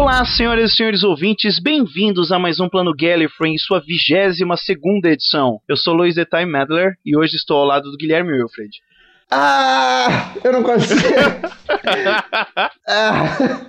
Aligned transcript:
Olá, 0.00 0.24
senhoras 0.24 0.72
e 0.72 0.76
senhores 0.76 1.04
ouvintes, 1.04 1.60
bem-vindos 1.60 2.32
a 2.32 2.38
mais 2.38 2.58
um 2.58 2.70
Plano 2.70 2.90
Gallifrey 2.98 3.52
em 3.52 3.58
sua 3.58 3.80
vigésima 3.80 4.56
segunda 4.56 5.10
edição. 5.10 5.60
Eu 5.68 5.76
sou 5.76 5.92
Luiz 5.92 6.14
The 6.14 6.24
Time 6.24 6.46
Medler 6.46 6.94
e 7.04 7.14
hoje 7.14 7.36
estou 7.36 7.58
ao 7.58 7.66
lado 7.66 7.90
do 7.90 7.98
Guilherme 7.98 8.32
Wilfred. 8.32 8.70
Ah! 9.30 10.32
Eu 10.42 10.52
não 10.54 10.62
consigo! 10.62 11.02
ah. 12.88 13.66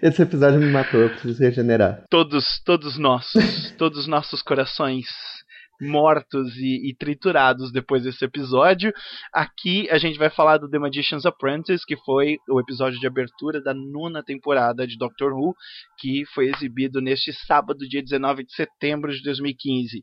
Esse 0.00 0.22
episódio 0.22 0.58
me 0.58 0.72
matou, 0.72 0.98
eu 0.98 1.10
preciso 1.10 1.42
regenerar. 1.42 2.04
Todos, 2.08 2.58
todos 2.64 2.96
nossos, 2.96 3.70
todos 3.76 4.06
nossos 4.06 4.40
corações 4.40 5.08
mortos 5.80 6.56
e, 6.56 6.90
e, 6.90 6.94
triturados 6.94 7.72
depois 7.72 8.02
desse 8.02 8.24
episódio. 8.24 8.92
Aqui 9.32 9.88
a 9.90 9.98
gente 9.98 10.18
vai 10.18 10.30
falar 10.30 10.58
do 10.58 10.68
The 10.68 10.78
Magician's 10.78 11.26
Apprentice, 11.26 11.84
que 11.86 11.96
foi 12.04 12.36
o 12.48 12.60
episódio 12.60 12.98
de 13.00 13.06
abertura 13.06 13.62
da 13.62 13.72
nona 13.72 14.22
temporada 14.22 14.86
de 14.86 14.96
Doctor 14.98 15.32
Who, 15.32 15.54
que 15.98 16.24
foi 16.34 16.50
exibido 16.50 17.00
neste 17.00 17.32
sábado, 17.32 17.88
dia 17.88 18.02
19 18.02 18.44
de 18.44 18.54
setembro 18.54 19.12
de 19.12 19.22
2015. 19.22 20.02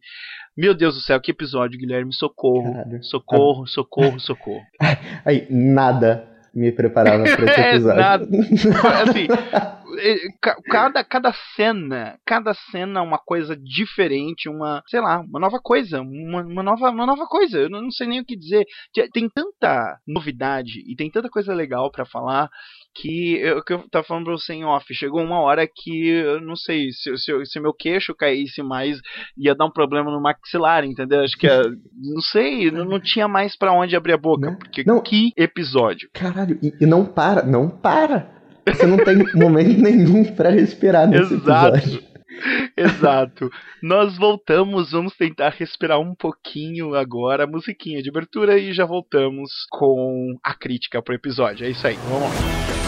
Meu 0.55 0.73
Deus 0.73 0.95
do 0.95 1.01
céu, 1.01 1.21
que 1.21 1.31
episódio, 1.31 1.79
Guilherme. 1.79 2.13
Socorro, 2.13 2.73
Caralho. 2.73 3.03
socorro, 3.03 3.67
socorro, 3.67 4.19
socorro. 4.19 4.63
Aí, 5.25 5.45
nada 5.49 6.37
me 6.57 6.71
preparava 6.71 7.23
para 7.23 7.51
esse 7.51 7.51
é, 7.61 7.69
episódio. 7.69 7.99
É, 7.99 8.03
nada. 8.03 8.27
Assim, 9.03 9.27
cada, 10.69 11.03
cada 11.03 11.33
cena, 11.55 12.17
cada 12.25 12.53
cena 12.53 12.99
é 12.99 13.03
uma 13.03 13.17
coisa 13.17 13.55
diferente, 13.55 14.49
uma, 14.49 14.81
sei 14.87 15.01
lá, 15.01 15.19
uma 15.19 15.39
nova 15.39 15.59
coisa, 15.59 16.01
uma, 16.01 16.43
uma, 16.43 16.63
nova, 16.63 16.89
uma 16.89 17.05
nova 17.05 17.25
coisa. 17.25 17.59
Eu 17.59 17.69
não 17.69 17.91
sei 17.91 18.07
nem 18.07 18.19
o 18.19 18.25
que 18.25 18.37
dizer. 18.37 18.65
Tem 19.13 19.29
tanta 19.29 19.97
novidade 20.07 20.79
e 20.85 20.95
tem 20.95 21.09
tanta 21.09 21.29
coisa 21.29 21.53
legal 21.53 21.91
para 21.91 22.05
falar 22.05 22.49
que 22.95 23.35
eu, 23.35 23.63
que 23.63 23.73
eu 23.73 23.89
tava 23.89 24.05
falando 24.05 24.25
pra 24.25 24.33
você 24.33 24.53
em 24.53 24.65
off, 24.65 24.91
chegou 24.93 25.21
uma 25.21 25.39
hora 25.39 25.67
que 25.67 26.07
eu 26.07 26.41
não 26.41 26.55
sei 26.55 26.91
se, 26.91 27.15
se, 27.17 27.45
se 27.45 27.59
meu 27.59 27.73
queixo 27.73 28.15
caísse 28.15 28.63
mais 28.63 28.99
ia 29.37 29.55
dar 29.55 29.65
um 29.65 29.71
problema 29.71 30.11
no 30.11 30.21
maxilar, 30.21 30.83
entendeu? 30.83 31.21
Acho 31.21 31.37
que 31.37 31.47
não 31.93 32.21
sei, 32.21 32.71
não, 32.71 32.85
não 32.85 32.99
tinha 32.99 33.27
mais 33.27 33.55
para 33.55 33.73
onde 33.73 33.95
abrir 33.95 34.13
a 34.13 34.17
boca, 34.17 34.51
né? 34.51 34.57
porque 34.57 34.83
não. 34.85 35.01
que 35.01 35.31
episódio. 35.37 36.09
Caralho, 36.13 36.57
e, 36.61 36.73
e 36.81 36.85
não 36.85 37.05
para, 37.05 37.43
não 37.43 37.69
para. 37.69 38.36
Você 38.73 38.85
não 38.85 38.97
tem 38.97 39.17
momento 39.33 39.81
nenhum 39.81 40.23
para 40.23 40.49
respirar 40.49 41.07
nesse 41.07 41.33
Exato. 41.33 41.77
episódio. 41.77 42.03
Exato. 42.75 43.49
Nós 43.81 44.17
voltamos, 44.17 44.91
vamos 44.91 45.15
tentar 45.15 45.49
respirar 45.57 45.99
um 45.99 46.13
pouquinho 46.13 46.93
agora, 46.93 47.47
musiquinha 47.47 48.01
de 48.01 48.09
abertura 48.09 48.57
e 48.57 48.73
já 48.73 48.85
voltamos 48.85 49.51
com 49.71 50.37
a 50.43 50.53
crítica 50.53 51.01
pro 51.01 51.15
episódio. 51.15 51.65
É 51.65 51.69
isso 51.69 51.87
aí, 51.87 51.95
vamos 52.09 52.29
lá. 52.29 52.86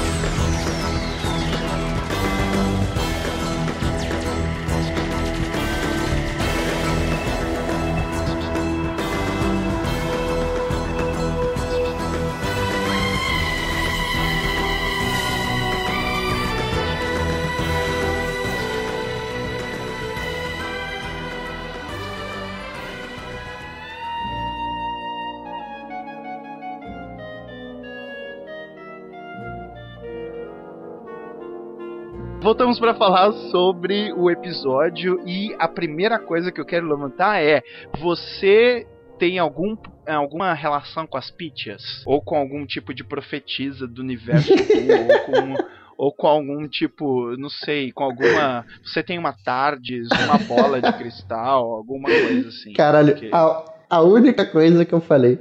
Voltamos 32.49 32.79
para 32.79 32.95
falar 32.95 33.31
sobre 33.51 34.11
o 34.13 34.27
episódio 34.27 35.21
e 35.23 35.55
a 35.59 35.67
primeira 35.67 36.17
coisa 36.17 36.51
que 36.51 36.59
eu 36.59 36.65
quero 36.65 36.89
levantar 36.89 37.39
é: 37.39 37.61
você 37.99 38.87
tem 39.19 39.37
algum, 39.37 39.77
alguma 40.07 40.51
relação 40.55 41.05
com 41.05 41.15
as 41.15 41.29
Pitchas? 41.29 42.01
Ou 42.07 42.19
com 42.19 42.35
algum 42.35 42.65
tipo 42.65 42.91
de 42.91 43.03
profetisa 43.03 43.87
do 43.87 44.01
universo? 44.01 44.51
ou 44.57 45.25
com 45.25 45.55
ou 45.95 46.13
com 46.13 46.27
algum 46.27 46.65
tipo, 46.65 47.35
não 47.37 47.49
sei, 47.49 47.91
com 47.91 48.05
alguma. 48.05 48.65
Você 48.83 49.03
tem 49.03 49.19
uma 49.19 49.33
Tardes, 49.33 50.07
uma 50.23 50.37
bola 50.39 50.81
de 50.81 50.93
cristal, 50.93 51.69
alguma 51.69 52.09
coisa 52.09 52.47
assim. 52.47 52.73
Caralho, 52.73 53.11
porque... 53.11 53.29
a, 53.31 53.65
a 53.89 54.01
única 54.01 54.45
coisa 54.45 54.85
que 54.85 54.93
eu 54.93 55.01
falei 55.01 55.37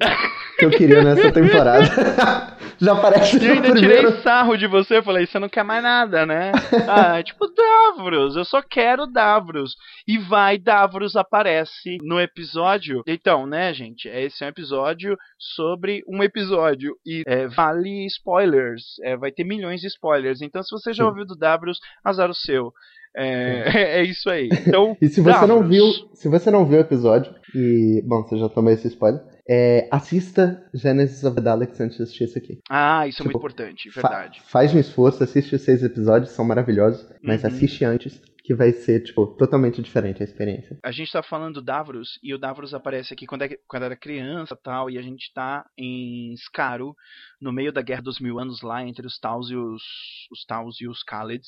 que 0.59 0.65
eu 0.65 0.71
queria 0.71 1.03
nessa 1.03 1.33
temporada. 1.33 1.87
Já 2.81 2.95
parece 2.95 3.45
Eu 3.45 3.55
ainda 3.55 3.71
primeiro... 3.71 4.07
tirei 4.07 4.23
sarro 4.23 4.57
de 4.57 4.67
você, 4.69 5.03
falei, 5.03 5.27
você 5.27 5.39
não 5.39 5.49
quer 5.49 5.65
mais 5.65 5.83
nada, 5.83 6.25
né? 6.25 6.53
ah, 6.89 7.21
tipo, 7.23 7.49
Davros, 7.49 8.37
eu 8.37 8.45
só 8.45 8.63
quero 8.63 9.07
Davros. 9.07 9.77
E 10.07 10.17
vai, 10.17 10.59
Davros 10.59 11.17
aparece 11.17 11.99
no 12.03 12.21
episódio. 12.21 13.03
Então, 13.07 13.47
né, 13.47 13.75
gente, 13.75 14.09
esse 14.09 14.45
é 14.45 14.47
um 14.47 14.51
episódio 14.51 15.19
sobre 15.37 16.05
um 16.09 16.23
episódio. 16.23 16.97
E 17.05 17.23
é, 17.27 17.49
vale 17.49 18.07
spoilers, 18.07 18.85
é, 19.03 19.17
vai 19.17 19.33
ter 19.33 19.45
milhões 19.45 19.81
de 19.81 19.89
spoilers. 19.89 20.41
Então, 20.41 20.63
se 20.63 20.71
você 20.71 20.93
já 20.93 21.05
ouviu 21.05 21.27
do 21.27 21.37
Davros, 21.37 21.81
azar 22.05 22.31
o 22.31 22.35
seu. 22.35 22.73
É, 23.17 23.99
é, 24.01 24.05
isso 24.05 24.29
aí. 24.31 24.49
Então, 24.67 24.97
e 25.01 25.09
se 25.09 25.21
você 25.21 25.47
não 25.47 25.67
viu, 25.67 25.85
se 26.15 26.29
você 26.29 26.51
não 26.51 26.67
viu 26.67 26.79
o 26.79 26.83
episódio 26.83 27.35
e, 27.55 28.03
bom, 28.07 28.23
você 28.23 28.39
já 28.39 28.49
tomou 28.49 28.73
esse 28.73 28.89
spoiler, 28.89 29.21
é, 29.49 29.89
assista 29.91 30.63
Genesis 30.75 31.25
of 31.25 31.35
the 31.35 31.43
Daleks 31.43 31.81
antes 31.81 31.97
de 31.97 32.03
assistir 32.03 32.25
esse 32.25 32.39
aqui. 32.39 32.61
Ah, 32.69 33.07
isso 33.07 33.19
tipo, 33.19 33.31
é 33.31 33.33
muito 33.33 33.39
tipo, 33.39 33.63
importante, 33.63 33.91
verdade. 33.91 34.41
Fa 34.41 34.49
faz 34.51 34.75
um 34.75 34.79
esforço, 34.79 35.25
assiste 35.25 35.55
os 35.55 35.63
seis 35.63 35.83
episódios, 35.83 36.31
são 36.33 36.45
maravilhosos, 36.45 37.09
mas 37.23 37.43
uhum. 37.43 37.49
assiste 37.49 37.85
antes, 37.85 38.21
que 38.49 38.55
vai 38.55 38.73
ser, 38.73 39.03
tipo, 39.03 39.27
totalmente 39.27 39.83
diferente 39.83 40.23
a 40.23 40.25
experiência. 40.25 40.79
A 40.83 40.91
gente 40.91 41.13
tá 41.13 41.23
falando 41.23 41.57
do 41.57 41.63
Davros, 41.63 42.19
e 42.23 42.33
o 42.33 42.39
Davros 42.39 42.73
aparece 42.73 43.13
aqui 43.13 43.27
quando, 43.27 43.43
é, 43.43 43.59
quando 43.69 43.83
era 43.83 43.95
criança 43.95 44.57
tal, 44.57 44.89
e 44.89 44.97
a 44.97 45.03
gente 45.03 45.31
tá 45.35 45.67
em 45.77 46.35
Scaru, 46.35 46.97
no 47.39 47.53
meio 47.53 47.71
da 47.71 47.83
Guerra 47.83 48.01
dos 48.01 48.19
Mil 48.19 48.39
Anos 48.39 48.63
lá, 48.63 48.83
entre 48.83 49.07
os 49.07 49.19
Taus 49.19 49.51
e 49.51 49.55
os, 49.55 49.83
os 50.33 50.47
Taus 50.47 50.81
e 50.81 50.89
os 50.89 51.03
Khalids. 51.03 51.47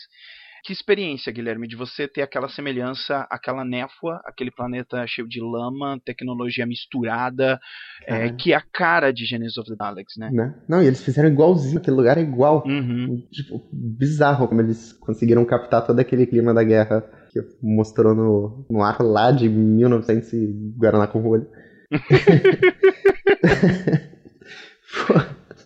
Que 0.65 0.73
experiência, 0.73 1.33
Guilherme, 1.33 1.67
de 1.67 1.77
você 1.77 2.07
ter 2.07 2.23
aquela 2.23 2.49
semelhança, 2.49 3.27
aquela 3.31 3.65
névoa, 3.65 4.21
aquele 4.25 4.51
planeta 4.51 5.05
cheio 5.07 5.29
de 5.29 5.41
lama, 5.41 6.01
tecnologia 6.05 6.67
misturada, 6.67 7.59
é, 8.07 8.31
que 8.31 8.53
é 8.53 8.57
a 8.57 8.63
cara 8.73 9.13
de 9.13 9.25
Genesis 9.25 9.59
of 9.59 9.71
the 9.71 9.77
Daleks, 9.77 10.17
né? 10.19 10.31
né? 10.33 10.55
Não, 10.69 10.83
e 10.83 10.87
eles 10.87 11.05
fizeram 11.05 11.29
igualzinho, 11.29 11.79
aquele 11.79 11.97
lugar 11.97 12.19
é 12.19 12.23
igual. 12.23 12.65
Uhum. 12.67 13.27
Tipo, 13.31 13.69
bizarro 13.73 14.49
como 14.49 14.61
eles 14.61 14.93
conseguiram 14.95 15.45
captar 15.45 15.87
todo 15.87 15.99
aquele 15.99 16.27
clima 16.27 16.53
da 16.53 16.63
guerra 16.63 17.05
que 17.31 17.41
mostrou 17.63 18.15
no, 18.15 18.67
no 18.69 18.83
ar 18.83 19.01
lá 19.01 19.31
de 19.31 19.49
1900 19.49 20.33
e 20.33 20.75
Guaraná 20.77 21.07
com 21.07 21.21
rolho. 21.21 21.47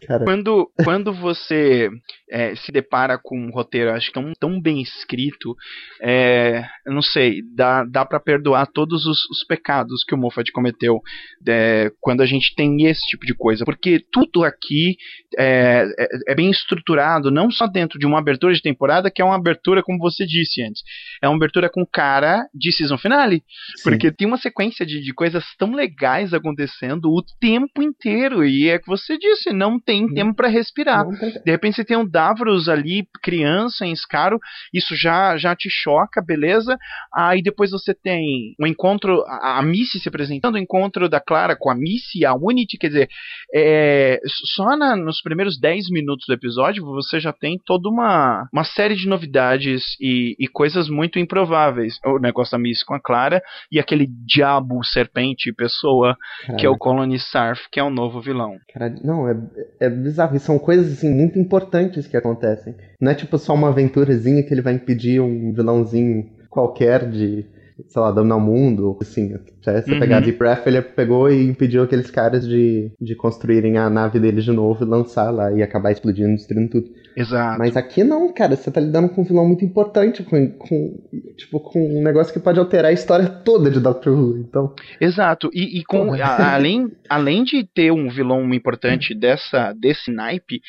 Cara. 0.06 0.24
Quando, 0.24 0.70
quando 0.84 1.12
você 1.12 1.90
é, 2.30 2.54
se 2.56 2.72
depara 2.72 3.18
com 3.22 3.38
um 3.38 3.50
roteiro, 3.50 3.90
acho 3.92 4.08
que 4.08 4.14
tão, 4.14 4.32
tão 4.38 4.60
bem 4.60 4.80
escrito, 4.80 5.54
é, 6.02 6.64
eu 6.86 6.92
não 6.92 7.02
sei, 7.02 7.42
dá, 7.54 7.84
dá 7.84 8.04
para 8.04 8.18
perdoar 8.18 8.66
todos 8.66 9.06
os, 9.06 9.18
os, 9.30 9.44
pecados 9.46 10.02
que 10.04 10.14
o 10.14 10.18
Moffat 10.18 10.50
cometeu 10.50 11.00
é, 11.46 11.90
quando 12.00 12.22
a 12.22 12.26
gente 12.26 12.54
tem 12.54 12.86
esse 12.86 13.06
tipo 13.06 13.24
de 13.24 13.34
coisa. 13.34 13.64
Porque 13.64 14.02
tudo 14.10 14.42
aqui 14.42 14.96
é, 15.38 15.84
é, 15.98 16.08
é, 16.28 16.34
bem 16.34 16.50
estruturado, 16.50 17.30
não 17.30 17.50
só 17.50 17.66
dentro 17.66 17.98
de 17.98 18.06
uma 18.06 18.18
abertura 18.18 18.52
de 18.52 18.62
temporada, 18.62 19.10
que 19.10 19.22
é 19.22 19.24
uma 19.24 19.36
abertura, 19.36 19.82
como 19.82 19.98
você 19.98 20.26
disse 20.26 20.62
antes, 20.62 20.82
é 21.22 21.28
uma 21.28 21.36
abertura 21.36 21.70
com 21.70 21.86
cara 21.86 22.46
de 22.52 22.72
season 22.72 22.98
finale. 22.98 23.42
Sim. 23.76 23.82
Porque 23.84 24.10
tem 24.10 24.26
uma 24.26 24.38
sequência 24.38 24.84
de, 24.84 25.00
de 25.00 25.14
coisas 25.14 25.44
tão 25.56 25.72
legais 25.72 26.34
acontecendo 26.34 27.10
o 27.10 27.22
tempo 27.38 27.82
inteiro. 27.82 28.44
E 28.44 28.68
é 28.68 28.78
que 28.78 28.86
você 28.86 29.16
disse, 29.16 29.52
não 29.52 29.78
tem 29.78 29.93
tem 29.94 30.12
tempo 30.12 30.34
para 30.34 30.48
respirar. 30.48 31.06
De 31.08 31.50
repente 31.50 31.76
você 31.76 31.84
tem 31.84 31.96
um 31.96 32.06
Davros 32.06 32.68
ali, 32.68 33.06
criança, 33.22 33.86
em 33.86 33.94
Scaro, 33.94 34.38
isso 34.72 34.94
já, 34.96 35.36
já 35.36 35.54
te 35.54 35.68
choca, 35.70 36.20
beleza? 36.20 36.76
Aí 37.14 37.42
depois 37.42 37.70
você 37.70 37.94
tem 37.94 38.54
o 38.58 38.64
um 38.64 38.66
encontro, 38.66 39.22
a, 39.26 39.58
a 39.58 39.62
Missy 39.62 40.00
se 40.00 40.08
apresentando, 40.08 40.56
o 40.56 40.58
encontro 40.58 41.08
da 41.08 41.20
Clara 41.20 41.56
com 41.56 41.70
a 41.70 41.74
Missy 41.74 42.20
e 42.20 42.24
a 42.24 42.34
Unity, 42.34 42.78
quer 42.78 42.88
dizer, 42.88 43.08
é, 43.54 44.18
só 44.54 44.76
na, 44.76 44.96
nos 44.96 45.20
primeiros 45.20 45.58
10 45.58 45.90
minutos 45.90 46.26
do 46.26 46.34
episódio 46.34 46.84
você 46.84 47.20
já 47.20 47.32
tem 47.32 47.60
toda 47.64 47.88
uma, 47.88 48.48
uma 48.52 48.64
série 48.64 48.96
de 48.96 49.08
novidades 49.08 49.96
e, 50.00 50.34
e 50.38 50.48
coisas 50.48 50.88
muito 50.88 51.18
improváveis. 51.18 51.98
O 52.04 52.18
negócio 52.18 52.52
da 52.52 52.58
Missy 52.58 52.84
com 52.84 52.94
a 52.94 53.00
Clara 53.00 53.42
e 53.70 53.78
aquele 53.78 54.06
diabo 54.06 54.82
serpente 54.84 55.52
pessoa 55.52 56.16
Caralho. 56.42 56.58
que 56.58 56.66
é 56.66 56.70
o 56.70 56.76
Colony 56.76 57.18
Sarf, 57.18 57.68
que 57.70 57.78
é 57.78 57.82
o 57.82 57.90
novo 57.90 58.20
vilão. 58.20 58.56
Não, 59.02 59.28
é, 59.28 59.34
é 59.80 59.83
bizarro. 59.88 60.36
E 60.36 60.40
são 60.40 60.58
coisas 60.58 60.92
assim, 60.92 61.12
muito 61.12 61.38
importantes 61.38 62.06
que 62.06 62.16
acontecem. 62.16 62.74
Não 63.00 63.10
é 63.10 63.14
tipo 63.14 63.38
só 63.38 63.54
uma 63.54 63.68
aventurazinha 63.68 64.42
que 64.42 64.52
ele 64.52 64.62
vai 64.62 64.74
impedir 64.74 65.20
um 65.20 65.52
vilãozinho 65.52 66.30
qualquer 66.48 67.10
de, 67.10 67.44
sei 67.88 68.02
lá, 68.02 68.10
dominar 68.10 68.36
o 68.36 68.40
mundo, 68.40 68.96
assim. 69.00 69.34
Já 69.60 69.80
você 69.80 69.92
uhum. 69.92 70.00
pegar 70.00 70.20
Deep 70.20 70.38
Breath, 70.38 70.66
ele 70.66 70.80
pegou 70.80 71.30
e 71.30 71.48
impediu 71.48 71.82
aqueles 71.82 72.10
caras 72.10 72.46
de, 72.46 72.90
de 73.00 73.14
construírem 73.14 73.76
a 73.78 73.90
nave 73.90 74.20
deles 74.20 74.44
de 74.44 74.52
novo 74.52 74.84
e 74.84 74.88
lançar 74.88 75.30
lá 75.30 75.52
e 75.52 75.62
acabar 75.62 75.90
explodindo, 75.90 76.34
destruindo 76.36 76.70
tudo. 76.70 77.04
Exato. 77.16 77.58
Mas 77.58 77.76
aqui 77.76 78.02
não, 78.02 78.32
cara, 78.32 78.56
você 78.56 78.70
tá 78.70 78.80
lidando 78.80 79.08
com 79.08 79.22
um 79.22 79.24
vilão 79.24 79.46
muito 79.46 79.64
importante, 79.64 80.22
com, 80.22 80.50
com, 80.50 81.00
tipo, 81.36 81.60
com 81.60 81.98
um 81.98 82.02
negócio 82.02 82.32
que 82.32 82.40
pode 82.40 82.58
alterar 82.58 82.90
a 82.90 82.94
história 82.94 83.28
toda 83.28 83.70
de 83.70 83.80
Doctor 83.80 84.12
Who, 84.12 84.38
então... 84.38 84.74
Exato, 85.00 85.48
e, 85.52 85.78
e 85.78 85.84
com, 85.84 86.12
a, 86.12 86.54
além, 86.54 86.90
além 87.08 87.44
de 87.44 87.64
ter 87.64 87.92
um 87.92 88.08
vilão 88.08 88.52
importante 88.52 89.14
dessa, 89.18 89.72
desse 89.72 90.10
naipe, 90.10 90.60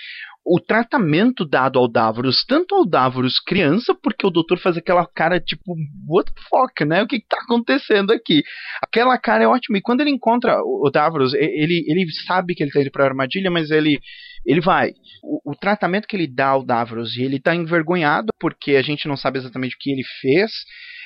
o 0.46 0.60
tratamento 0.60 1.44
dado 1.44 1.80
ao 1.80 1.88
Davros, 1.88 2.46
tanto 2.48 2.76
ao 2.76 2.86
Davros 2.86 3.40
criança, 3.40 3.96
porque 3.96 4.28
o 4.28 4.30
doutor 4.30 4.60
faz 4.60 4.78
aquela 4.78 5.04
cara 5.08 5.40
tipo, 5.40 5.76
what 6.08 6.32
the 6.32 6.42
fuck, 6.48 6.86
né? 6.86 7.02
O 7.02 7.08
que, 7.08 7.20
que 7.20 7.28
tá 7.28 7.38
acontecendo 7.42 8.14
aqui? 8.14 8.44
Aquela 8.82 9.18
cara 9.18 9.44
é 9.44 9.48
ótima. 9.48 9.80
E 9.80 9.82
quando 9.82 10.02
ele 10.02 10.12
encontra 10.12 10.62
o 10.62 10.90
Davros, 10.94 11.34
ele, 11.34 11.84
ele 11.88 12.06
sabe 12.28 12.54
que 12.54 12.62
ele 12.62 12.72
tá 12.72 12.80
indo 12.80 12.92
pra 12.92 13.06
armadilha, 13.06 13.50
mas 13.50 13.72
ele, 13.72 14.00
ele 14.46 14.62
vai. 14.62 14.92
O, 15.24 15.52
o 15.52 15.56
tratamento 15.56 16.08
que 16.08 16.16
ele 16.16 16.28
dá 16.28 16.50
ao 16.50 16.64
Davros, 16.64 17.18
e 17.18 17.24
ele 17.24 17.40
tá 17.40 17.56
envergonhado 17.56 18.28
porque 18.40 18.76
a 18.76 18.84
gente 18.84 19.08
não 19.08 19.18
sabe 19.18 19.40
exatamente 19.40 19.76
o 19.76 19.80
que 19.80 19.92
ele 19.92 20.04
fez. 20.22 20.52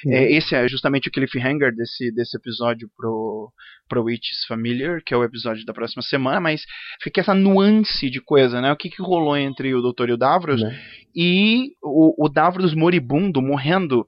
É, 0.07 0.31
esse 0.31 0.55
é 0.55 0.67
justamente 0.67 1.09
o 1.09 1.11
cliffhanger 1.11 1.75
desse, 1.75 2.11
desse 2.11 2.37
episódio 2.37 2.89
pro, 2.95 3.51
pro 3.87 4.03
Witches 4.03 4.45
Familiar, 4.47 5.01
que 5.05 5.13
é 5.13 5.17
o 5.17 5.23
episódio 5.23 5.65
da 5.65 5.73
próxima 5.73 6.01
semana, 6.01 6.39
mas 6.39 6.63
fica 7.01 7.21
essa 7.21 7.33
nuance 7.33 8.09
de 8.09 8.21
coisa, 8.21 8.61
né? 8.61 8.71
O 8.71 8.77
que, 8.77 8.89
que 8.89 9.01
rolou 9.01 9.35
entre 9.35 9.73
o 9.73 9.81
Doutor 9.81 10.09
e 10.09 10.13
o 10.13 10.17
Davros 10.17 10.61
né? 10.61 10.79
e 11.15 11.71
o, 11.81 12.25
o 12.25 12.29
Davros 12.29 12.73
moribundo, 12.73 13.41
morrendo 13.41 14.05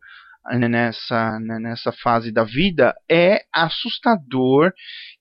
nessa, 0.53 1.39
nessa 1.39 1.91
fase 1.91 2.31
da 2.31 2.43
vida 2.43 2.93
é 3.09 3.41
assustador 3.53 4.71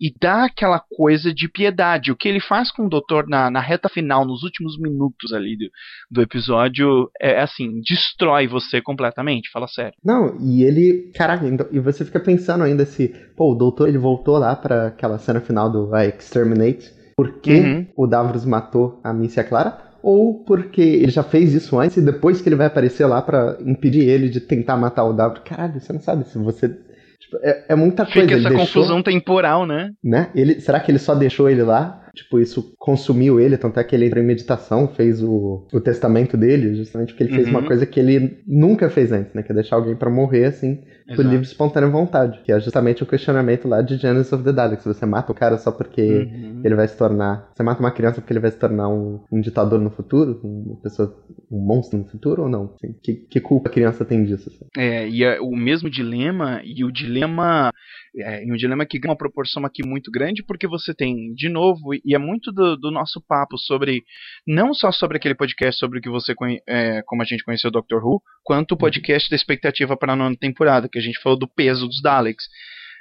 e 0.00 0.12
dá 0.18 0.44
aquela 0.44 0.80
coisa 0.80 1.32
de 1.32 1.48
piedade. 1.48 2.10
O 2.10 2.16
que 2.16 2.28
ele 2.28 2.40
faz 2.40 2.70
com 2.72 2.86
o 2.86 2.88
doutor 2.88 3.28
na, 3.28 3.50
na 3.50 3.60
reta 3.60 3.88
final, 3.88 4.24
nos 4.24 4.42
últimos 4.42 4.78
minutos 4.78 5.32
ali 5.32 5.56
do, 5.56 5.70
do 6.10 6.22
episódio, 6.22 7.10
é 7.20 7.40
assim, 7.40 7.80
destrói 7.86 8.46
você 8.46 8.80
completamente, 8.80 9.50
fala 9.50 9.68
sério. 9.68 9.94
Não, 10.04 10.38
e 10.40 10.62
ele, 10.62 11.12
caraca, 11.14 11.46
então, 11.46 11.66
e 11.70 11.78
você 11.78 12.04
fica 12.04 12.20
pensando 12.20 12.64
ainda 12.64 12.86
se, 12.86 13.08
pô, 13.36 13.52
o 13.52 13.54
doutor 13.54 13.88
ele 13.88 13.98
voltou 13.98 14.38
lá 14.38 14.56
para 14.56 14.88
aquela 14.88 15.18
cena 15.18 15.40
final 15.40 15.70
do 15.70 15.90
uh, 15.90 15.96
Exterminate, 15.96 16.90
por 17.16 17.40
que 17.40 17.60
uhum. 17.60 17.86
o 17.96 18.06
Davros 18.06 18.46
matou 18.46 18.98
a 19.04 19.12
Missy 19.12 19.44
Clara? 19.44 19.89
Ou 20.02 20.44
porque 20.44 20.80
ele 20.80 21.10
já 21.10 21.22
fez 21.22 21.54
isso 21.54 21.78
antes 21.78 21.96
e 21.96 22.02
depois 22.02 22.40
que 22.40 22.48
ele 22.48 22.56
vai 22.56 22.66
aparecer 22.66 23.06
lá 23.06 23.20
para 23.20 23.58
impedir 23.64 24.08
ele 24.08 24.28
de 24.28 24.40
tentar 24.40 24.76
matar 24.76 25.04
o 25.04 25.12
W. 25.12 25.42
Caralho, 25.44 25.80
você 25.80 25.92
não 25.92 26.00
sabe 26.00 26.24
se 26.28 26.38
você. 26.38 26.68
Tipo, 26.68 27.36
é, 27.42 27.66
é, 27.68 27.74
muita 27.74 28.04
coisa. 28.04 28.20
Fica 28.22 28.34
essa 28.34 28.48
deixou, 28.48 28.66
confusão 28.66 29.02
temporal, 29.02 29.66
né? 29.66 29.92
né? 30.02 30.30
Ele, 30.34 30.60
será 30.60 30.80
que 30.80 30.90
ele 30.90 30.98
só 30.98 31.14
deixou 31.14 31.48
ele 31.48 31.62
lá 31.62 32.09
Tipo, 32.14 32.38
isso 32.38 32.74
consumiu 32.78 33.40
ele, 33.40 33.56
tanto 33.56 33.78
é 33.78 33.84
que 33.84 33.94
ele 33.94 34.06
entrou 34.06 34.22
em 34.22 34.26
meditação, 34.26 34.88
fez 34.88 35.22
o, 35.22 35.66
o 35.72 35.80
testamento 35.80 36.36
dele, 36.36 36.74
justamente 36.74 37.12
porque 37.12 37.24
ele 37.24 37.34
fez 37.34 37.48
uma 37.48 37.60
uhum. 37.60 37.66
coisa 37.66 37.86
que 37.86 38.00
ele 38.00 38.42
nunca 38.46 38.90
fez 38.90 39.12
antes, 39.12 39.32
né? 39.34 39.42
Que 39.42 39.52
é 39.52 39.54
deixar 39.54 39.76
alguém 39.76 39.94
para 39.94 40.10
morrer, 40.10 40.46
assim, 40.46 40.82
Exato. 41.06 41.16
por 41.16 41.24
livre 41.24 41.46
espontânea 41.46 41.88
vontade. 41.88 42.40
Que 42.44 42.52
é 42.52 42.60
justamente 42.60 43.02
o 43.02 43.06
questionamento 43.06 43.68
lá 43.68 43.82
de 43.82 43.96
Genesis 43.96 44.32
of 44.32 44.44
the 44.44 44.52
Daleks. 44.52 44.84
Você 44.84 45.06
mata 45.06 45.32
o 45.32 45.34
cara 45.34 45.58
só 45.58 45.70
porque 45.70 46.02
uhum. 46.02 46.62
ele 46.64 46.74
vai 46.74 46.88
se 46.88 46.96
tornar. 46.96 47.50
Você 47.54 47.62
mata 47.62 47.80
uma 47.80 47.90
criança 47.90 48.20
porque 48.20 48.32
ele 48.32 48.40
vai 48.40 48.50
se 48.50 48.58
tornar 48.58 48.88
um, 48.88 49.20
um 49.30 49.40
ditador 49.40 49.80
no 49.80 49.90
futuro? 49.90 50.40
Uma 50.42 50.76
pessoa. 50.76 51.16
um 51.50 51.58
monstro 51.58 51.98
no 51.98 52.04
futuro 52.06 52.42
ou 52.42 52.48
não? 52.48 52.74
Assim, 52.74 52.94
que, 53.02 53.14
que 53.14 53.40
culpa 53.40 53.68
a 53.68 53.72
criança 53.72 54.04
tem 54.04 54.24
disso? 54.24 54.50
Assim? 54.50 54.66
É, 54.76 55.08
e 55.08 55.24
é 55.24 55.40
o 55.40 55.54
mesmo 55.56 55.90
dilema, 55.90 56.60
e 56.64 56.84
o 56.84 56.92
dilema 56.92 57.72
é, 58.16 58.44
e 58.44 58.52
um 58.52 58.56
dilema 58.56 58.84
que 58.84 58.98
ganha 58.98 59.12
uma 59.12 59.18
proporção 59.18 59.64
aqui 59.64 59.86
muito 59.86 60.10
grande, 60.10 60.42
porque 60.42 60.66
você 60.66 60.94
tem, 60.94 61.32
de 61.34 61.48
novo, 61.48 61.94
e 61.94 62.14
é 62.14 62.18
muito 62.18 62.52
do, 62.52 62.76
do 62.76 62.90
nosso 62.90 63.20
papo 63.20 63.56
sobre, 63.56 64.02
não 64.46 64.74
só 64.74 64.90
sobre 64.90 65.16
aquele 65.16 65.34
podcast 65.34 65.78
sobre 65.78 65.98
o 65.98 66.02
que 66.02 66.08
você, 66.08 66.34
é, 66.68 67.02
como 67.06 67.22
a 67.22 67.24
gente 67.24 67.44
conheceu 67.44 67.68
o 67.68 67.72
Doctor 67.72 68.04
Who, 68.04 68.20
quanto 68.42 68.72
o 68.72 68.74
uhum. 68.74 68.78
podcast 68.78 69.30
da 69.30 69.36
expectativa 69.36 69.96
para 69.96 70.12
a 70.12 70.16
nona 70.16 70.36
temporada, 70.36 70.88
que 70.90 70.98
a 70.98 71.02
gente 71.02 71.20
falou 71.20 71.38
do 71.38 71.48
peso 71.48 71.86
dos 71.86 72.02
Daleks 72.02 72.44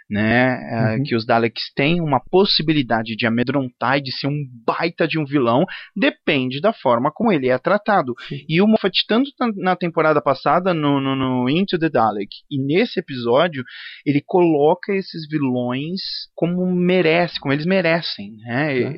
né? 0.09 0.59
É, 0.71 0.97
uhum. 0.97 1.03
Que 1.03 1.15
os 1.15 1.25
Daleks 1.25 1.71
têm 1.75 2.01
uma 2.01 2.19
possibilidade 2.19 3.15
de 3.15 3.27
amedrontar 3.27 3.97
e 3.97 4.01
de 4.01 4.11
ser 4.11 4.27
um 4.27 4.43
baita 4.65 5.07
de 5.07 5.19
um 5.19 5.25
vilão, 5.25 5.65
depende 5.95 6.59
da 6.59 6.73
forma 6.73 7.11
como 7.13 7.31
ele 7.31 7.49
é 7.49 7.57
tratado. 7.57 8.13
Sim. 8.27 8.43
E 8.47 8.61
o 8.61 8.67
Moffat, 8.67 9.05
tanto 9.07 9.31
na 9.57 9.75
temporada 9.75 10.21
passada, 10.21 10.73
no, 10.73 10.99
no, 10.99 11.15
no, 11.15 11.49
Into 11.49 11.77
the 11.77 11.89
Dalek, 11.89 12.29
e 12.49 12.57
nesse 12.57 12.99
episódio, 12.99 13.63
ele 14.05 14.21
coloca 14.25 14.93
esses 14.93 15.27
vilões 15.29 16.01
como 16.33 16.65
merece, 16.65 17.39
como 17.39 17.53
eles 17.53 17.65
merecem. 17.65 18.37
Né? 18.37 18.81
É. 18.81 18.97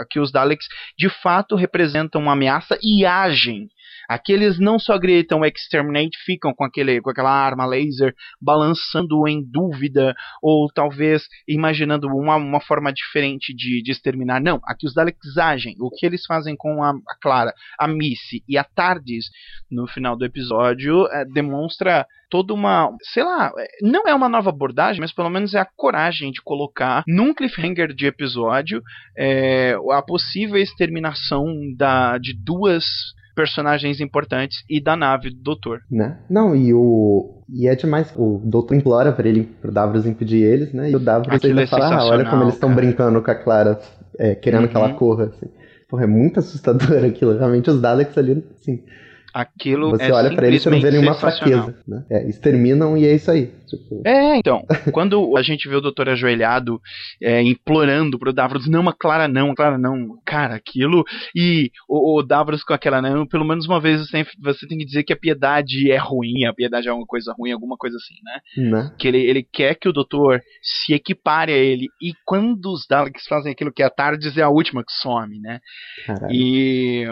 Aqui 0.00 0.20
os 0.20 0.30
Daleks 0.30 0.66
de 0.96 1.08
fato 1.08 1.56
representam 1.56 2.20
uma 2.20 2.32
ameaça 2.32 2.78
e 2.82 3.04
agem 3.04 3.68
Aqueles 4.08 4.58
não 4.58 4.78
só 4.78 4.98
gritam 4.98 5.44
exterminate, 5.44 6.18
ficam 6.24 6.52
com, 6.54 6.64
aquele, 6.64 7.00
com 7.00 7.10
aquela 7.10 7.30
arma 7.30 7.66
laser 7.66 8.14
balançando 8.40 9.26
em 9.28 9.42
dúvida, 9.42 10.14
ou 10.42 10.68
talvez 10.72 11.26
imaginando 11.48 12.08
uma, 12.08 12.36
uma 12.36 12.60
forma 12.60 12.92
diferente 12.92 13.54
de, 13.54 13.82
de 13.82 13.92
exterminar. 13.92 14.40
Não, 14.40 14.60
aqui 14.64 14.86
os 14.86 14.94
Daleks 14.94 15.36
agem. 15.36 15.74
O 15.80 15.90
que 15.90 16.06
eles 16.06 16.24
fazem 16.26 16.54
com 16.56 16.82
a, 16.82 16.90
a 16.90 17.18
Clara, 17.20 17.52
a 17.78 17.86
Missy 17.86 18.42
e 18.48 18.58
a 18.58 18.64
Tardis 18.64 19.26
no 19.70 19.86
final 19.86 20.16
do 20.16 20.24
episódio 20.24 21.06
é, 21.08 21.24
demonstra 21.24 22.06
toda 22.30 22.52
uma, 22.52 22.90
sei 23.02 23.22
lá, 23.22 23.52
é, 23.56 23.68
não 23.82 24.08
é 24.08 24.14
uma 24.14 24.28
nova 24.28 24.50
abordagem, 24.50 25.00
mas 25.00 25.12
pelo 25.12 25.30
menos 25.30 25.54
é 25.54 25.60
a 25.60 25.68
coragem 25.76 26.32
de 26.32 26.42
colocar 26.42 27.04
num 27.06 27.34
cliffhanger 27.34 27.94
de 27.94 28.06
episódio 28.06 28.82
é, 29.16 29.76
a 29.92 30.02
possível 30.02 30.56
exterminação 30.56 31.44
da, 31.76 32.18
de 32.18 32.34
duas 32.34 32.84
personagens 33.34 34.00
importantes 34.00 34.64
e 34.68 34.80
da 34.80 34.96
nave 34.96 35.30
do 35.30 35.42
Doutor. 35.42 35.80
Né? 35.90 36.18
Não, 36.28 36.54
e 36.54 36.72
o. 36.72 37.42
E 37.48 37.66
é 37.66 37.74
demais. 37.74 38.12
O 38.16 38.40
Doutor 38.44 38.74
implora 38.74 39.12
pra 39.12 39.28
ele, 39.28 39.42
pro 39.60 39.72
Davros 39.72 40.06
impedir 40.06 40.42
eles, 40.42 40.72
né? 40.72 40.90
E 40.90 40.96
o 40.96 41.00
Davros 41.00 41.34
Aquilo 41.34 41.52
ainda 41.52 41.62
é 41.62 41.66
fala, 41.66 41.94
ah, 41.94 42.06
olha 42.06 42.28
como 42.28 42.42
eles 42.44 42.54
estão 42.54 42.74
brincando 42.74 43.20
com 43.20 43.30
a 43.30 43.34
Clara, 43.34 43.78
é, 44.18 44.34
querendo 44.34 44.62
uhum. 44.62 44.68
que 44.68 44.76
ela 44.76 44.88
uhum. 44.88 44.96
corra, 44.96 45.24
assim. 45.26 45.46
Porra, 45.88 46.04
é 46.04 46.06
muito 46.06 46.38
assustador 46.38 47.04
aquilo. 47.04 47.36
Realmente 47.36 47.70
os 47.70 47.80
Daleks 47.80 48.16
ali, 48.16 48.44
assim. 48.60 48.82
Aquilo 49.34 49.90
Você 49.90 50.04
é 50.04 50.12
olha 50.12 50.32
para 50.32 50.46
eles 50.46 50.64
e 50.64 50.70
não 50.70 50.80
vê 50.80 50.92
nenhuma 50.92 51.14
fraqueza. 51.14 51.76
Né? 51.88 52.04
É, 52.08 52.28
exterminam 52.28 52.96
e 52.96 53.04
é 53.04 53.12
isso 53.12 53.28
aí. 53.32 53.50
Tipo... 53.68 54.00
É, 54.06 54.36
então. 54.36 54.64
quando 54.92 55.36
a 55.36 55.42
gente 55.42 55.68
vê 55.68 55.74
o 55.74 55.80
doutor 55.80 56.08
ajoelhado, 56.08 56.80
é, 57.20 57.42
implorando 57.42 58.16
pro 58.16 58.32
Davros, 58.32 58.68
não, 58.68 58.80
uma 58.80 58.92
Clara 58.92 59.26
não, 59.26 59.52
Clara 59.52 59.76
não. 59.76 60.16
Cara, 60.24 60.54
aquilo. 60.54 61.04
E 61.34 61.72
o, 61.88 62.20
o 62.20 62.22
Davros 62.22 62.62
com 62.62 62.72
aquela 62.72 63.02
não, 63.02 63.26
pelo 63.26 63.44
menos 63.44 63.66
uma 63.66 63.80
vez 63.80 64.06
você 64.06 64.12
tem, 64.12 64.26
você 64.40 64.68
tem 64.68 64.78
que 64.78 64.84
dizer 64.84 65.02
que 65.02 65.12
a 65.12 65.18
piedade 65.18 65.90
é 65.90 65.98
ruim, 65.98 66.44
a 66.44 66.54
piedade 66.54 66.86
é 66.86 66.92
uma 66.92 67.04
coisa 67.04 67.34
ruim, 67.36 67.50
alguma 67.50 67.76
coisa 67.76 67.96
assim, 67.96 68.14
né? 68.22 68.70
né? 68.70 68.94
Que 68.96 69.08
ele, 69.08 69.18
ele 69.18 69.42
quer 69.42 69.74
que 69.74 69.88
o 69.88 69.92
doutor 69.92 70.40
se 70.62 70.94
equipare 70.94 71.52
a 71.52 71.56
ele. 71.56 71.88
E 72.00 72.12
quando 72.24 72.66
os 72.66 72.86
Daleks 72.88 73.26
fazem 73.26 73.50
aquilo 73.50 73.72
que 73.72 73.82
é 73.82 73.86
a 73.86 73.90
Tardes, 73.90 74.36
é 74.36 74.42
a 74.42 74.48
última 74.48 74.84
que 74.84 74.92
some, 74.92 75.40
né? 75.40 75.58
E, 76.30 77.04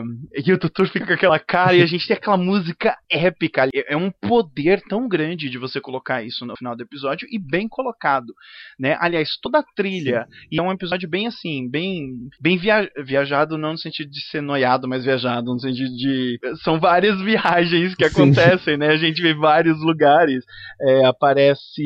e 0.47 0.53
o 0.53 0.59
doutor 0.59 0.87
fica 0.87 1.05
com 1.05 1.13
aquela 1.15 1.41
cara 1.41 1.75
e 1.75 1.83
a 1.83 1.87
gente 1.87 2.07
ter 2.13 2.19
aquela 2.19 2.37
música 2.37 2.97
épica. 3.11 3.69
É 3.87 3.97
um 3.97 4.11
poder 4.11 4.83
tão 4.89 5.09
grande 5.09 5.49
de 5.49 5.59
você 5.59 5.81
colocar 5.81 6.23
isso 6.23 6.45
no 6.45 6.57
final 6.57 6.77
do 6.77 6.83
episódio 6.83 7.27
e 7.31 7.39
bem 7.39 7.69
colocado, 7.69 8.35
né? 8.79 8.97
Aliás, 9.01 9.39
toda 9.41 9.59
a 9.59 9.65
trilha 9.75 10.27
Sim. 10.29 10.47
e 10.53 10.59
é 10.59 10.63
um 10.63 10.73
episódio 10.73 11.09
bem 11.09 11.27
assim, 11.27 11.69
bem 11.69 12.29
bem 12.41 12.59
via 12.59 12.89
viajado 13.05 13.57
não 13.57 13.73
no 13.73 13.79
sentido 13.79 14.11
de 14.11 14.21
ser 14.29 14.43
noiado, 14.43 14.89
mas 14.89 15.05
viajado 15.05 15.53
no 15.53 15.61
sentido 15.61 15.95
de 15.95 16.39
são 16.63 16.79
várias 16.79 17.21
viagens 17.23 17.95
que 17.95 18.09
Sim. 18.09 18.23
acontecem, 18.23 18.77
né? 18.77 18.89
A 18.89 18.97
gente 18.97 19.23
vê 19.23 19.35
vários 19.35 19.81
lugares, 19.81 20.45
é, 20.81 21.07
aparece 21.07 21.83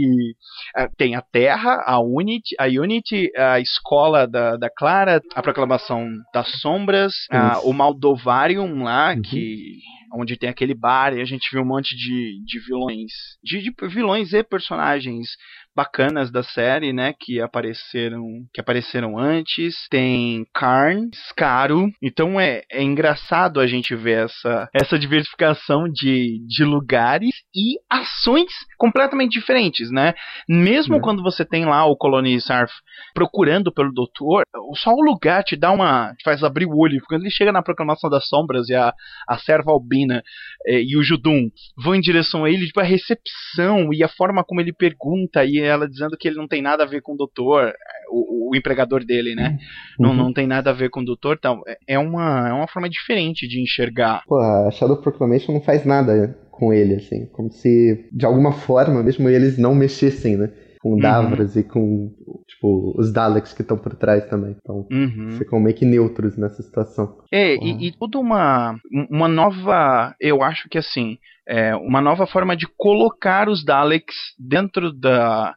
é, 0.76 0.88
tem 0.96 1.14
a 1.14 1.22
Terra, 1.22 1.82
a 1.86 2.00
Unity, 2.00 2.56
a 2.58 2.66
Unity, 2.66 3.30
a 3.36 3.60
escola 3.60 4.26
da, 4.26 4.56
da 4.56 4.70
Clara, 4.70 5.20
a 5.34 5.42
proclamação 5.42 6.08
das 6.32 6.60
sombras, 6.60 7.12
a, 7.30 7.60
o 7.60 7.72
Maldovarium 7.72 8.82
lá 8.82 9.14
uhum. 9.14 9.22
que 9.22 9.78
onde 10.12 10.36
tem 10.36 10.48
aquele 10.48 10.74
bar 10.74 11.14
e 11.14 11.20
a 11.20 11.24
gente 11.24 11.50
viu 11.50 11.62
um 11.62 11.66
monte 11.66 11.96
de, 11.96 12.42
de 12.44 12.58
vilões, 12.60 13.12
de, 13.42 13.60
de 13.60 13.74
vilões 13.88 14.32
e 14.32 14.42
personagens 14.42 15.36
bacanas 15.76 16.30
da 16.30 16.42
série, 16.42 16.90
né, 16.90 17.12
que 17.12 17.38
apareceram, 17.38 18.24
que 18.52 18.60
apareceram 18.60 19.18
antes. 19.18 19.86
Tem 19.90 20.46
Karn, 20.54 21.10
Scaru. 21.28 21.90
Então 22.02 22.40
é, 22.40 22.62
é 22.72 22.82
engraçado 22.82 23.60
a 23.60 23.66
gente 23.66 23.94
ver 23.94 24.24
essa 24.24 24.68
essa 24.74 24.98
diversificação 24.98 25.84
de, 25.84 26.40
de 26.48 26.64
lugares 26.64 27.30
e 27.54 27.76
ações 27.90 28.50
completamente 28.78 29.32
diferentes, 29.32 29.90
né? 29.90 30.14
Mesmo 30.48 30.96
é. 30.96 31.00
quando 31.00 31.22
você 31.22 31.44
tem 31.44 31.66
lá 31.66 31.84
o 31.84 31.96
Colony 31.96 32.40
Sarf 32.40 32.72
procurando 33.14 33.72
pelo 33.72 33.92
doutor, 33.92 34.42
só 34.76 34.92
o 34.92 35.02
lugar 35.02 35.42
te 35.42 35.56
dá 35.56 35.72
uma. 35.72 36.14
te 36.14 36.24
faz 36.24 36.42
abrir 36.42 36.66
o 36.66 36.76
olho. 36.76 37.00
Quando 37.06 37.22
ele 37.22 37.30
chega 37.30 37.52
na 37.52 37.62
Proclamação 37.62 38.08
das 38.08 38.26
Sombras 38.28 38.68
e 38.68 38.74
a, 38.74 38.92
a 39.28 39.38
serva 39.38 39.72
albina 39.72 40.22
eh, 40.66 40.82
e 40.82 40.96
o 40.96 41.02
Judum 41.02 41.48
vão 41.76 41.94
em 41.94 42.00
direção 42.00 42.44
a 42.44 42.50
ele, 42.50 42.66
tipo, 42.66 42.80
a 42.80 42.84
recepção 42.84 43.92
e 43.92 44.02
a 44.02 44.08
forma 44.08 44.44
como 44.44 44.60
ele 44.60 44.72
pergunta 44.72 45.44
e 45.44 45.65
ela 45.66 45.88
dizendo 45.88 46.16
que 46.18 46.28
ele 46.28 46.36
não 46.36 46.48
tem 46.48 46.62
nada 46.62 46.82
a 46.82 46.86
ver 46.86 47.02
com 47.02 47.14
o 47.14 47.16
doutor, 47.16 47.72
o, 48.10 48.50
o 48.50 48.56
empregador 48.56 49.04
dele, 49.04 49.34
né? 49.34 49.58
Uhum. 49.98 50.06
Não, 50.06 50.14
não 50.14 50.32
tem 50.32 50.46
nada 50.46 50.70
a 50.70 50.72
ver 50.74 50.90
com 50.90 51.00
o 51.00 51.04
doutor, 51.04 51.36
então, 51.38 51.62
é, 51.86 51.98
uma, 51.98 52.48
é 52.48 52.52
uma 52.52 52.68
forma 52.68 52.88
diferente 52.88 53.46
de 53.46 53.60
enxergar. 53.60 54.22
Pô, 54.26 54.38
a 54.38 54.70
Shadow 54.70 54.96
Proclamation 54.96 55.52
não 55.52 55.60
faz 55.60 55.84
nada 55.84 56.36
com 56.50 56.72
ele, 56.72 56.94
assim, 56.94 57.26
como 57.26 57.50
se 57.50 58.08
de 58.10 58.24
alguma 58.24 58.52
forma 58.52 59.02
mesmo 59.02 59.28
eles 59.28 59.58
não 59.58 59.74
mexessem, 59.74 60.36
né? 60.36 60.50
Com 60.86 60.92
uhum. 60.92 60.98
Davros 60.98 61.56
e 61.56 61.64
com 61.64 62.12
tipo 62.46 62.94
os 62.96 63.12
Daleks 63.12 63.52
que 63.52 63.62
estão 63.62 63.76
por 63.76 63.96
trás 63.96 64.24
também. 64.26 64.54
Então 64.60 64.86
uhum. 64.90 65.32
ficam 65.32 65.58
meio 65.58 65.74
que 65.74 65.84
neutros 65.84 66.36
nessa 66.36 66.62
situação. 66.62 67.18
É, 67.32 67.56
e, 67.56 67.88
e 67.88 67.92
tudo 67.92 68.20
uma 68.20 68.76
uma 69.10 69.26
nova, 69.26 70.14
eu 70.20 70.42
acho 70.42 70.68
que 70.68 70.78
assim, 70.78 71.18
é 71.48 71.74
uma 71.74 72.00
nova 72.00 72.26
forma 72.26 72.56
de 72.56 72.68
colocar 72.76 73.48
os 73.48 73.64
Daleks 73.64 74.14
dentro 74.38 74.92
da 74.92 75.54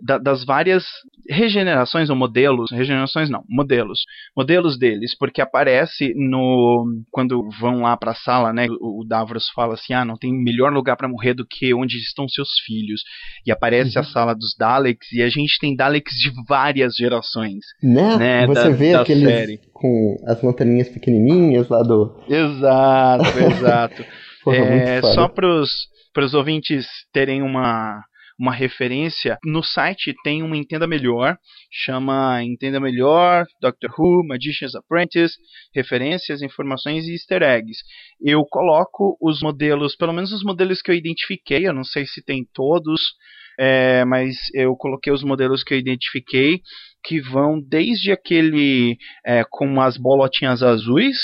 da, 0.00 0.18
das 0.18 0.44
várias 0.44 0.84
regenerações 1.28 2.10
ou 2.10 2.16
modelos, 2.16 2.70
regenerações 2.70 3.30
não, 3.30 3.42
modelos, 3.48 4.00
modelos 4.36 4.78
deles, 4.78 5.16
porque 5.16 5.40
aparece 5.40 6.12
no 6.16 6.84
quando 7.10 7.48
vão 7.60 7.82
lá 7.82 7.96
para 7.96 8.12
a 8.12 8.16
sala, 8.16 8.52
né, 8.52 8.66
o, 8.80 9.02
o, 9.02 9.04
Davros 9.06 9.48
fala 9.54 9.74
assim: 9.74 9.92
"Ah, 9.92 10.04
não 10.04 10.16
tem 10.16 10.32
melhor 10.32 10.72
lugar 10.72 10.96
para 10.96 11.08
morrer 11.08 11.34
do 11.34 11.46
que 11.46 11.74
onde 11.74 11.96
estão 11.98 12.28
seus 12.28 12.48
filhos". 12.64 13.02
E 13.46 13.52
aparece 13.52 13.98
uhum. 13.98 14.02
a 14.02 14.06
sala 14.06 14.34
dos 14.34 14.54
Daleks 14.58 15.12
e 15.12 15.22
a 15.22 15.28
gente 15.28 15.58
tem 15.60 15.76
Daleks 15.76 16.14
de 16.14 16.30
várias 16.48 16.94
gerações, 16.94 17.64
né? 17.82 18.16
né 18.16 18.46
Você 18.46 18.64
da, 18.64 18.70
vê 18.70 18.92
da 18.92 19.02
aqueles 19.02 19.28
série. 19.28 19.60
com 19.72 20.16
as 20.26 20.42
lanterninhas 20.42 20.88
pequenininhas 20.88 21.68
lá 21.68 21.82
do 21.82 22.20
Exato, 22.28 23.24
exato. 23.38 24.04
Porra, 24.42 24.56
é, 24.56 25.00
só 25.02 25.28
para 25.28 25.46
os 26.24 26.34
ouvintes 26.34 26.86
terem 27.12 27.42
uma 27.42 28.02
uma 28.42 28.52
referência, 28.52 29.38
no 29.44 29.62
site 29.62 30.12
tem 30.24 30.42
uma 30.42 30.56
Entenda 30.56 30.84
Melhor, 30.84 31.36
chama 31.70 32.42
Entenda 32.42 32.80
Melhor, 32.80 33.46
Doctor 33.60 33.88
Who, 33.96 34.26
Magician's 34.26 34.74
Apprentice, 34.74 35.36
referências, 35.72 36.42
informações 36.42 37.06
e 37.06 37.12
easter 37.12 37.40
eggs. 37.40 37.78
Eu 38.20 38.44
coloco 38.44 39.16
os 39.22 39.40
modelos, 39.40 39.94
pelo 39.94 40.12
menos 40.12 40.32
os 40.32 40.42
modelos 40.42 40.82
que 40.82 40.90
eu 40.90 40.94
identifiquei, 40.96 41.68
eu 41.68 41.72
não 41.72 41.84
sei 41.84 42.04
se 42.04 42.20
tem 42.20 42.44
todos, 42.52 43.00
é, 43.60 44.04
mas 44.04 44.34
eu 44.54 44.74
coloquei 44.74 45.12
os 45.12 45.22
modelos 45.22 45.62
que 45.62 45.72
eu 45.72 45.78
identifiquei, 45.78 46.62
que 47.04 47.20
vão 47.20 47.60
desde 47.60 48.10
aquele 48.10 48.96
é, 49.24 49.44
com 49.48 49.80
as 49.80 49.96
bolotinhas 49.96 50.64
azuis, 50.64 51.16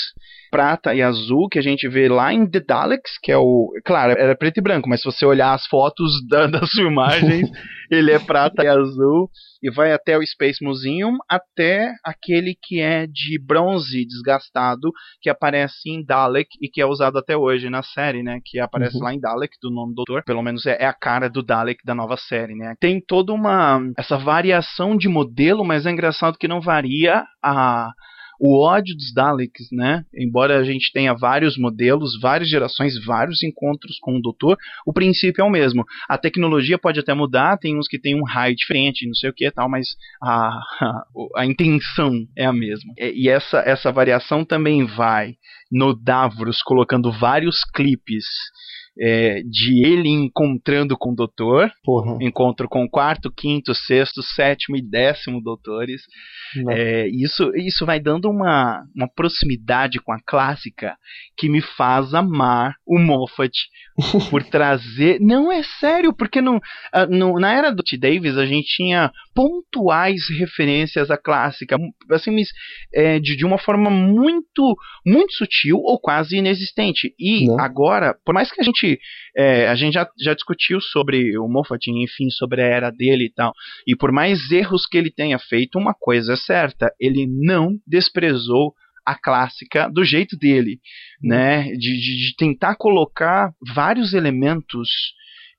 prata 0.49 0.93
e 0.93 1.01
azul 1.01 1.47
que 1.49 1.59
a 1.59 1.61
gente 1.61 1.87
vê 1.87 2.07
lá 2.07 2.33
em 2.33 2.49
The 2.49 2.59
Daleks, 2.59 3.17
que 3.21 3.31
é 3.31 3.37
o. 3.37 3.71
Claro, 3.85 4.13
era 4.13 4.35
preto 4.35 4.57
e 4.57 4.61
branco, 4.61 4.89
mas 4.89 5.01
se 5.01 5.05
você 5.05 5.25
olhar 5.25 5.53
as 5.53 5.65
fotos 5.67 6.11
da, 6.27 6.47
das 6.47 6.69
filmagens, 6.71 7.49
ele 7.91 8.11
é 8.11 8.19
prata 8.19 8.63
e 8.63 8.67
azul. 8.67 9.29
E 9.61 9.69
vai 9.69 9.91
até 9.91 10.17
o 10.17 10.25
Space 10.25 10.63
Museum, 10.63 11.17
até 11.27 11.91
aquele 12.01 12.55
que 12.63 12.79
é 12.79 13.05
de 13.05 13.37
bronze 13.45 14.05
desgastado, 14.05 14.89
que 15.21 15.29
aparece 15.29 15.89
em 15.89 16.01
Dalek 16.01 16.47
e 16.61 16.69
que 16.69 16.79
é 16.79 16.85
usado 16.85 17.17
até 17.17 17.35
hoje 17.35 17.69
na 17.69 17.83
série, 17.83 18.23
né? 18.23 18.39
Que 18.45 18.57
aparece 18.57 18.95
uhum. 18.95 19.03
lá 19.03 19.13
em 19.13 19.19
Dalek, 19.19 19.57
do 19.61 19.69
nome 19.69 19.91
do 19.91 20.03
doutor. 20.05 20.23
Pelo 20.23 20.41
menos 20.41 20.65
é, 20.65 20.77
é 20.79 20.85
a 20.85 20.93
cara 20.93 21.29
do 21.29 21.43
Dalek 21.43 21.83
da 21.83 21.93
nova 21.93 22.15
série, 22.15 22.55
né? 22.55 22.73
Tem 22.79 23.01
toda 23.05 23.33
uma. 23.33 23.81
essa 23.97 24.17
variação 24.17 24.95
de 24.95 25.09
modelo, 25.09 25.65
mas 25.65 25.85
é 25.85 25.91
engraçado 25.91 26.37
que 26.37 26.47
não 26.47 26.61
varia 26.61 27.25
a 27.43 27.91
o 28.39 28.57
ódio 28.57 28.95
dos 28.95 29.13
Daleks, 29.13 29.67
né? 29.71 30.05
Embora 30.15 30.57
a 30.57 30.63
gente 30.63 30.91
tenha 30.93 31.13
vários 31.13 31.57
modelos, 31.57 32.19
várias 32.19 32.49
gerações, 32.49 32.93
vários 33.05 33.43
encontros 33.43 33.99
com 33.99 34.15
o 34.15 34.21
Doutor, 34.21 34.57
o 34.85 34.93
princípio 34.93 35.41
é 35.41 35.45
o 35.45 35.49
mesmo. 35.49 35.83
A 36.07 36.17
tecnologia 36.17 36.77
pode 36.77 36.99
até 36.99 37.13
mudar, 37.13 37.57
tem 37.57 37.77
uns 37.77 37.87
que 37.87 37.99
tem 37.99 38.15
um 38.15 38.23
raio 38.23 38.55
diferente, 38.55 39.05
não 39.05 39.13
sei 39.13 39.29
o 39.29 39.33
que 39.33 39.49
tal, 39.51 39.69
mas 39.69 39.87
a, 40.21 40.47
a, 40.81 41.05
a 41.37 41.45
intenção 41.45 42.25
é 42.37 42.45
a 42.45 42.53
mesma. 42.53 42.93
E 42.97 43.27
essa, 43.27 43.59
essa 43.59 43.91
variação 43.91 44.45
também 44.45 44.85
vai 44.85 45.35
no 45.71 45.93
Davros 45.93 46.61
colocando 46.61 47.11
vários 47.11 47.63
clipes 47.73 48.25
é, 48.99 49.41
de 49.43 49.85
ele 49.85 50.09
encontrando 50.09 50.97
com 50.97 51.11
o 51.11 51.15
doutor. 51.15 51.71
Porra. 51.83 52.17
Encontro 52.21 52.67
com 52.67 52.83
o 52.83 52.89
quarto, 52.89 53.31
quinto, 53.31 53.73
sexto, 53.73 54.21
sétimo 54.21 54.75
e 54.75 54.81
décimo 54.81 55.41
doutores. 55.41 56.01
É, 56.69 57.07
isso, 57.07 57.51
isso 57.55 57.85
vai 57.85 57.99
dando 57.99 58.29
uma, 58.29 58.83
uma 58.95 59.07
proximidade 59.07 59.99
com 59.99 60.11
a 60.11 60.19
clássica 60.25 60.95
que 61.37 61.47
me 61.47 61.61
faz 61.61 62.13
amar 62.13 62.73
o 62.85 62.99
Moffat 62.99 63.53
por 64.29 64.43
trazer. 64.43 65.19
Não 65.21 65.51
é 65.51 65.61
sério, 65.79 66.13
porque 66.13 66.41
não, 66.41 66.59
ah, 66.91 67.05
no, 67.05 67.39
na 67.39 67.53
era 67.53 67.71
do 67.71 67.83
T. 67.83 67.97
Davis 67.97 68.37
a 68.37 68.45
gente 68.45 68.67
tinha 68.75 69.11
pontuais 69.33 70.23
referências 70.37 71.09
à 71.11 71.17
clássica, 71.17 71.77
assim, 72.11 72.35
é, 72.93 73.19
de, 73.19 73.37
de 73.37 73.45
uma 73.45 73.57
forma 73.57 73.89
muito, 73.89 74.75
muito 75.05 75.33
sutil 75.33 75.77
ou 75.77 75.99
quase 75.99 76.37
inexistente. 76.37 77.13
E 77.19 77.47
não. 77.47 77.59
agora, 77.59 78.15
por 78.25 78.33
mais 78.33 78.51
que 78.51 78.59
a 78.59 78.63
gente 78.63 78.88
é, 79.35 79.67
a 79.67 79.75
gente 79.75 79.93
já, 79.93 80.09
já 80.19 80.33
discutiu 80.33 80.79
sobre 80.79 81.37
o 81.37 81.47
Moffat, 81.47 81.87
enfim, 81.87 82.29
sobre 82.29 82.61
a 82.61 82.65
era 82.65 82.89
dele 82.89 83.25
e 83.25 83.33
tal. 83.33 83.53
E 83.85 83.95
por 83.95 84.11
mais 84.11 84.51
erros 84.51 84.85
que 84.85 84.97
ele 84.97 85.11
tenha 85.11 85.37
feito, 85.37 85.77
uma 85.77 85.93
coisa 85.93 86.33
é 86.33 86.37
certa: 86.37 86.93
ele 86.99 87.27
não 87.27 87.77
desprezou 87.85 88.73
a 89.05 89.15
clássica 89.15 89.89
do 89.89 90.03
jeito 90.03 90.37
dele, 90.37 90.79
né? 91.21 91.63
De, 91.71 91.77
de, 91.77 92.27
de 92.27 92.35
tentar 92.37 92.75
colocar 92.75 93.51
vários 93.73 94.13
elementos 94.13 94.89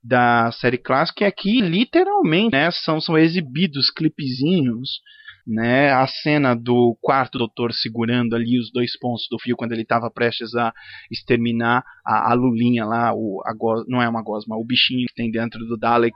da 0.02 0.50
série 0.52 0.78
clássica 0.78 1.25
e 1.25 1.26
aqui 1.26 1.60
literalmente 1.60 2.52
né, 2.52 2.70
são, 2.70 3.00
são 3.00 3.18
exibidos 3.18 3.90
clipezinhos 3.90 5.00
né? 5.47 5.92
A 5.92 6.06
cena 6.06 6.54
do 6.54 6.97
quarto 7.00 7.38
doutor 7.38 7.73
segurando 7.73 8.35
ali 8.35 8.59
os 8.59 8.70
dois 8.73 8.99
pontos 8.99 9.26
do 9.30 9.38
fio 9.38 9.56
quando 9.56 9.73
ele 9.73 9.82
estava 9.82 10.11
prestes 10.11 10.54
a 10.54 10.73
exterminar 11.11 11.82
a, 12.04 12.30
a 12.30 12.35
Lulinha 12.35 12.85
lá, 12.85 13.12
o, 13.14 13.42
não 13.88 14.02
é 14.02 14.09
uma 14.09 14.23
gosma, 14.23 14.56
o 14.56 14.64
bichinho 14.64 15.06
que 15.09 15.14
tem 15.14 15.30
dentro 15.30 15.61
do 15.66 15.76
Dalek, 15.76 16.14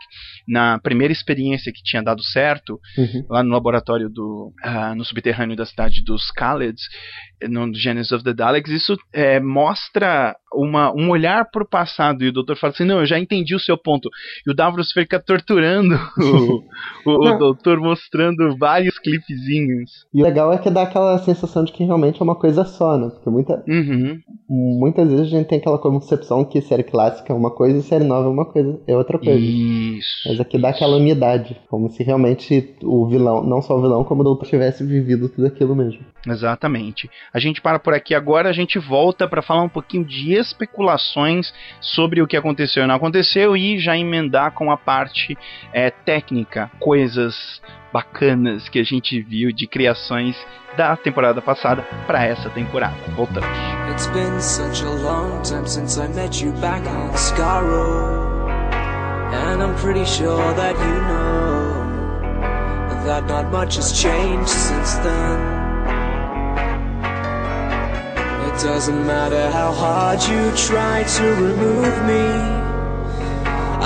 na 0.49 0.79
primeira 0.79 1.13
experiência 1.13 1.73
que 1.73 1.83
tinha 1.83 2.03
dado 2.03 2.23
certo, 2.23 2.81
uhum. 2.99 3.27
lá 3.29 3.43
no 3.43 3.51
laboratório 3.51 4.09
do, 4.09 4.53
uh, 4.65 4.95
no 4.95 5.05
subterrâneo 5.05 5.57
da 5.57 5.67
cidade 5.67 6.03
dos 6.05 6.31
Khalids, 6.37 6.83
no 7.49 7.73
Genesis 7.75 8.13
of 8.13 8.25
the 8.25 8.33
Daleks, 8.33 8.71
isso 8.71 8.97
é, 9.13 9.41
mostra 9.41 10.35
uma, 10.53 10.93
um 10.93 11.11
olhar 11.11 11.45
para 11.51 11.63
o 11.63 11.69
passado 11.69 12.25
e 12.25 12.29
o 12.29 12.33
doutor 12.33 12.57
fala 12.57 12.73
assim, 12.73 12.85
não, 12.85 13.01
eu 13.01 13.07
já 13.07 13.19
entendi 13.19 13.55
o 13.55 13.61
seu 13.61 13.77
ponto. 13.77 14.09
E 14.47 14.51
o 14.51 14.55
Davros 14.55 14.93
fica 14.93 15.21
torturando 15.21 15.95
o, 16.19 16.65
o, 17.05 17.29
o 17.29 17.39
doutor, 17.39 17.79
mostrando 17.81 18.57
vários 18.57 18.99
clipezinhos. 19.19 20.07
E 20.13 20.21
o 20.21 20.25
legal 20.25 20.53
é 20.53 20.59
que 20.59 20.71
dá 20.71 20.83
aquela 20.83 21.19
sensação 21.19 21.65
de 21.65 21.73
que 21.73 21.85
realmente 21.85 22.21
é 22.21 22.25
uma 22.25 22.35
coisa 22.35 22.65
só, 22.65 22.97
né? 22.97 23.11
Porque 23.11 23.31
muita, 23.31 23.63
uhum. 23.69 24.21
muitas 24.49 25.09
vezes 25.09 25.27
a 25.27 25.39
gente 25.39 25.49
tem 25.49 25.59
aquela 25.59 25.79
concepção 25.79 26.45
que 26.45 26.61
série 26.61 26.83
clássica 26.83 27.33
é 27.33 27.37
uma 27.37 27.51
coisa 27.51 27.79
e 27.79 27.83
série 27.83 28.05
nova 28.05 28.29
é 28.29 28.31
uma 28.31 28.45
coisa, 28.45 28.81
é 28.87 28.97
outra 28.97 29.19
coisa. 29.19 29.39
Isso. 29.39 30.29
Mas 30.29 30.41
aqui 30.41 30.59
dá 30.59 30.71
aquela 30.71 30.97
unidade, 30.97 31.61
como 31.69 31.89
se 31.91 32.03
realmente 32.03 32.75
o 32.83 33.07
vilão, 33.07 33.43
não 33.45 33.63
só 33.63 33.77
o 33.77 33.83
vilão, 33.83 34.05
como 34.05 34.21
o 34.23 34.25
doutor 34.25 34.47
tivesse 34.47 34.85
vivido 34.85 35.29
tudo 35.29 35.47
aquilo 35.47 35.75
mesmo. 35.75 36.01
Exatamente. 36.27 37.11
A 37.33 37.39
gente 37.39 37.61
para 37.61 37.79
por 37.79 37.95
aqui 37.95 38.15
agora, 38.15 38.49
a 38.49 38.53
gente 38.53 38.79
volta 38.79 39.29
para 39.29 39.43
falar 39.43 39.63
um 39.63 39.69
pouquinho 39.69 40.05
de 40.05 40.33
especulações 40.33 41.53
sobre 41.81 42.23
o 42.23 42.27
que 42.27 42.37
aconteceu 42.37 42.85
e 42.85 42.87
não 42.87 42.95
aconteceu 42.95 43.57
e 43.57 43.79
já 43.79 43.97
emendar 43.97 44.53
com 44.53 44.71
a 44.71 44.77
parte 44.77 45.37
é, 45.73 45.91
técnica, 45.91 46.71
coisas 46.79 47.61
bacanas 47.95 48.69
que 48.69 48.81
a 48.81 48.83
gente 48.83 49.04
viu 49.11 49.53
de 49.53 49.67
criações 49.67 50.37
da 50.77 50.97
temporada 50.97 51.41
passada 51.41 51.83
para 52.07 52.25
essa 52.25 52.51
temporada. 52.51 52.97
Voltamos. 53.17 53.49
It's 53.91 54.07
been 54.09 54.41
such 54.41 54.83
a 54.83 54.91
long 54.91 55.43
time 55.43 55.67
since 55.67 56.01
I 56.01 56.09
met 56.09 56.43
you 56.43 56.53
back 56.61 56.87
on 56.89 57.13
And 59.33 59.63
I'm 59.63 59.75
pretty 59.77 60.05
sure 60.05 60.55
that 60.55 60.75
you 60.77 61.01
know 61.09 61.85
that 63.05 63.27
not 63.27 63.51
much 63.53 63.77
has 63.77 63.93
changed 63.93 64.49
since 64.49 64.95
then. 64.95 65.39
It 68.49 68.63
doesn't 68.63 69.07
matter 69.07 69.51
how 69.51 69.73
hard 69.73 70.23
you 70.23 70.51
try 70.57 71.03
to 71.03 71.25
remove 71.35 72.05
me. 72.07 72.65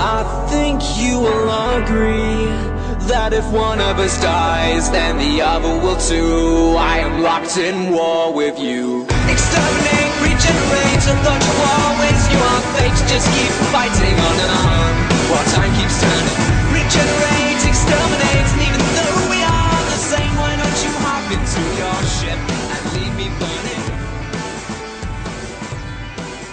I 0.01 0.47
think 0.49 0.81
you 0.97 1.19
will 1.19 1.49
agree 1.77 2.78
that 3.09 3.33
if 3.33 3.45
one 3.51 3.81
of 3.81 3.97
us 3.97 4.21
dies, 4.21 4.85
then 4.93 5.17
the 5.17 5.41
other 5.41 5.73
will 5.81 5.97
too. 5.97 6.77
I 6.77 7.01
am 7.01 7.25
locked 7.25 7.57
in 7.57 7.89
war 7.89 8.31
with 8.31 8.61
you. 8.61 9.01
Exterminate, 9.25 10.13
regenerate, 10.21 11.03
I 11.09 11.17
thought 11.25 11.41
you 11.41 11.55
always 11.73 12.21
knew 12.29 12.37
our 12.37 12.63
fate. 12.77 12.99
Just 13.09 13.25
keep 13.33 13.49
fighting 13.73 14.13
on 14.13 14.35
and 14.45 14.53
on 14.61 14.93
while 15.25 15.47
time 15.57 15.73
keeps 15.73 15.97
turning. 15.97 16.37
Regenerate, 16.69 17.61
exterminate, 17.65 18.49
even 18.61 18.81
though 18.93 19.17
we 19.33 19.41
are 19.41 19.81
the 19.89 19.99
same, 20.13 20.33
why 20.37 20.53
don't 20.53 20.79
you 20.85 20.93
hop 21.01 21.25
into 21.33 21.61
your 21.81 21.97
ship 22.13 22.37
and 22.37 22.81
leave 22.93 23.13
me 23.17 23.27
burning? 23.41 23.85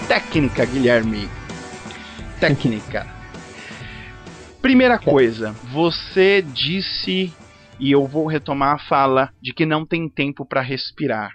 Técnica, 0.08 0.64
Guilherme. 0.64 1.28
Técnica. 2.40 3.15
Primeira 4.66 4.98
coisa, 4.98 5.52
você 5.72 6.42
disse, 6.42 7.32
e 7.78 7.92
eu 7.92 8.04
vou 8.04 8.26
retomar 8.26 8.74
a 8.74 8.78
fala, 8.78 9.30
de 9.40 9.54
que 9.54 9.64
não 9.64 9.86
tem 9.86 10.08
tempo 10.08 10.44
para 10.44 10.60
respirar. 10.60 11.30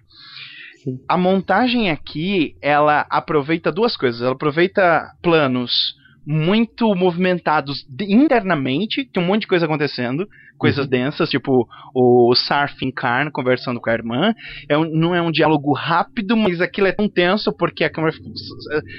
Sim. 0.83 0.99
A 1.07 1.17
montagem 1.17 1.89
aqui, 1.89 2.57
ela 2.61 3.05
aproveita 3.09 3.71
duas 3.71 3.95
coisas. 3.95 4.21
Ela 4.21 4.33
aproveita 4.33 5.13
planos 5.21 5.95
muito 6.27 6.93
movimentados 6.93 7.85
internamente, 8.01 9.05
tem 9.05 9.23
um 9.23 9.25
monte 9.25 9.41
de 9.41 9.47
coisa 9.47 9.65
acontecendo, 9.65 10.27
coisas 10.57 10.85
uhum. 10.85 10.91
densas, 10.91 11.29
tipo 11.29 11.67
o 11.95 12.35
Sarfin 12.35 12.91
Karn 12.91 13.31
conversando 13.31 13.79
com 13.79 13.89
a 13.89 13.93
irmã. 13.93 14.33
É 14.69 14.77
um, 14.77 14.83
não 14.83 15.15
é 15.15 15.21
um 15.21 15.31
diálogo 15.31 15.73
rápido, 15.73 16.37
mas 16.37 16.61
aquilo 16.61 16.87
é 16.87 16.91
tão 16.91 17.09
tenso 17.09 17.51
porque 17.51 17.83
a 17.83 17.89
câmera 17.89 18.15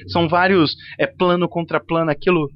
são 0.08 0.26
vários 0.26 0.74
é 0.98 1.06
plano 1.06 1.48
contra 1.48 1.78
plano, 1.78 2.10
aquilo 2.10 2.48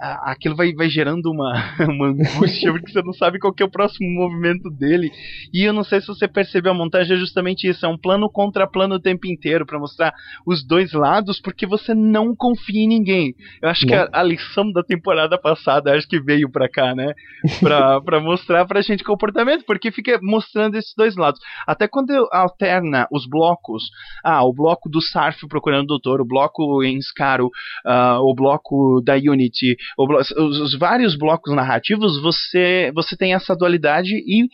aquilo 0.00 0.56
vai, 0.56 0.72
vai 0.72 0.88
gerando 0.88 1.30
uma, 1.30 1.52
uma 1.88 2.08
angústia, 2.08 2.72
porque 2.72 2.90
você 2.90 3.02
não 3.02 3.12
sabe 3.12 3.38
qual 3.38 3.54
é 3.58 3.64
o 3.64 3.70
próximo 3.70 4.08
movimento 4.08 4.70
dele. 4.70 5.10
E 5.52 5.62
eu 5.64 5.72
não 5.72 5.84
sei 5.84 6.00
se 6.00 6.06
você 6.06 6.26
percebeu, 6.26 6.72
a 6.72 6.74
montagem 6.74 7.16
é 7.16 7.18
justamente 7.18 7.68
isso: 7.68 7.84
é 7.84 7.88
um 7.88 7.98
plano 7.98 8.30
contra 8.30 8.66
plano 8.66 8.94
o 8.94 9.00
tempo 9.00 9.26
inteiro, 9.26 9.66
para 9.66 9.78
mostrar 9.78 10.12
os 10.46 10.66
dois 10.66 10.92
lados, 10.92 11.40
porque 11.40 11.66
você 11.66 11.94
não 11.94 12.34
confia 12.34 12.82
em 12.82 12.88
ninguém. 12.88 13.34
Eu 13.62 13.68
acho 13.68 13.86
que 13.86 13.94
a, 13.94 14.08
a, 14.12 14.22
lição 14.22 14.72
da 14.72 14.82
temporada 14.82 15.38
passada, 15.38 15.94
acho 15.94 16.08
que 16.08 16.20
veio 16.20 16.50
pra 16.50 16.68
cá, 16.68 16.94
né? 16.94 17.12
Pra, 17.60 18.00
pra 18.02 18.20
mostrar 18.20 18.64
pra 18.66 18.80
gente 18.80 19.04
comportamento, 19.04 19.64
porque 19.66 19.90
fica 19.90 20.18
mostrando 20.22 20.76
esses 20.76 20.94
dois 20.96 21.16
lados. 21.16 21.40
Até 21.66 21.86
quando 21.86 22.10
alterna 22.32 23.06
os 23.12 23.26
blocos, 23.28 23.84
ah, 24.24 24.44
o 24.44 24.52
bloco 24.52 24.88
do 24.88 25.00
Sarf 25.00 25.46
procurando 25.48 25.84
o 25.84 25.88
doutor, 25.88 26.20
o 26.20 26.26
bloco 26.26 26.82
em 26.82 27.00
Scaro, 27.00 27.46
uh, 27.86 28.20
o 28.22 28.34
bloco 28.34 29.02
da 29.04 29.14
Unity, 29.14 29.76
os, 29.98 30.30
os, 30.30 30.78
vários 30.78 31.16
blocos 31.16 31.54
narrativos, 31.54 32.20
você, 32.20 32.90
você 32.94 33.16
tem 33.16 33.34
essa 33.34 33.54
dualidade 33.54 34.14
e, 34.14 34.48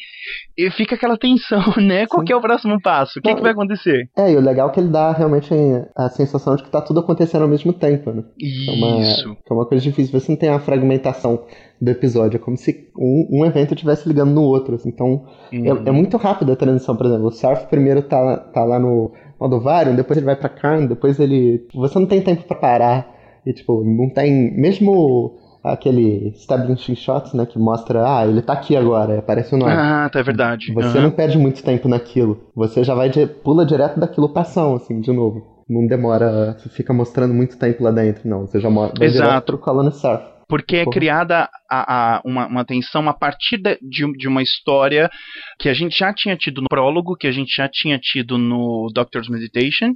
e 0.56 0.70
fica 0.70 0.94
aquela 0.94 1.16
tensão, 1.16 1.62
né? 1.76 2.06
Qual 2.06 2.24
é 2.28 2.36
o 2.36 2.40
próximo 2.40 2.80
passo? 2.80 3.18
O 3.18 3.22
que, 3.22 3.34
que, 3.34 3.42
vai 3.42 3.52
acontecer? 3.52 4.08
É, 4.16 4.32
e 4.32 4.36
o 4.36 4.40
legal 4.40 4.68
é 4.68 4.72
que 4.72 4.80
ele 4.80 4.88
dá 4.88 5.12
realmente 5.12 5.52
a 5.94 6.08
sensação 6.08 6.56
de 6.56 6.62
que 6.62 6.70
tá 6.70 6.80
tudo 6.80 7.00
acontecendo 7.00 7.42
ao 7.42 7.48
mesmo 7.48 7.72
tempo, 7.72 8.12
né? 8.12 8.24
Isso. 8.38 8.70
É 8.70 8.74
uma, 8.74 9.36
é 9.50 9.52
uma 9.52 9.66
coisa 9.66 9.82
difícil. 9.82 10.18
Você 10.18 10.32
não 10.32 10.38
tem 10.38 10.48
a 10.48 10.58
fragmentação 10.58 11.44
do 11.80 11.90
episódio. 11.90 12.36
É 12.36 12.40
como 12.40 12.56
se 12.56 12.88
um, 12.96 13.40
um 13.40 13.44
evento 13.44 13.74
estivesse 13.74 14.08
ligando 14.08 14.32
no 14.32 14.42
outro. 14.42 14.76
Assim. 14.76 14.88
Então, 14.88 15.26
uhum. 15.52 15.66
é, 15.66 15.88
é, 15.88 15.92
muito 15.92 16.16
rápida 16.16 16.52
a 16.52 16.56
transição, 16.56 16.96
por 16.96 17.06
exemplo. 17.06 17.26
O 17.26 17.32
Surf 17.32 17.66
primeiro 17.66 18.02
tá, 18.02 18.36
tá 18.36 18.64
lá 18.64 18.78
no 18.78 19.12
modo 19.38 19.60
Varium, 19.60 19.94
depois 19.94 20.16
ele 20.16 20.26
vai 20.26 20.36
pra 20.36 20.48
Karn, 20.48 20.88
depois 20.88 21.20
ele... 21.20 21.66
Você 21.74 21.98
não 21.98 22.06
tem 22.06 22.22
tempo 22.22 22.44
para 22.44 22.56
parar 22.56 23.15
e, 23.46 23.52
tipo, 23.52 23.84
não 23.84 24.10
tem. 24.10 24.52
Mesmo 24.52 25.38
aquele 25.62 26.28
establishing 26.28 26.94
shots, 26.94 27.32
né, 27.32 27.44
que 27.44 27.58
mostra, 27.58 28.04
ah, 28.06 28.26
ele 28.26 28.40
tá 28.40 28.52
aqui 28.52 28.76
agora, 28.76 29.18
aparece 29.18 29.54
o 29.54 29.58
nome. 29.58 29.72
Ah, 29.72 30.08
tá, 30.12 30.20
é 30.20 30.22
verdade. 30.22 30.72
Você 30.72 30.98
uhum. 30.98 31.04
não 31.04 31.10
perde 31.10 31.38
muito 31.38 31.62
tempo 31.62 31.88
naquilo. 31.88 32.40
Você 32.54 32.84
já 32.84 32.94
vai, 32.94 33.08
de, 33.08 33.26
pula 33.26 33.66
direto 33.66 33.98
daquilo 33.98 34.28
pra 34.28 34.42
ação, 34.42 34.74
assim, 34.74 35.00
de 35.00 35.12
novo. 35.12 35.56
Não 35.68 35.86
demora, 35.86 36.56
você 36.56 36.68
fica 36.68 36.92
mostrando 36.92 37.34
muito 37.34 37.58
tempo 37.58 37.82
lá 37.82 37.90
dentro, 37.90 38.28
não. 38.28 38.46
Você 38.46 38.60
já 38.60 38.68
vai 38.68 38.90
Exato. 39.00 39.28
direto 39.28 39.44
pro 39.46 39.58
Colony 39.58 39.92
Surf 39.92 40.36
porque 40.48 40.76
é 40.76 40.86
criada 40.86 41.48
a, 41.70 42.16
a, 42.16 42.22
uma, 42.24 42.46
uma 42.46 42.64
tensão 42.64 43.08
a 43.08 43.14
partir 43.14 43.58
de, 43.58 43.78
de, 43.82 44.28
uma 44.28 44.42
história 44.42 45.10
que 45.58 45.68
a 45.68 45.74
gente 45.74 45.98
já 45.98 46.12
tinha 46.12 46.36
tido 46.36 46.60
no 46.60 46.68
prólogo, 46.68 47.16
que 47.16 47.26
a 47.26 47.32
gente 47.32 47.54
já 47.54 47.68
tinha 47.68 47.98
tido 47.98 48.38
no 48.38 48.90
Doctor's 48.94 49.28
Meditation, 49.28 49.92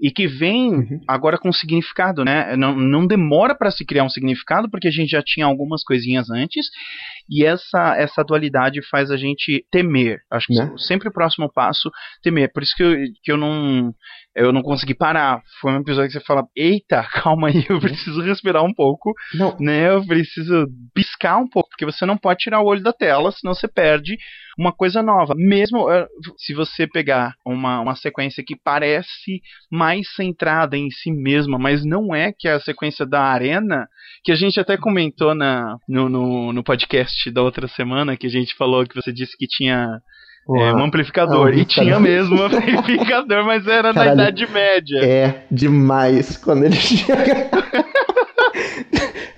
e 0.00 0.10
que 0.10 0.26
vem 0.26 0.74
uhum. 0.74 1.00
agora 1.06 1.38
com 1.38 1.52
significado, 1.52 2.24
né? 2.24 2.56
Não, 2.56 2.74
não 2.74 3.06
demora 3.06 3.54
para 3.54 3.70
se 3.70 3.84
criar 3.84 4.04
um 4.04 4.08
significado, 4.08 4.70
porque 4.70 4.88
a 4.88 4.92
gente 4.92 5.10
já 5.10 5.22
tinha 5.22 5.46
algumas 5.46 5.82
coisinhas 5.84 6.30
antes, 6.30 6.66
e 7.28 7.44
essa, 7.44 7.96
essa 7.96 8.24
dualidade 8.24 8.80
faz 8.88 9.10
a 9.10 9.16
gente 9.16 9.64
temer. 9.70 10.20
Acho 10.30 10.46
que 10.46 10.54
né? 10.54 10.72
sempre 10.78 11.08
o 11.08 11.12
próximo 11.12 11.50
passo, 11.52 11.90
temer. 12.22 12.50
Por 12.52 12.62
isso 12.62 12.74
que 12.76 12.82
eu, 12.82 12.96
que 13.22 13.32
eu 13.32 13.36
não 13.36 13.92
eu 14.34 14.52
não 14.52 14.62
consegui 14.62 14.94
parar. 14.94 15.42
Foi 15.60 15.72
um 15.72 15.80
episódio 15.80 16.10
que 16.10 16.18
você 16.18 16.24
fala, 16.24 16.46
eita, 16.56 17.02
calma 17.12 17.48
aí, 17.48 17.64
eu 17.68 17.80
preciso 17.80 18.20
respirar 18.22 18.64
um 18.64 18.72
pouco, 18.72 19.12
não. 19.34 19.56
né? 19.58 19.90
Eu 19.90 20.04
preciso 20.06 20.66
piscar 21.10 21.38
um 21.38 21.48
pouco, 21.48 21.70
porque 21.70 21.84
você 21.84 22.06
não 22.06 22.16
pode 22.16 22.40
tirar 22.40 22.60
o 22.60 22.66
olho 22.66 22.82
da 22.82 22.92
tela, 22.92 23.32
senão 23.32 23.54
você 23.54 23.66
perde 23.66 24.16
uma 24.58 24.72
coisa 24.72 25.02
nova. 25.02 25.34
Mesmo 25.36 25.90
eh, 25.90 26.06
se 26.38 26.54
você 26.54 26.86
pegar 26.86 27.34
uma, 27.44 27.80
uma 27.80 27.96
sequência 27.96 28.44
que 28.46 28.56
parece 28.56 29.40
mais 29.70 30.08
centrada 30.14 30.76
em 30.76 30.90
si 30.90 31.10
mesma, 31.10 31.58
mas 31.58 31.84
não 31.84 32.14
é 32.14 32.32
que 32.36 32.48
é 32.48 32.52
a 32.52 32.60
sequência 32.60 33.04
da 33.04 33.22
arena, 33.22 33.88
que 34.22 34.32
a 34.32 34.36
gente 34.36 34.60
até 34.60 34.76
comentou 34.76 35.34
na, 35.34 35.76
no, 35.88 36.08
no, 36.08 36.52
no 36.52 36.62
podcast 36.62 37.30
da 37.30 37.42
outra 37.42 37.66
semana, 37.68 38.16
que 38.16 38.26
a 38.26 38.30
gente 38.30 38.54
falou 38.56 38.86
que 38.86 38.94
você 38.94 39.12
disse 39.12 39.36
que 39.36 39.46
tinha 39.46 40.00
é, 40.48 40.72
um 40.72 40.84
amplificador. 40.84 41.54
e 41.54 41.64
tinha 41.64 42.00
mesmo 42.00 42.36
um 42.36 42.44
amplificador, 42.46 43.44
mas 43.44 43.66
era 43.66 43.92
Caralho, 43.92 44.16
na 44.16 44.22
Idade 44.28 44.50
Média. 44.50 44.98
É 45.04 45.44
demais. 45.50 46.36
Quando 46.36 46.64
ele 46.64 46.76
chega. 46.80 47.50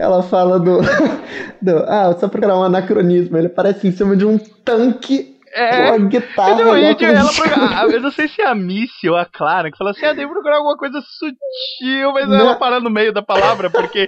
Ela 0.02 0.20
fala 0.24 0.58
do, 0.58 0.80
do. 1.62 1.76
Ah, 1.86 2.12
só 2.18 2.26
procurar 2.26 2.58
um 2.58 2.64
anacronismo. 2.64 3.36
Ele 3.38 3.46
aparece 3.46 3.86
em 3.86 3.92
cima 3.92 4.16
de 4.16 4.26
um 4.26 4.36
tanque 4.36 5.32
é. 5.54 5.86
Com 5.86 5.94
a 5.94 5.98
guitarra. 5.98 6.64
Não, 6.64 6.76
e 6.76 6.84
ela 6.84 7.30
ah, 7.76 7.86
eu 7.86 8.00
não 8.00 8.10
sei 8.10 8.26
se 8.26 8.40
é 8.40 8.46
a 8.46 8.54
Missy 8.54 9.08
ou 9.08 9.16
a 9.16 9.26
Clara 9.26 9.70
que 9.70 9.76
fala 9.76 9.90
assim: 9.90 10.04
ah, 10.06 10.12
deve 10.12 10.32
procurar 10.32 10.56
alguma 10.56 10.76
coisa 10.76 11.00
sutil, 11.00 12.12
mas 12.12 12.26
não. 12.26 12.40
ela 12.40 12.56
para 12.56 12.80
no 12.80 12.90
meio 12.90 13.12
da 13.12 13.22
palavra, 13.22 13.70
porque 13.70 14.06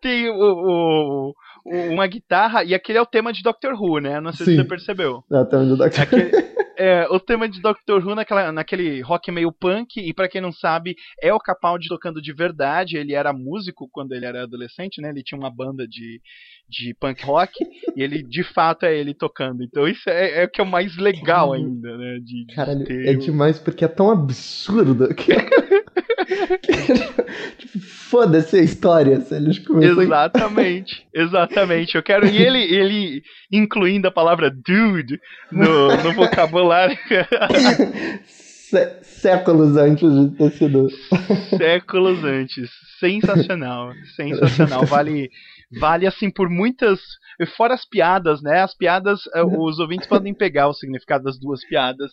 tem 0.00 0.28
o, 0.30 0.34
o 0.34 1.34
uma 1.64 2.06
guitarra, 2.06 2.64
e 2.64 2.74
aquele 2.74 2.98
é 2.98 3.02
o 3.02 3.06
tema 3.06 3.32
de 3.32 3.42
Doctor 3.42 3.74
Who, 3.74 4.00
né? 4.00 4.20
Não 4.20 4.32
sei 4.32 4.46
Sim. 4.46 4.52
se 4.52 4.62
você 4.62 4.68
percebeu. 4.68 5.22
É 5.30 5.36
o 5.38 5.44
tema 5.44 5.64
de 5.64 5.76
Doctor 5.76 6.08
Who. 6.12 6.65
É, 6.76 7.06
o 7.10 7.18
tema 7.18 7.48
de 7.48 7.60
Doctor 7.60 8.06
Who 8.06 8.14
naquela, 8.14 8.52
naquele 8.52 9.00
rock 9.00 9.30
meio 9.30 9.52
punk, 9.52 9.98
e 9.98 10.12
para 10.12 10.28
quem 10.28 10.40
não 10.40 10.52
sabe, 10.52 10.96
é 11.20 11.32
o 11.32 11.38
Capaldi 11.38 11.88
tocando 11.88 12.20
de 12.20 12.32
verdade. 12.32 12.96
Ele 12.96 13.14
era 13.14 13.32
músico 13.32 13.88
quando 13.90 14.12
ele 14.12 14.26
era 14.26 14.42
adolescente, 14.42 15.00
né? 15.00 15.10
Ele 15.10 15.22
tinha 15.22 15.38
uma 15.38 15.50
banda 15.50 15.86
de, 15.86 16.20
de 16.68 16.94
punk 16.94 17.24
rock, 17.24 17.52
e 17.96 18.02
ele 18.02 18.22
de 18.22 18.44
fato 18.44 18.84
é 18.84 18.96
ele 18.96 19.14
tocando. 19.14 19.62
Então 19.62 19.86
isso 19.88 20.08
é, 20.08 20.42
é 20.42 20.44
o 20.44 20.50
que 20.50 20.60
é 20.60 20.64
o 20.64 20.66
mais 20.66 20.96
legal 20.96 21.52
ainda, 21.52 21.96
né? 21.96 22.18
De, 22.22 22.46
Caralho, 22.54 22.86
é 22.88 23.14
demais 23.14 23.58
porque 23.58 23.84
é 23.84 23.88
tão 23.88 24.10
absurdo 24.10 25.14
que. 25.14 25.32
tipo, 27.58 27.78
foda-se 27.80 28.56
a 28.58 28.62
história 28.62 29.20
se 29.20 29.34
eles 29.34 29.58
começam 29.58 30.02
Exatamente, 30.02 31.06
exatamente. 31.14 31.94
Eu 31.94 32.02
quero. 32.02 32.26
E 32.26 32.42
ele, 32.42 32.62
ele 32.62 33.22
incluindo 33.50 34.08
a 34.08 34.12
palavra 34.12 34.50
dude 34.50 35.20
no, 35.50 35.96
no 36.02 36.12
vocabulário. 36.12 36.98
séculos 39.02 39.76
antes 39.76 40.10
de 40.12 40.36
ter 40.36 40.50
sido. 40.52 40.88
Séculos 41.56 42.24
antes. 42.24 42.70
Sensacional. 42.98 43.92
Sensacional. 44.14 44.84
Vale, 44.86 45.30
vale 45.78 46.06
assim 46.06 46.30
por 46.30 46.48
muitas. 46.48 47.00
Fora 47.56 47.74
as 47.74 47.84
piadas, 47.84 48.42
né? 48.42 48.62
As 48.62 48.74
piadas, 48.74 49.20
eh, 49.34 49.42
os 49.42 49.78
ouvintes 49.78 50.08
podem 50.08 50.32
pegar 50.34 50.68
o 50.68 50.74
significado 50.74 51.24
das 51.24 51.38
duas 51.38 51.64
piadas 51.68 52.10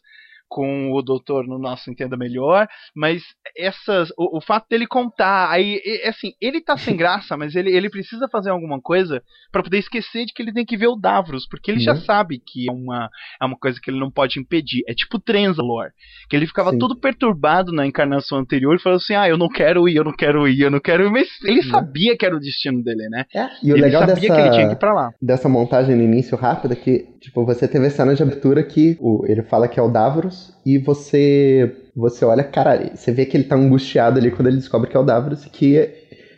com 0.54 0.92
o 0.92 1.02
doutor 1.02 1.48
no 1.48 1.58
nosso 1.58 1.90
Entenda 1.90 2.16
Melhor, 2.16 2.68
mas 2.96 3.24
essas, 3.58 4.12
o, 4.16 4.38
o 4.38 4.42
fato 4.42 4.68
dele 4.70 4.86
contar, 4.86 5.50
aí, 5.50 5.82
é, 5.84 6.10
assim, 6.10 6.34
ele 6.40 6.62
tá 6.62 6.78
sem 6.78 6.96
graça, 6.96 7.36
mas 7.36 7.56
ele, 7.56 7.76
ele 7.76 7.90
precisa 7.90 8.30
fazer 8.32 8.52
alguma 8.52 8.80
coisa 8.80 9.20
para 9.52 9.64
poder 9.64 9.80
esquecer 9.80 10.26
de 10.26 10.34
que 10.34 10.44
ele 10.44 10.54
tem 10.54 10.64
que 10.64 10.78
ver 10.78 10.88
o 10.88 10.96
Davros, 10.96 11.48
porque 11.50 11.72
ele 11.72 11.80
uhum. 11.80 11.86
já 11.86 11.96
sabe 11.96 12.40
que 12.40 12.70
é 12.70 12.72
uma, 12.72 13.10
é 13.42 13.46
uma 13.46 13.58
coisa 13.58 13.80
que 13.82 13.90
ele 13.90 14.00
não 14.00 14.12
pode 14.12 14.40
impedir. 14.40 14.84
É 14.88 14.94
tipo 14.94 15.20
Transalor, 15.20 15.90
que 16.30 16.36
ele 16.36 16.46
ficava 16.46 16.70
Sim. 16.70 16.78
todo 16.78 17.00
perturbado 17.00 17.72
na 17.72 17.88
encarnação 17.88 18.38
anterior 18.38 18.76
e 18.76 18.82
falou 18.82 18.98
assim: 18.98 19.16
ah, 19.16 19.28
eu 19.28 19.38
não 19.38 19.50
quero 19.50 19.90
ir, 19.90 19.96
eu 19.96 20.04
não 20.04 20.14
quero 20.14 20.48
ir, 20.48 20.62
eu 20.62 20.70
não 20.70 20.80
quero 20.80 21.08
ir, 21.08 21.10
mas 21.10 21.28
ele 21.44 21.62
uhum. 21.62 21.72
sabia 21.72 22.16
que 22.16 22.28
era 22.28 22.36
o 22.36 22.40
destino 22.40 22.84
dele, 22.84 23.10
né? 23.10 23.26
É. 23.34 23.50
E 23.64 23.72
o 23.72 23.76
ele 23.76 23.82
legal 23.82 24.02
sabia 24.02 24.16
dessa, 24.16 24.36
que 24.36 24.40
ele 24.40 24.52
tinha 24.52 24.68
que 24.68 24.74
ir 24.74 24.80
pra 24.80 24.94
lá. 24.94 25.12
Dessa 25.20 25.50
montagem 25.50 25.96
no 25.96 26.04
início 26.04 26.38
rápida, 26.38 26.76
que, 26.76 27.08
tipo, 27.20 27.44
você 27.44 27.68
teve 27.68 27.88
a 27.88 27.90
cena 27.90 28.14
de 28.14 28.22
abertura 28.22 28.62
que 28.64 28.98
o, 29.00 29.26
ele 29.26 29.42
fala 29.42 29.68
que 29.68 29.80
é 29.80 29.84
o 29.84 29.90
Davros, 29.90 30.43
e 30.66 30.78
você 30.78 31.76
você 31.96 32.26
olha, 32.26 32.44
cara, 32.44 32.96
você 32.96 33.12
vê 33.12 33.26
que 33.26 33.38
ele 33.38 33.44
tá 33.44 33.56
angustiado 33.56 34.20
ali 34.20 34.32
quando 34.32 34.48
ele 34.48 34.58
descobre 34.58 34.90
que 34.90 34.98
é 34.98 35.00
o 35.00 35.04
Davros, 35.04 35.46
que 35.46 35.78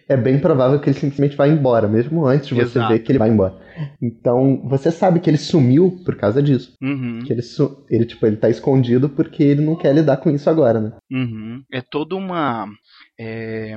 é 0.08 0.16
bem 0.16 0.40
provável 0.40 0.80
que 0.80 0.90
ele 0.90 1.00
simplesmente 1.00 1.36
vai 1.36 1.50
embora, 1.50 1.88
mesmo 1.88 2.26
antes 2.26 2.48
de 2.48 2.54
você 2.54 2.78
Exato. 2.78 2.94
ver 2.94 3.00
que 3.00 3.12
ele 3.12 3.20
vai 3.20 3.30
embora. 3.30 3.56
Então, 4.02 4.62
você 4.64 4.92
sabe 4.92 5.20
que 5.20 5.30
ele 5.30 5.38
sumiu 5.38 6.00
por 6.06 6.16
causa 6.16 6.42
disso. 6.42 6.76
Uhum. 6.82 7.24
Que 7.26 7.34
ele, 7.34 7.42
ele, 7.90 8.06
tipo, 8.06 8.26
ele 8.26 8.38
tá 8.38 8.50
escondido 8.50 9.10
porque 9.10 9.44
ele 9.44 9.62
não 9.62 9.76
quer 9.76 9.94
lidar 9.94 10.18
com 10.18 10.30
isso 10.30 10.50
agora, 10.50 10.80
né? 10.80 10.94
Uhum. 11.12 11.64
É 11.74 11.82
toda 11.82 12.16
uma. 12.16 12.68
É, 13.20 13.76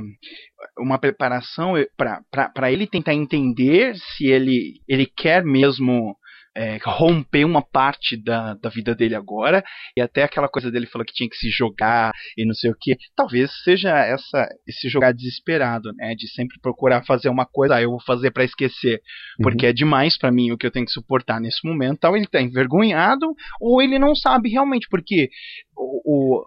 uma 0.79 0.99
preparação 0.99 1.75
para 1.97 2.73
ele 2.73 2.87
tentar 2.87 3.15
entender 3.15 3.95
se 3.97 4.27
ele, 4.27 4.81
ele 4.89 5.07
quer 5.07 5.45
mesmo 5.45 6.17
é, 6.59 6.77
romper 6.83 7.45
uma 7.45 7.63
parte 7.63 8.21
da, 8.21 8.55
da 8.55 8.69
vida 8.69 8.93
dele 8.93 9.15
agora, 9.15 9.63
e 9.97 10.01
até 10.01 10.25
aquela 10.25 10.49
coisa 10.49 10.73
dele 10.73 10.87
falou 10.87 11.07
que 11.07 11.13
tinha 11.13 11.31
que 11.31 11.37
se 11.37 11.49
jogar 11.51 12.13
e 12.37 12.45
não 12.45 12.53
sei 12.53 12.69
o 12.73 12.77
que, 12.79 12.97
talvez 13.15 13.49
seja 13.63 13.97
essa 13.97 14.49
esse 14.67 14.89
jogar 14.89 15.13
desesperado, 15.13 15.93
né, 15.95 16.17
de 16.17 16.29
sempre 16.29 16.59
procurar 16.61 17.05
fazer 17.05 17.29
uma 17.29 17.47
coisa, 17.47 17.77
ah, 17.77 17.83
eu 17.83 17.91
vou 17.91 18.03
fazer 18.03 18.33
para 18.33 18.43
esquecer, 18.43 19.01
porque 19.41 19.67
uhum. 19.67 19.71
é 19.71 19.73
demais 19.73 20.19
para 20.19 20.33
mim 20.33 20.51
o 20.51 20.59
que 20.59 20.67
eu 20.67 20.71
tenho 20.73 20.85
que 20.85 20.91
suportar 20.91 21.41
nesse 21.41 21.65
momento, 21.65 22.01
tal, 22.01 22.17
ele 22.17 22.27
tá 22.27 22.43
envergonhado, 22.43 23.27
ou 23.61 23.81
ele 23.81 23.97
não 23.97 24.17
sabe 24.17 24.49
realmente, 24.49 24.89
porque 24.91 25.29
o, 25.77 26.41
o 26.41 26.45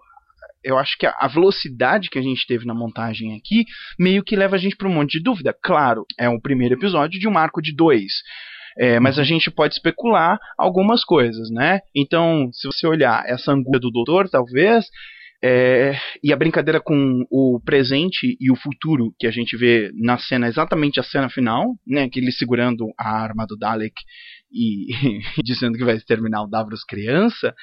eu 0.62 0.78
acho 0.78 0.96
que 0.96 1.06
a 1.06 1.26
velocidade 1.26 2.08
que 2.08 2.18
a 2.18 2.22
gente 2.22 2.46
teve 2.46 2.64
na 2.64 2.74
montagem 2.74 3.34
aqui 3.34 3.64
meio 3.98 4.22
que 4.22 4.36
leva 4.36 4.54
a 4.54 4.58
gente 4.58 4.76
para 4.76 4.88
um 4.88 4.94
monte 4.94 5.18
de 5.18 5.24
dúvida. 5.24 5.52
Claro, 5.60 6.04
é 6.16 6.28
o 6.28 6.40
primeiro 6.40 6.74
episódio 6.74 7.18
de 7.18 7.26
um 7.26 7.36
arco 7.36 7.60
de 7.60 7.74
dois. 7.74 8.12
É, 8.78 8.98
mas 9.00 9.18
a 9.18 9.24
gente 9.24 9.50
pode 9.50 9.74
especular 9.74 10.38
algumas 10.58 11.04
coisas, 11.04 11.50
né? 11.50 11.80
Então, 11.94 12.50
se 12.52 12.66
você 12.66 12.86
olhar 12.86 13.24
essa 13.26 13.52
angústia 13.52 13.80
do 13.80 13.90
doutor, 13.90 14.28
talvez, 14.28 14.86
é, 15.44 15.96
e 16.22 16.32
a 16.32 16.36
brincadeira 16.36 16.80
com 16.80 17.24
o 17.30 17.60
presente 17.64 18.36
e 18.40 18.50
o 18.50 18.56
futuro 18.56 19.12
que 19.18 19.26
a 19.26 19.30
gente 19.30 19.56
vê 19.56 19.90
na 19.94 20.16
cena, 20.16 20.46
exatamente 20.46 21.00
a 21.00 21.02
cena 21.02 21.28
final, 21.28 21.74
né? 21.86 22.08
Que 22.08 22.20
ele 22.20 22.30
segurando 22.30 22.86
a 22.98 23.10
arma 23.10 23.46
do 23.46 23.56
Dalek 23.56 23.94
e, 24.52 24.92
e 25.38 25.42
dizendo 25.42 25.76
que 25.76 25.84
vai 25.84 25.96
exterminar 25.96 26.42
o 26.42 26.48
Davros 26.48 26.84
criança 26.84 27.54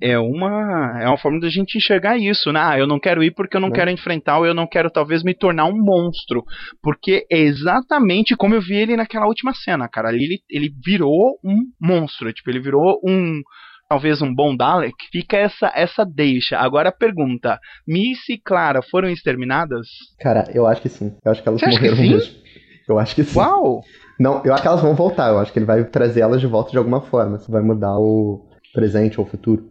é 0.00 0.18
uma 0.18 1.00
é 1.00 1.06
uma 1.06 1.18
forma 1.18 1.40
da 1.40 1.48
gente 1.48 1.76
enxergar 1.76 2.18
isso, 2.18 2.52
né? 2.52 2.60
Ah, 2.62 2.78
eu 2.78 2.86
não 2.86 2.98
quero 2.98 3.22
ir 3.22 3.32
porque 3.32 3.56
eu 3.56 3.60
não 3.60 3.68
é. 3.68 3.72
quero 3.72 3.90
enfrentar 3.90 4.38
ou 4.38 4.46
eu 4.46 4.54
não 4.54 4.66
quero 4.66 4.90
talvez 4.90 5.22
me 5.22 5.34
tornar 5.34 5.66
um 5.66 5.76
monstro, 5.76 6.42
porque 6.82 7.26
é 7.30 7.38
exatamente 7.38 8.36
como 8.36 8.54
eu 8.54 8.60
vi 8.60 8.74
ele 8.74 8.96
naquela 8.96 9.26
última 9.26 9.54
cena, 9.54 9.88
cara. 9.88 10.08
Ali 10.08 10.24
ele, 10.24 10.38
ele 10.50 10.74
virou 10.84 11.38
um 11.44 11.58
monstro, 11.80 12.32
tipo, 12.32 12.50
ele 12.50 12.60
virou 12.60 13.00
um 13.04 13.40
talvez 13.88 14.22
um 14.22 14.32
bom 14.32 14.56
Dalek. 14.56 14.94
Fica 15.10 15.36
essa 15.36 15.72
essa 15.74 16.04
deixa. 16.04 16.56
Agora 16.58 16.90
a 16.90 16.92
pergunta: 16.92 17.58
Missy 17.86 18.34
e 18.34 18.38
Clara 18.38 18.80
foram 18.82 19.10
exterminadas? 19.10 19.86
Cara, 20.20 20.44
eu 20.54 20.66
acho 20.66 20.80
que 20.80 20.88
sim. 20.88 21.14
Eu 21.24 21.32
acho 21.32 21.42
que 21.42 21.48
elas 21.48 21.60
Você 21.60 21.70
morreram 21.70 21.96
mesmo. 21.96 22.40
Eu 22.88 22.98
acho 22.98 23.14
que 23.14 23.24
sim. 23.24 23.38
Uau! 23.38 23.82
Não, 24.18 24.42
eu 24.44 24.52
acho 24.52 24.62
que 24.62 24.68
elas 24.68 24.82
vão 24.82 24.94
voltar. 24.94 25.28
Eu 25.28 25.38
acho 25.38 25.52
que 25.52 25.58
ele 25.58 25.66
vai 25.66 25.84
trazer 25.84 26.20
elas 26.20 26.40
de 26.40 26.46
volta 26.46 26.70
de 26.70 26.78
alguma 26.78 27.00
forma. 27.00 27.38
Você 27.38 27.50
vai 27.50 27.62
mudar 27.62 27.98
o 27.98 28.46
presente 28.72 29.20
ou 29.20 29.26
o 29.26 29.28
futuro. 29.28 29.68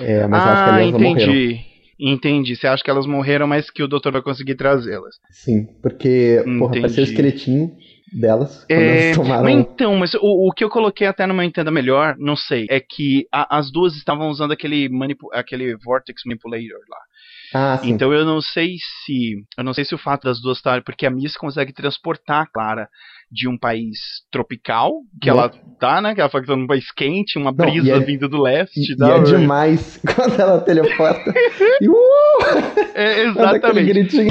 É, 0.00 0.26
mas 0.26 0.42
ah, 0.42 0.52
acho 0.52 0.64
que 0.64 0.70
ah, 0.70 0.82
elas 0.82 0.94
entendi. 0.94 1.26
Morreram. 1.26 1.72
Entendi. 1.98 2.56
Você 2.56 2.66
acha 2.66 2.82
que 2.82 2.90
elas 2.90 3.06
morreram, 3.06 3.46
mas 3.46 3.70
que 3.70 3.82
o 3.82 3.88
doutor 3.88 4.12
vai 4.12 4.22
conseguir 4.22 4.56
trazê-las? 4.56 5.16
Sim, 5.30 5.66
porque, 5.80 6.38
entendi. 6.40 6.58
porra, 6.58 6.76
apareceu 6.76 7.04
o 7.04 7.06
esqueletinho 7.06 7.76
delas 8.12 8.64
quando 8.64 8.80
é, 8.80 9.04
elas 9.06 9.16
tomaram... 9.16 9.44
Mas 9.44 9.54
então, 9.54 9.96
mas 9.96 10.14
o, 10.14 10.48
o 10.48 10.52
que 10.52 10.64
eu 10.64 10.68
coloquei 10.68 11.06
até 11.06 11.26
no 11.26 11.34
meu 11.34 11.44
Entenda 11.44 11.70
Melhor, 11.70 12.16
não 12.18 12.36
sei, 12.36 12.66
é 12.68 12.80
que 12.80 13.26
a, 13.30 13.58
as 13.58 13.70
duas 13.70 13.94
estavam 13.94 14.28
usando 14.28 14.52
aquele, 14.52 14.88
manipu 14.88 15.28
aquele 15.32 15.76
Vortex 15.76 16.22
Manipulator 16.26 16.80
lá. 16.88 16.98
Ah, 17.54 17.78
sim. 17.78 17.90
Então 17.90 18.12
eu 18.12 18.24
não 18.24 18.40
sei 18.40 18.76
se. 19.04 19.44
Eu 19.56 19.64
não 19.64 19.74
sei 19.74 19.84
se 19.84 19.94
o 19.94 19.98
fato 19.98 20.24
das 20.24 20.40
duas 20.40 20.56
estarem. 20.56 20.82
Porque 20.82 21.04
a 21.04 21.10
Miss 21.10 21.36
consegue 21.36 21.72
transportar 21.72 22.42
a 22.42 22.46
Clara 22.46 22.88
de 23.32 23.48
um 23.48 23.56
país 23.56 23.98
tropical, 24.30 24.92
que 25.20 25.30
ela 25.30 25.48
tá, 25.80 26.02
né? 26.02 26.14
Que 26.14 26.20
ela 26.20 26.28
foi 26.28 26.42
num 26.42 26.66
país 26.66 26.92
quente, 26.92 27.38
uma 27.38 27.50
brisa 27.50 27.90
não, 27.90 28.02
é, 28.02 28.04
vindo 28.04 28.28
do 28.28 28.42
leste. 28.42 28.78
E, 28.78 28.92
e 28.92 29.10
é 29.10 29.22
demais 29.22 29.98
quando 30.14 30.38
ela 30.38 30.60
teleporta. 30.60 31.32
e, 31.80 31.88
uh, 31.88 31.94
é, 32.94 33.22
exatamente. 33.22 34.28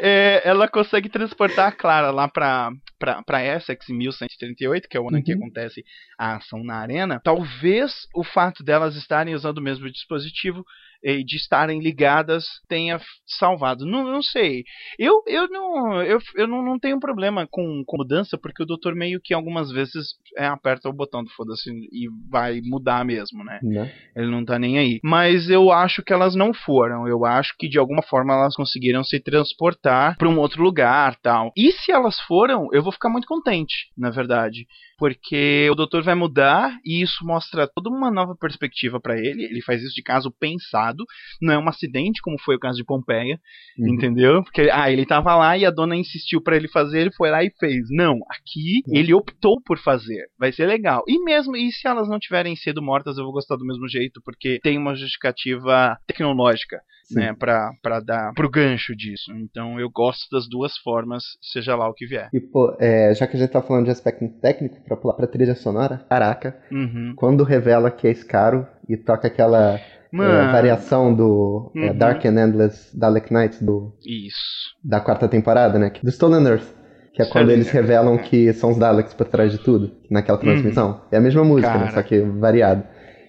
É, 0.00 0.42
ela 0.44 0.68
consegue 0.68 1.08
transportar 1.08 1.68
a 1.68 1.72
Clara 1.72 2.10
lá 2.10 2.28
pra, 2.28 2.70
pra, 2.98 3.22
pra 3.22 3.44
Essex 3.56 3.88
em 3.88 3.96
1138, 3.96 4.88
que 4.88 4.96
é 4.96 5.00
o 5.00 5.08
ano 5.08 5.16
uhum. 5.16 5.22
que 5.22 5.32
acontece 5.32 5.82
a 6.18 6.36
ação 6.36 6.62
na 6.62 6.76
arena. 6.76 7.20
Talvez 7.24 8.06
o 8.14 8.22
fato 8.22 8.62
delas 8.62 8.94
estarem 8.94 9.34
usando 9.34 9.58
o 9.58 9.62
mesmo 9.62 9.90
dispositivo 9.90 10.64
de 11.02 11.36
estarem 11.36 11.80
ligadas 11.80 12.44
tenha 12.68 13.00
salvado. 13.26 13.86
Não, 13.86 14.04
não 14.04 14.22
sei. 14.22 14.64
Eu, 14.98 15.22
eu, 15.26 15.48
não, 15.48 16.02
eu, 16.02 16.18
eu 16.34 16.46
não, 16.46 16.62
não 16.62 16.78
tenho 16.78 16.98
problema 16.98 17.46
com, 17.48 17.82
com 17.86 17.96
mudança, 17.98 18.17
porque 18.40 18.62
o 18.62 18.66
doutor 18.66 18.94
meio 18.94 19.20
que 19.22 19.34
algumas 19.34 19.70
vezes 19.70 20.14
é, 20.36 20.46
aperta 20.46 20.88
o 20.88 20.92
botão 20.92 21.22
do 21.22 21.30
foda-se 21.30 21.70
e 21.70 22.08
vai 22.30 22.60
mudar 22.62 23.04
mesmo, 23.04 23.44
né? 23.44 23.60
né? 23.62 23.92
Ele 24.16 24.30
não 24.30 24.44
tá 24.44 24.58
nem 24.58 24.78
aí. 24.78 25.00
Mas 25.02 25.50
eu 25.50 25.70
acho 25.70 26.02
que 26.02 26.12
elas 26.12 26.34
não 26.34 26.52
foram. 26.52 27.06
Eu 27.06 27.24
acho 27.24 27.54
que 27.58 27.68
de 27.68 27.78
alguma 27.78 28.02
forma 28.02 28.34
elas 28.34 28.54
conseguiram 28.54 29.04
se 29.04 29.20
transportar 29.20 30.16
para 30.16 30.28
um 30.28 30.38
outro 30.38 30.62
lugar 30.62 31.16
tal. 31.22 31.52
E 31.56 31.72
se 31.72 31.92
elas 31.92 32.18
foram, 32.20 32.68
eu 32.72 32.82
vou 32.82 32.92
ficar 32.92 33.08
muito 33.08 33.26
contente, 33.26 33.90
na 33.96 34.10
verdade 34.10 34.66
porque 34.98 35.68
o 35.70 35.76
doutor 35.76 36.02
vai 36.02 36.16
mudar 36.16 36.76
e 36.84 37.00
isso 37.00 37.24
mostra 37.24 37.68
toda 37.72 37.88
uma 37.88 38.10
nova 38.10 38.34
perspectiva 38.34 39.00
para 39.00 39.16
ele. 39.16 39.44
Ele 39.44 39.62
faz 39.62 39.80
isso 39.80 39.94
de 39.94 40.02
caso 40.02 40.34
pensado, 40.38 41.04
não 41.40 41.54
é 41.54 41.58
um 41.58 41.68
acidente 41.68 42.20
como 42.20 42.36
foi 42.40 42.56
o 42.56 42.58
caso 42.58 42.76
de 42.76 42.84
Pompeia, 42.84 43.38
uhum. 43.78 43.94
entendeu? 43.94 44.42
Porque 44.42 44.68
ah, 44.72 44.90
ele 44.90 45.06
tava 45.06 45.36
lá 45.36 45.56
e 45.56 45.64
a 45.64 45.70
dona 45.70 45.94
insistiu 45.94 46.42
para 46.42 46.56
ele 46.56 46.68
fazer, 46.68 47.02
ele 47.02 47.12
foi 47.12 47.30
lá 47.30 47.44
e 47.44 47.50
fez. 47.60 47.86
Não, 47.90 48.07
aqui 48.30 48.82
uhum. 48.86 48.96
ele 48.96 49.14
optou 49.14 49.60
por 49.64 49.78
fazer. 49.78 50.26
Vai 50.38 50.52
ser 50.52 50.66
legal. 50.66 51.02
E 51.06 51.22
mesmo 51.22 51.56
e 51.56 51.70
se 51.72 51.86
elas 51.86 52.08
não 52.08 52.18
tiverem 52.18 52.56
sido 52.56 52.82
mortas, 52.82 53.18
eu 53.18 53.24
vou 53.24 53.32
gostar 53.32 53.56
do 53.56 53.64
mesmo 53.64 53.88
jeito, 53.88 54.20
porque 54.24 54.58
tem 54.62 54.78
uma 54.78 54.94
justificativa 54.94 55.96
tecnológica 56.06 56.80
né, 57.10 57.34
pra, 57.38 57.70
pra 57.82 58.00
dar 58.00 58.32
pro 58.34 58.50
gancho 58.50 58.94
disso. 58.94 59.32
Então 59.32 59.80
eu 59.80 59.90
gosto 59.90 60.28
das 60.30 60.48
duas 60.48 60.76
formas, 60.78 61.24
seja 61.40 61.74
lá 61.74 61.88
o 61.88 61.94
que 61.94 62.06
vier. 62.06 62.28
E, 62.32 62.40
pô, 62.40 62.76
é, 62.78 63.14
já 63.14 63.26
que 63.26 63.36
a 63.36 63.40
gente 63.40 63.50
tá 63.50 63.62
falando 63.62 63.86
de 63.86 63.90
aspecto 63.90 64.28
técnico, 64.40 64.82
pra 64.84 64.96
pular 64.96 65.14
pra 65.14 65.26
trilha 65.26 65.54
sonora, 65.54 66.04
caraca, 66.08 66.58
uhum. 66.70 67.14
quando 67.16 67.44
revela 67.44 67.90
que 67.90 68.06
é 68.06 68.14
Scaro 68.14 68.66
e 68.88 68.96
toca 68.96 69.28
aquela 69.28 69.80
é, 70.12 70.52
variação 70.52 71.14
do 71.14 71.72
é, 71.74 71.78
uhum. 71.78 71.84
é, 71.86 71.94
Dark 71.94 72.24
and 72.24 72.40
Endless 72.40 72.96
Dalek 72.96 73.32
Knights 73.32 73.62
do, 73.62 73.94
Isso. 74.04 74.74
da 74.82 75.00
quarta 75.00 75.28
temporada, 75.28 75.78
né? 75.78 75.90
Do 76.02 76.10
Stolen 76.10 76.46
Earth. 76.46 76.78
Que 77.12 77.22
é 77.22 77.26
quando 77.26 77.50
eles 77.50 77.70
revelam 77.70 78.16
que 78.18 78.52
são 78.52 78.70
os 78.70 78.78
Daleks 78.78 79.14
por 79.14 79.26
trás 79.26 79.50
de 79.50 79.58
tudo, 79.58 79.92
naquela 80.10 80.38
transmissão. 80.38 80.90
Uhum. 80.90 81.00
É 81.10 81.16
a 81.16 81.20
mesma 81.20 81.44
música, 81.44 81.76
né, 81.76 81.90
só 81.90 82.02
que 82.02 82.20
variado. 82.20 82.84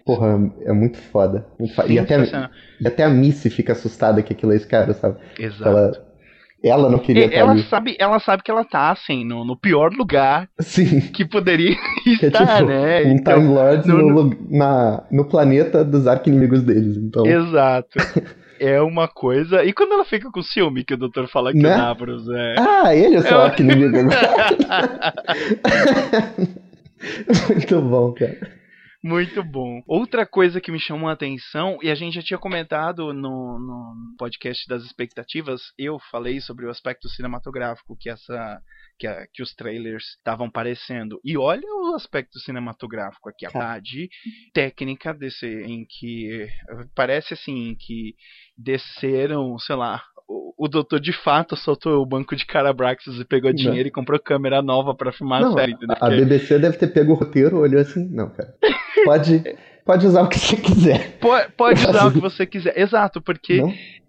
Porra, 0.05 0.51
é 0.63 0.73
muito 0.73 0.97
foda. 0.97 1.45
Muito 1.59 1.75
foda. 1.75 1.91
E, 1.91 1.99
até, 1.99 2.17
e 2.81 2.87
até 2.87 3.03
a 3.03 3.09
Missy 3.09 3.49
fica 3.49 3.73
assustada 3.73 4.21
que 4.23 4.33
aquilo 4.33 4.51
é 4.51 4.55
esse 4.55 4.67
cara, 4.67 4.93
sabe? 4.93 5.17
Exato. 5.37 5.69
Ela, 5.69 5.91
ela 6.63 6.89
não 6.89 6.99
queria 6.99 7.33
ela. 7.33 7.57
Sabe, 7.63 7.95
ela 7.99 8.19
sabe 8.19 8.43
que 8.43 8.51
ela 8.51 8.65
tá, 8.65 8.91
assim, 8.91 9.23
no, 9.23 9.45
no 9.45 9.55
pior 9.55 9.91
lugar 9.93 10.49
Sim. 10.59 11.01
que 11.01 11.23
poderia 11.23 11.75
que 12.03 12.25
estar, 12.25 12.43
é, 12.43 12.57
tipo, 12.57 12.69
né? 12.69 13.03
Um 13.03 13.11
então, 13.11 13.39
Time 13.39 13.53
Lord 13.53 13.87
no, 13.87 13.97
no, 13.97 14.37
na, 14.49 15.03
no 15.11 15.25
planeta 15.25 15.85
dos 15.85 16.07
arquinimigos 16.07 16.63
deles, 16.63 16.97
então... 16.97 17.25
Exato. 17.25 17.97
é 18.59 18.81
uma 18.81 19.07
coisa. 19.07 19.63
E 19.63 19.73
quando 19.73 19.93
ela 19.93 20.05
fica 20.05 20.29
com 20.31 20.41
ciúme, 20.41 20.83
que 20.83 20.93
o 20.93 20.97
doutor 20.97 21.27
fala 21.27 21.51
que 21.51 21.59
né? 21.59 21.73
o 21.73 21.77
Davros 21.77 22.29
é. 22.29 22.55
Ah, 22.57 22.95
ele 22.95 23.15
é 23.15 23.21
só 23.21 23.47
é... 23.47 23.47
agora. 23.47 23.55
Muito 27.49 27.81
bom, 27.81 28.13
cara. 28.13 28.58
Muito 29.01 29.41
bom. 29.43 29.81
Outra 29.87 30.25
coisa 30.25 30.59
que 30.59 30.71
me 30.71 30.79
chamou 30.79 31.09
a 31.09 31.13
atenção, 31.13 31.77
e 31.81 31.89
a 31.89 31.95
gente 31.95 32.15
já 32.15 32.21
tinha 32.21 32.37
comentado 32.37 33.13
no, 33.13 33.57
no 33.57 34.15
podcast 34.17 34.67
das 34.67 34.83
expectativas, 34.83 35.71
eu 35.77 35.97
falei 36.11 36.41
sobre 36.41 36.65
o 36.65 36.69
aspecto 36.69 37.07
cinematográfico 37.07 37.97
que 37.97 38.09
essa 38.09 38.61
que, 38.99 39.07
a, 39.07 39.25
que 39.33 39.41
os 39.41 39.55
trailers 39.55 40.03
estavam 40.17 40.51
parecendo. 40.51 41.19
E 41.23 41.37
olha 41.37 41.65
o 41.65 41.95
aspecto 41.95 42.37
cinematográfico 42.39 43.29
aqui, 43.29 43.45
a 43.45 43.51
parte 43.51 44.09
técnica 44.53 45.13
desse 45.13 45.47
em 45.47 45.85
que 45.85 46.49
parece 46.93 47.33
assim 47.33 47.75
que 47.79 48.15
desceram, 48.57 49.57
sei 49.57 49.77
lá, 49.77 50.03
o, 50.29 50.67
doutor 50.67 50.99
de 50.99 51.11
fato 51.11 51.55
soltou 51.55 52.01
o 52.01 52.05
banco 52.05 52.35
de 52.35 52.45
Carabraxos 52.45 53.19
e 53.19 53.25
pegou 53.25 53.51
dinheiro 53.51 53.83
não. 53.83 53.87
e 53.87 53.91
comprou 53.91 54.19
câmera 54.19 54.61
nova 54.61 54.93
para 54.93 55.11
filmar 55.11 55.41
não, 55.41 55.49
a 55.49 55.53
série. 55.53 55.75
A, 55.89 56.05
a 56.05 56.09
BBC 56.09 56.59
deve 56.59 56.77
ter 56.77 56.87
pego 56.87 57.13
o 57.13 57.15
roteiro, 57.15 57.57
olhou 57.57 57.81
assim, 57.81 58.07
não, 58.11 58.29
cara. 58.29 58.53
Pode, 59.05 59.43
pode 59.89 60.05
usar 60.05 60.21
o 60.21 60.29
que 60.29 60.37
você 60.37 60.55
quiser. 60.55 61.17
Pode, 61.17 61.51
pode 61.53 61.79
usar 61.83 62.05
o 62.05 62.11
que 62.11 62.19
você 62.19 62.45
quiser. 62.45 62.77
Exato, 62.77 63.19
porque 63.19 63.59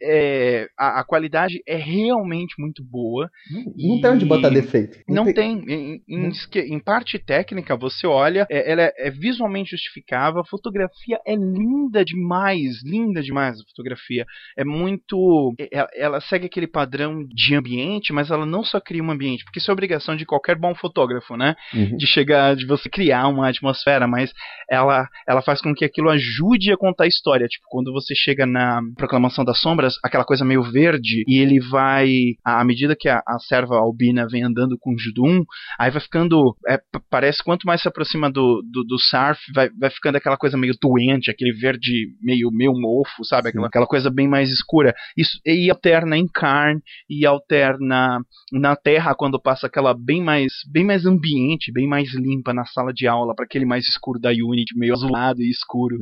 é, 0.02 0.68
a, 0.78 1.00
a, 1.00 1.04
qualidade 1.04 1.62
é 1.66 1.76
realmente 1.76 2.54
muito 2.58 2.84
boa. 2.84 3.30
Não, 3.50 3.94
não 3.94 4.00
tem 4.00 4.10
onde 4.10 4.26
botar 4.26 4.50
defeito. 4.50 4.98
Não, 5.08 5.24
não 5.24 5.32
tem. 5.32 5.64
tem. 5.64 6.02
Em, 6.06 6.28
em, 6.28 6.32
em, 6.54 6.78
parte 6.78 7.18
técnica, 7.18 7.76
você 7.76 8.06
olha, 8.06 8.46
é, 8.50 8.70
ela 8.70 8.82
é, 8.82 8.92
é, 8.98 9.10
visualmente 9.10 9.70
justificável, 9.70 10.40
a 10.40 10.44
fotografia 10.44 11.18
é 11.26 11.34
linda 11.34 12.04
demais, 12.04 12.82
linda 12.84 13.22
demais 13.22 13.58
a 13.58 13.64
fotografia. 13.64 14.26
É 14.58 14.64
muito. 14.64 15.54
Ela, 15.72 15.88
ela, 15.94 16.20
segue 16.20 16.44
aquele 16.44 16.66
padrão 16.66 17.24
de 17.26 17.54
ambiente, 17.54 18.12
mas 18.12 18.30
ela 18.30 18.44
não 18.44 18.62
só 18.62 18.80
cria 18.80 19.02
um 19.02 19.10
ambiente, 19.10 19.44
porque 19.44 19.58
isso 19.58 19.70
é 19.70 19.72
obrigação 19.72 20.14
de 20.14 20.26
qualquer 20.26 20.56
bom 20.56 20.74
fotógrafo, 20.74 21.38
né? 21.38 21.56
Uhum. 21.72 21.96
De 21.96 22.06
chegar, 22.06 22.54
de 22.54 22.66
você 22.66 22.88
criar 22.90 23.28
uma 23.28 23.48
atmosfera, 23.48 24.06
mas 24.06 24.30
ela, 24.68 25.08
ela 25.26 25.40
faz 25.40 25.60
com 25.60 25.69
que 25.74 25.84
aquilo 25.84 26.10
ajude 26.10 26.72
a 26.72 26.76
contar 26.76 27.04
a 27.04 27.08
história. 27.08 27.46
Tipo, 27.46 27.66
quando 27.68 27.92
você 27.92 28.14
chega 28.14 28.46
na 28.46 28.80
Proclamação 28.96 29.44
das 29.44 29.60
Sombras, 29.60 29.94
aquela 30.04 30.24
coisa 30.24 30.44
meio 30.44 30.62
verde, 30.62 31.24
e 31.26 31.38
ele 31.38 31.60
vai, 31.60 32.08
à 32.44 32.64
medida 32.64 32.96
que 32.98 33.08
a, 33.08 33.22
a 33.26 33.38
serva 33.38 33.76
albina 33.76 34.26
vem 34.28 34.42
andando 34.42 34.76
com 34.78 34.94
o 34.94 34.98
Judum, 34.98 35.44
aí 35.78 35.90
vai 35.90 36.00
ficando, 36.00 36.56
é, 36.68 36.78
parece 37.10 37.42
quanto 37.42 37.66
mais 37.66 37.82
se 37.82 37.88
aproxima 37.88 38.30
do, 38.30 38.62
do, 38.70 38.84
do 38.84 38.98
Sarf, 38.98 39.40
vai, 39.54 39.68
vai 39.78 39.90
ficando 39.90 40.16
aquela 40.16 40.36
coisa 40.36 40.56
meio 40.56 40.74
doente, 40.80 41.30
aquele 41.30 41.52
verde 41.52 42.08
meio, 42.20 42.50
meio 42.50 42.72
mofo, 42.72 43.24
sabe? 43.24 43.48
Aquela, 43.48 43.66
aquela 43.66 43.86
coisa 43.86 44.10
bem 44.10 44.28
mais 44.28 44.50
escura. 44.50 44.94
Isso, 45.16 45.38
e 45.44 45.70
alterna 45.70 46.16
em 46.16 46.26
Karn, 46.26 46.80
e 47.08 47.26
alterna 47.26 48.20
na 48.52 48.76
Terra, 48.76 49.14
quando 49.14 49.40
passa 49.40 49.66
aquela 49.66 49.94
bem 49.94 50.22
mais, 50.22 50.52
bem 50.70 50.84
mais 50.84 51.06
ambiente, 51.06 51.72
bem 51.72 51.86
mais 51.86 52.12
limpa 52.14 52.52
na 52.52 52.64
sala 52.64 52.92
de 52.92 53.06
aula, 53.06 53.34
para 53.34 53.44
aquele 53.44 53.64
mais 53.64 53.86
escuro 53.86 54.18
da 54.18 54.30
Unity, 54.30 54.76
meio 54.76 54.94
azulado 54.94 55.42
e 55.42 55.50
escuro. 55.60 55.96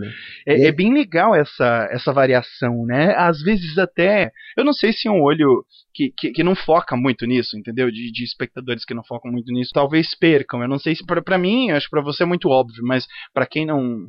É, 0.47 0.55
é, 0.55 0.67
é 0.67 0.73
bem 0.73 0.93
legal 0.93 1.35
essa, 1.35 1.89
essa 1.91 2.13
variação, 2.13 2.85
né? 2.87 3.15
Às 3.17 3.43
vezes 3.43 3.77
até. 3.79 4.33
Eu 4.57 4.65
não 4.65 4.73
sei 4.73 4.93
se 4.93 5.09
é 5.09 5.11
um 5.11 5.23
olho 5.23 5.65
que, 5.99 6.13
que, 6.17 6.31
que, 6.31 6.45
não 6.45 6.55
foca 6.55 6.97
muito 6.97 7.27
nisso, 7.27 7.59
entendeu? 7.59 7.91
De, 7.91 8.13
de, 8.13 8.23
espectadores 8.23 8.85
que 8.85 8.95
não 8.95 9.03
focam 9.03 9.33
muito 9.33 9.53
nisso, 9.53 9.73
talvez 9.75 10.15
percam. 10.15 10.63
Eu 10.63 10.69
não 10.69 10.79
sei 10.79 10.95
se 10.95 11.05
para 11.05 11.39
mim, 11.39 11.73
acho 11.73 11.87
que 11.87 11.91
para 11.91 12.01
você 12.01 12.23
é 12.23 12.27
muito 12.27 12.49
óbvio, 12.49 12.85
mas 12.85 13.05
para 13.35 13.45
quem 13.45 13.67
não 13.67 14.07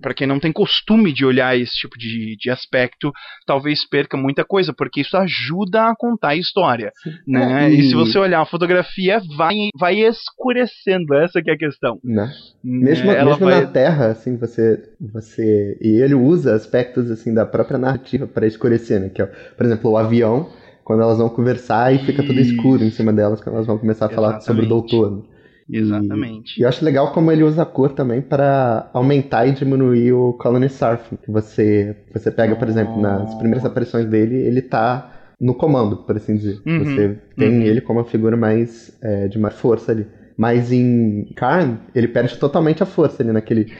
para 0.00 0.14
quem 0.14 0.26
não 0.26 0.40
tem 0.40 0.50
costume 0.50 1.12
de 1.12 1.26
olhar 1.26 1.54
esse 1.54 1.74
tipo 1.74 1.98
de, 1.98 2.36
de 2.40 2.50
aspecto, 2.50 3.12
talvez 3.46 3.86
perca 3.86 4.16
muita 4.16 4.46
coisa, 4.46 4.72
porque 4.72 5.02
isso 5.02 5.14
ajuda 5.14 5.90
a 5.90 5.94
contar 5.94 6.30
a 6.30 6.36
história, 6.36 6.90
né? 7.28 7.70
E... 7.70 7.80
e... 7.80 7.88
se 7.90 7.94
você 7.94 8.18
olhar 8.18 8.40
a 8.40 8.46
fotografia, 8.46 9.20
vai 9.36 9.68
vai 9.78 9.96
escurecendo, 10.00 11.14
essa 11.16 11.42
que 11.42 11.50
é 11.50 11.52
a 11.52 11.58
questão. 11.58 12.00
Né? 12.02 12.32
Mesmo, 12.64 13.10
é, 13.10 13.22
mesmo 13.22 13.44
vai... 13.44 13.60
na 13.60 13.66
Terra, 13.66 14.06
assim, 14.06 14.38
você 14.38 14.82
você 15.12 15.76
e 15.82 16.00
ele 16.00 16.14
usa 16.14 16.54
aspectos 16.54 17.10
assim 17.10 17.34
da 17.34 17.44
própria 17.44 17.78
narrativa 17.78 18.26
para 18.26 18.46
escurecer, 18.46 19.00
né? 19.00 19.10
Que 19.10 19.20
é, 19.20 19.26
por 19.26 19.66
exemplo, 19.66 19.90
o 19.90 19.98
avião 19.98 20.50
quando 20.86 21.02
elas 21.02 21.18
vão 21.18 21.28
conversar 21.28 21.92
e 21.92 21.98
fica 21.98 22.22
tudo 22.22 22.38
escuro 22.38 22.84
em 22.84 22.90
cima 22.90 23.12
delas 23.12 23.40
quando 23.40 23.56
elas 23.56 23.66
vão 23.66 23.76
começar 23.76 24.06
a 24.06 24.08
falar 24.08 24.40
sobre 24.40 24.66
o 24.66 24.68
doutor. 24.68 25.24
Exatamente. 25.68 26.56
E, 26.56 26.60
e, 26.60 26.62
eu 26.62 26.68
acho 26.68 26.84
legal 26.84 27.12
como 27.12 27.32
ele 27.32 27.42
usa 27.42 27.62
a 27.62 27.66
cor 27.66 27.90
também 27.90 28.22
para 28.22 28.88
aumentar 28.94 29.48
e 29.48 29.52
diminuir 29.52 30.12
o 30.12 30.34
Colony 30.34 30.68
Surfing. 30.68 31.18
Você, 31.26 31.96
você 32.14 32.30
pega, 32.30 32.54
por 32.54 32.68
exemplo, 32.68 33.00
nas 33.00 33.34
primeiras 33.34 33.64
aparições 33.64 34.06
dele, 34.06 34.36
ele 34.36 34.62
tá 34.62 35.34
no 35.40 35.56
comando, 35.56 35.96
por 35.96 36.16
assim 36.16 36.36
dizer. 36.36 36.60
Uhum, 36.64 36.84
você 36.84 37.18
tem 37.36 37.48
uhum. 37.48 37.62
ele 37.62 37.80
como 37.80 37.98
uma 37.98 38.04
figura 38.04 38.36
mais 38.36 38.96
é, 39.02 39.26
de 39.26 39.40
mais 39.40 39.56
força 39.58 39.90
ali. 39.90 40.06
Mas 40.38 40.70
em 40.70 41.32
Karn, 41.34 41.78
ele 41.96 42.06
perde 42.06 42.38
totalmente 42.38 42.80
a 42.80 42.86
força 42.86 43.24
ali 43.24 43.32
naquele. 43.32 43.72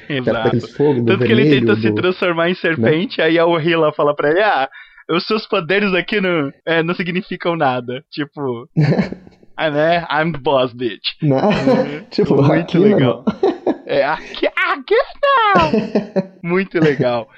Fogo, 0.76 1.04
Tanto 1.04 1.20
vermelho, 1.20 1.26
que 1.26 1.32
ele 1.32 1.60
tenta 1.60 1.76
do... 1.76 1.80
se 1.80 1.94
transformar 1.94 2.50
em 2.50 2.54
serpente, 2.54 3.18
né? 3.18 3.26
aí 3.26 3.38
a 3.38 3.46
Orhila 3.46 3.92
fala 3.92 4.12
pra 4.12 4.30
ele: 4.30 4.40
ah, 4.40 4.68
os 5.10 5.26
seus 5.26 5.46
poderes 5.46 5.92
aqui 5.94 6.20
não, 6.20 6.52
é, 6.64 6.82
não 6.82 6.94
significam 6.94 7.56
nada. 7.56 8.04
Tipo. 8.10 8.68
ah, 9.56 9.70
né? 9.70 10.06
I'm 10.10 10.32
the 10.32 10.38
boss, 10.38 10.72
bitch. 10.72 11.14
Não. 11.22 11.50
É, 11.50 12.00
tipo, 12.10 12.42
muito 12.42 12.78
legal. 12.78 13.24
Não. 13.26 13.56
É, 13.86 14.04
aqui, 14.04 14.46
aqui 14.46 14.96
não! 15.22 16.32
muito 16.42 16.78
legal. 16.80 17.28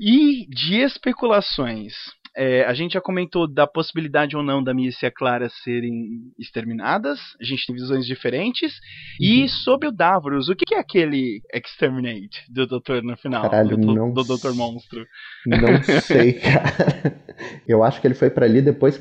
E 0.00 0.46
de 0.48 0.76
especulações 0.76 1.92
é, 2.38 2.64
a 2.64 2.72
gente 2.72 2.92
já 2.92 3.00
comentou 3.00 3.52
da 3.52 3.66
possibilidade 3.66 4.36
ou 4.36 4.44
não 4.44 4.62
da 4.62 4.72
Missa 4.72 5.04
e 5.04 5.08
a 5.08 5.10
Clara 5.10 5.48
serem 5.64 6.32
exterminadas. 6.38 7.18
A 7.40 7.44
gente 7.44 7.66
tem 7.66 7.74
visões 7.74 8.06
diferentes. 8.06 8.74
Uhum. 9.20 9.26
E 9.26 9.48
sobre 9.48 9.88
o 9.88 9.92
Davros, 9.92 10.48
o 10.48 10.54
que 10.54 10.72
é 10.72 10.78
aquele 10.78 11.42
Exterminate 11.52 12.44
do 12.48 12.64
Doutor 12.64 13.02
no 13.02 13.16
final? 13.16 13.42
Caralho, 13.42 13.76
do, 13.76 13.92
não 13.92 14.12
do 14.12 14.22
Doutor 14.22 14.54
Monstro. 14.54 15.04
Não 15.44 15.82
sei, 16.00 16.34
cara. 16.34 17.20
Eu 17.66 17.82
acho 17.82 18.00
que 18.00 18.06
ele 18.06 18.14
foi 18.14 18.30
para 18.30 18.46
ali 18.46 18.62
depois 18.62 19.00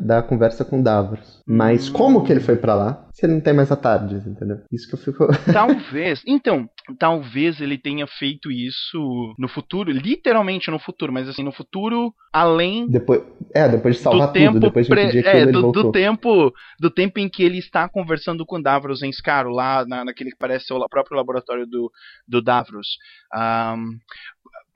da 0.00 0.22
conversa 0.22 0.64
com 0.64 0.80
o 0.80 0.82
Davros. 0.82 1.42
Mas 1.46 1.90
hum. 1.90 1.92
como 1.92 2.24
que 2.24 2.32
ele 2.32 2.40
foi 2.40 2.56
para 2.56 2.74
lá? 2.74 3.06
Se 3.12 3.26
ele 3.26 3.34
não 3.34 3.40
tem 3.40 3.52
mais 3.52 3.70
a 3.70 3.76
tarde, 3.76 4.14
entendeu? 4.14 4.60
Isso 4.72 4.88
que 4.88 4.94
eu 4.94 4.98
fico. 4.98 5.26
Talvez. 5.52 6.22
Então, 6.26 6.70
talvez 6.96 7.60
ele 7.60 7.76
tenha 7.76 8.06
feito 8.06 8.50
isso 8.50 9.34
no 9.38 9.48
futuro, 9.48 9.90
literalmente 9.90 10.70
no 10.70 10.78
futuro, 10.78 11.12
mas 11.12 11.28
assim, 11.28 11.42
no 11.42 11.52
futuro, 11.52 12.14
além. 12.32 12.88
Depois, 12.88 13.22
é, 13.54 13.68
depois 13.68 13.96
de 13.96 14.02
salvar 14.02 14.32
tudo, 14.32 14.60
depois 14.60 14.86
de 14.86 14.90
pre... 14.90 15.18
é, 15.26 15.46
do, 15.46 15.72
do, 15.72 15.92
tempo 15.92 16.52
do 16.80 16.90
tempo 16.90 17.18
em 17.18 17.28
que 17.28 17.42
ele 17.42 17.58
está 17.58 17.88
conversando 17.88 18.46
com 18.46 18.60
Davros 18.60 19.02
em 19.02 19.12
Scaro, 19.12 19.50
lá 19.50 19.84
na, 19.86 20.04
naquele 20.04 20.30
que 20.30 20.38
parece 20.38 20.72
o 20.72 20.88
próprio 20.88 21.16
laboratório 21.16 21.66
do, 21.66 21.90
do 22.26 22.40
Davros. 22.40 22.98
Um, 23.34 23.98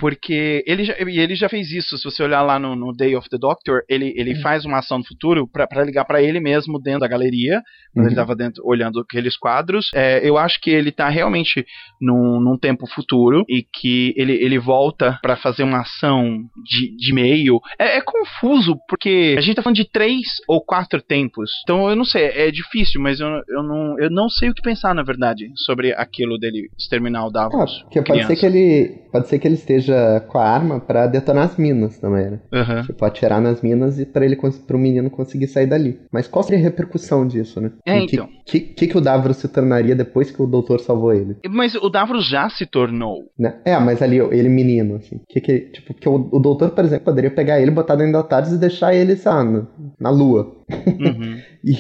porque 0.02 0.64
ele 0.66 0.82
já, 0.82 0.96
ele 0.98 1.36
já 1.36 1.48
fez 1.48 1.70
isso. 1.70 1.96
Se 1.96 2.02
você 2.02 2.24
olhar 2.24 2.42
lá 2.42 2.58
no, 2.58 2.74
no 2.74 2.92
Day 2.92 3.14
of 3.14 3.28
the 3.30 3.38
Doctor, 3.38 3.82
ele, 3.88 4.12
ele 4.16 4.34
uhum. 4.34 4.40
faz 4.42 4.64
uma 4.64 4.78
ação 4.78 4.98
no 4.98 5.06
futuro 5.06 5.46
para 5.46 5.84
ligar 5.84 6.04
para 6.04 6.20
ele 6.20 6.40
mesmo 6.40 6.80
dentro 6.80 7.02
da 7.02 7.06
galeria, 7.06 7.62
quando 7.94 7.98
uhum. 7.98 8.10
ele 8.10 8.12
estava 8.12 8.34
dentro 8.34 8.60
olhando 8.66 8.98
aqueles 8.98 9.36
quadros. 9.36 9.90
É, 9.94 10.20
eu 10.28 10.36
acho 10.36 10.60
que 10.60 10.70
ele 10.70 10.88
está 10.88 11.08
realmente 11.08 11.64
num, 12.00 12.40
num, 12.40 12.58
tempo 12.58 12.84
futuro 12.84 13.44
e 13.48 13.62
que 13.62 14.12
ele, 14.16 14.32
ele 14.32 14.58
volta 14.58 15.20
para 15.22 15.36
fazer 15.36 15.62
uma 15.62 15.82
ação 15.82 16.46
de, 16.64 16.96
de 16.96 17.14
meio. 17.14 17.60
É, 17.78 17.98
é, 17.98 18.00
confuso, 18.00 18.76
porque 18.88 19.36
a 19.38 19.40
gente 19.40 19.54
tá 19.54 19.62
falando 19.62 19.76
de 19.76 19.88
três 19.88 20.26
ou 20.48 20.60
quatro 20.60 21.00
tempos. 21.00 21.48
Então 21.62 21.88
eu 21.88 21.94
não 21.94 22.04
sei, 22.04 22.24
é 22.24 22.50
difícil, 22.50 23.00
mas 23.00 23.20
eu, 23.20 23.28
eu, 23.48 23.62
não, 23.62 23.96
eu 24.00 24.10
não 24.10 24.28
sei 24.28 24.50
o 24.50 24.54
que 24.54 24.62
pensar, 24.62 24.96
na 24.96 25.04
verdade, 25.04 25.48
sobre 25.54 25.92
aquilo 25.92 26.38
dele 26.38 26.68
exterminar 26.76 27.24
o 27.24 27.30
Davos. 27.30 27.54
Ah, 27.54 27.84
porque 27.84 28.02
pode 28.02 28.26
ser 28.26 28.34
que 28.34 28.46
ele. 28.46 29.02
Pode 29.12 29.28
ser 29.28 29.38
que 29.38 29.46
ele 29.46 29.54
esteja 29.54 29.91
com 30.28 30.38
a 30.38 30.44
arma 30.44 30.80
para 30.80 31.06
detonar 31.06 31.44
as 31.44 31.56
minas 31.56 31.98
também, 31.98 32.30
né? 32.30 32.40
Uhum. 32.52 32.82
Tipo, 32.82 33.04
atirar 33.04 33.40
nas 33.40 33.60
minas 33.62 33.98
e 33.98 34.06
para 34.06 34.24
ele 34.24 34.36
pro 34.66 34.78
menino 34.78 35.10
conseguir 35.10 35.46
sair 35.46 35.66
dali. 35.66 36.00
Mas 36.10 36.26
qual 36.26 36.42
seria 36.42 36.58
a 36.58 36.62
repercussão 36.62 37.26
disso, 37.26 37.60
né? 37.60 37.72
É, 37.86 37.98
então. 37.98 38.28
Que, 38.46 38.60
que, 38.60 38.86
que 38.86 38.98
o 38.98 39.00
Davros 39.00 39.38
se 39.38 39.48
tornaria 39.48 39.94
depois 39.94 40.30
que 40.30 40.42
o 40.42 40.46
doutor 40.46 40.80
salvou 40.80 41.12
ele? 41.12 41.36
Mas 41.48 41.74
o 41.74 41.88
Davros 41.88 42.28
já 42.28 42.48
se 42.48 42.66
tornou. 42.66 43.30
Né? 43.38 43.56
É, 43.64 43.78
mas 43.78 44.02
ali, 44.02 44.18
ele 44.18 44.48
menino, 44.48 44.96
assim. 44.96 45.20
Que, 45.28 45.40
que, 45.40 45.60
tipo, 45.60 45.94
que 45.94 46.08
o, 46.08 46.28
o 46.32 46.38
doutor, 46.38 46.70
por 46.70 46.84
exemplo, 46.84 47.04
poderia 47.04 47.30
pegar 47.30 47.60
ele, 47.60 47.70
botar 47.70 47.96
dentro 47.96 48.12
da 48.12 48.22
TARDIS 48.22 48.52
e 48.52 48.58
deixar 48.58 48.94
ele, 48.94 49.16
sabe, 49.16 49.52
na, 49.52 49.66
na 50.00 50.10
lua. 50.10 50.56
Uhum. 50.86 51.38
e, 51.64 51.76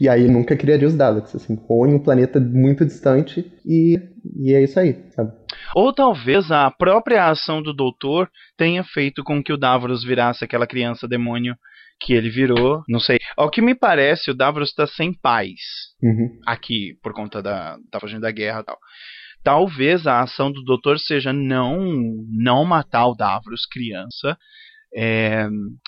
e 0.00 0.08
aí 0.08 0.28
nunca 0.28 0.56
criaria 0.56 0.88
os 0.88 0.94
Daleks, 0.94 1.34
assim. 1.34 1.58
Ou 1.68 1.86
em 1.86 1.94
um 1.94 1.98
planeta 1.98 2.40
muito 2.40 2.84
distante 2.84 3.50
e, 3.64 4.00
e 4.36 4.52
é 4.54 4.62
isso 4.62 4.78
aí, 4.78 4.94
sabe? 5.10 5.32
Ou 5.74 5.92
talvez 5.92 6.50
a 6.50 6.70
própria 6.70 7.28
ação 7.28 7.62
do 7.62 7.72
doutor 7.72 8.30
tenha 8.56 8.82
feito 8.84 9.22
com 9.22 9.42
que 9.42 9.52
o 9.52 9.56
Davros 9.56 10.04
virasse 10.04 10.44
aquela 10.44 10.66
criança 10.66 11.08
demônio 11.08 11.56
que 12.00 12.14
ele 12.14 12.30
virou, 12.30 12.82
não 12.88 12.98
sei. 12.98 13.18
Ao 13.36 13.50
que 13.50 13.60
me 13.60 13.74
parece, 13.74 14.30
o 14.30 14.34
Davros 14.34 14.70
está 14.70 14.86
sem 14.86 15.12
paz 15.12 15.58
uhum. 16.02 16.38
aqui, 16.46 16.94
por 17.02 17.12
conta 17.12 17.42
da. 17.42 17.76
tá 17.90 18.00
fugindo 18.00 18.22
da 18.22 18.30
guerra 18.30 18.60
e 18.60 18.64
tal. 18.64 18.78
Talvez 19.42 20.06
a 20.06 20.20
ação 20.20 20.50
do 20.50 20.62
doutor 20.62 20.98
seja 20.98 21.32
não, 21.32 21.78
não 22.30 22.64
matar 22.64 23.06
o 23.06 23.14
Davros, 23.14 23.66
criança, 23.66 24.36
é, 24.94 25.46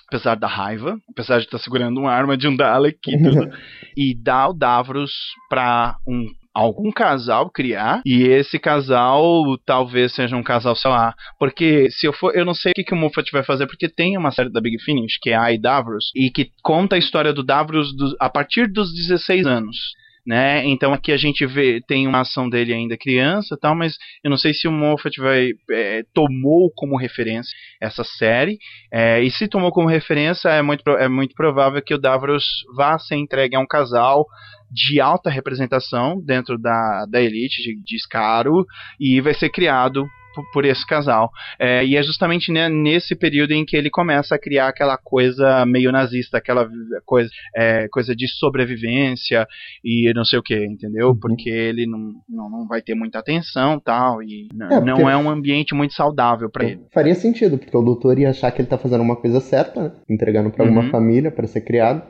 apesar 0.09 0.37
da 0.37 0.47
raiva, 0.47 0.99
apesar 1.11 1.39
de 1.39 1.45
estar 1.45 1.59
tá 1.59 1.65
segurando 1.65 1.99
uma 1.99 2.13
arma 2.13 2.37
de 2.37 2.47
um 2.47 2.57
Dalek 2.57 2.99
e 3.11 3.23
tudo, 3.23 3.51
e 3.97 4.15
dar 4.15 4.49
o 4.49 4.55
Davros 4.55 5.13
para 5.49 5.97
um 6.07 6.27
algum 6.55 6.91
casal 6.91 7.51
criar 7.51 8.03
e 8.05 8.25
esse 8.25 8.59
casal 8.59 9.45
talvez 9.65 10.15
seja 10.15 10.37
um 10.37 10.43
casal, 10.43 10.77
sei 10.77 10.91
lá, 10.91 11.15
porque 11.39 11.91
se 11.91 12.07
eu 12.07 12.13
for, 12.13 12.37
eu 12.37 12.45
não 12.45 12.55
sei 12.55 12.73
o 12.73 12.75
que, 12.75 12.85
que 12.85 12.95
o 12.95 12.97
Moffat 12.97 13.31
vai 13.33 13.43
fazer 13.43 13.67
porque 13.67 13.89
tem 13.89 14.17
uma 14.17 14.31
série 14.31 14.51
da 14.51 14.61
Big 14.61 14.79
Finish 14.83 15.19
que 15.21 15.31
é 15.31 15.55
I 15.55 15.59
Davros 15.59 16.11
e 16.15 16.31
que 16.31 16.51
conta 16.63 16.97
a 16.97 16.99
história 16.99 17.33
do 17.33 17.43
Davros 17.43 17.95
do, 17.97 18.15
a 18.21 18.29
partir 18.29 18.71
dos 18.71 18.95
16 18.95 19.47
anos. 19.47 19.77
Né? 20.25 20.65
Então 20.67 20.93
aqui 20.93 21.11
a 21.11 21.17
gente 21.17 21.45
vê 21.45 21.81
tem 21.81 22.07
uma 22.07 22.21
ação 22.21 22.49
dele 22.49 22.73
ainda 22.73 22.97
criança, 22.97 23.59
tal, 23.61 23.75
mas 23.75 23.97
eu 24.23 24.31
não 24.31 24.37
sei 24.37 24.55
se 24.55 24.69
o 24.69 24.73
Moffat 24.73 25.21
vai 25.21 25.51
é, 25.69 26.05
tomou 26.15 26.71
como 26.77 26.97
referência 26.97 27.51
essa 27.81 28.05
série 28.05 28.57
é, 28.93 29.21
e 29.21 29.29
se 29.33 29.49
tomou 29.49 29.73
como 29.73 29.89
referência 29.89 30.49
é 30.49 30.63
muito 30.63 30.89
é 30.91 31.09
muito 31.09 31.35
provável 31.35 31.83
que 31.83 31.93
o 31.93 31.99
Davros 31.99 32.45
vá 32.77 32.97
ser 33.01 33.17
entregue 33.17 33.57
a 33.57 33.59
um 33.59 33.67
casal 33.67 34.25
de 34.73 35.01
alta 35.01 35.29
representação 35.29 36.21
dentro 36.25 36.59
da, 36.59 37.07
da 37.09 37.21
elite 37.21 37.63
de, 37.63 37.83
de 37.83 37.99
Scaro 37.99 38.65
e 38.99 39.21
vai 39.21 39.35
ser 39.35 39.51
criado 39.51 40.07
por, 40.35 40.51
por 40.51 40.65
esse 40.65 40.87
casal. 40.87 41.31
É, 41.59 41.85
e 41.85 41.97
é 41.97 42.03
justamente 42.03 42.51
né, 42.51 42.69
nesse 42.69 43.15
período 43.15 43.53
em 43.53 43.65
que 43.65 43.77
ele 43.77 43.91
começa 43.91 44.35
a 44.35 44.39
criar 44.39 44.69
aquela 44.69 44.97
coisa 44.97 45.65
meio 45.67 45.93
nazista, 45.93 46.39
aquela 46.39 46.69
coisa, 47.05 47.31
é, 47.55 47.87
coisa 47.89 48.15
de 48.15 48.27
sobrevivência 48.29 49.47
e 49.85 50.13
não 50.15 50.25
sei 50.25 50.39
o 50.39 50.43
que, 50.43 50.57
entendeu? 50.65 51.09
Uhum. 51.09 51.19
Porque 51.19 51.51
ele 51.51 51.87
não, 51.87 52.13
não, 52.29 52.51
não 52.51 52.67
vai 52.67 52.83
ter 52.83 52.95
muita 52.95 53.19
atenção 53.19 53.79
tal, 53.79 54.23
e 54.23 54.49
é, 54.71 54.81
não 54.81 55.09
é 55.09 55.17
um 55.17 55.29
ambiente 55.29 55.75
muito 55.75 55.95
saudável 55.95 56.51
para 56.51 56.65
ele. 56.65 56.81
Faria 56.93 57.15
sentido, 57.15 57.59
porque 57.59 57.77
o 57.77 57.83
doutor 57.83 58.19
ia 58.19 58.31
achar 58.31 58.51
que 58.51 58.61
ele 58.61 58.69
tá 58.69 58.79
fazendo 58.79 59.03
uma 59.03 59.17
coisa 59.17 59.41
certa, 59.41 59.83
né? 59.83 59.93
entregando 60.09 60.51
para 60.51 60.65
alguma 60.65 60.85
uhum. 60.85 60.91
família 60.91 61.31
para 61.31 61.47
ser 61.47 61.61
criado 61.61 62.03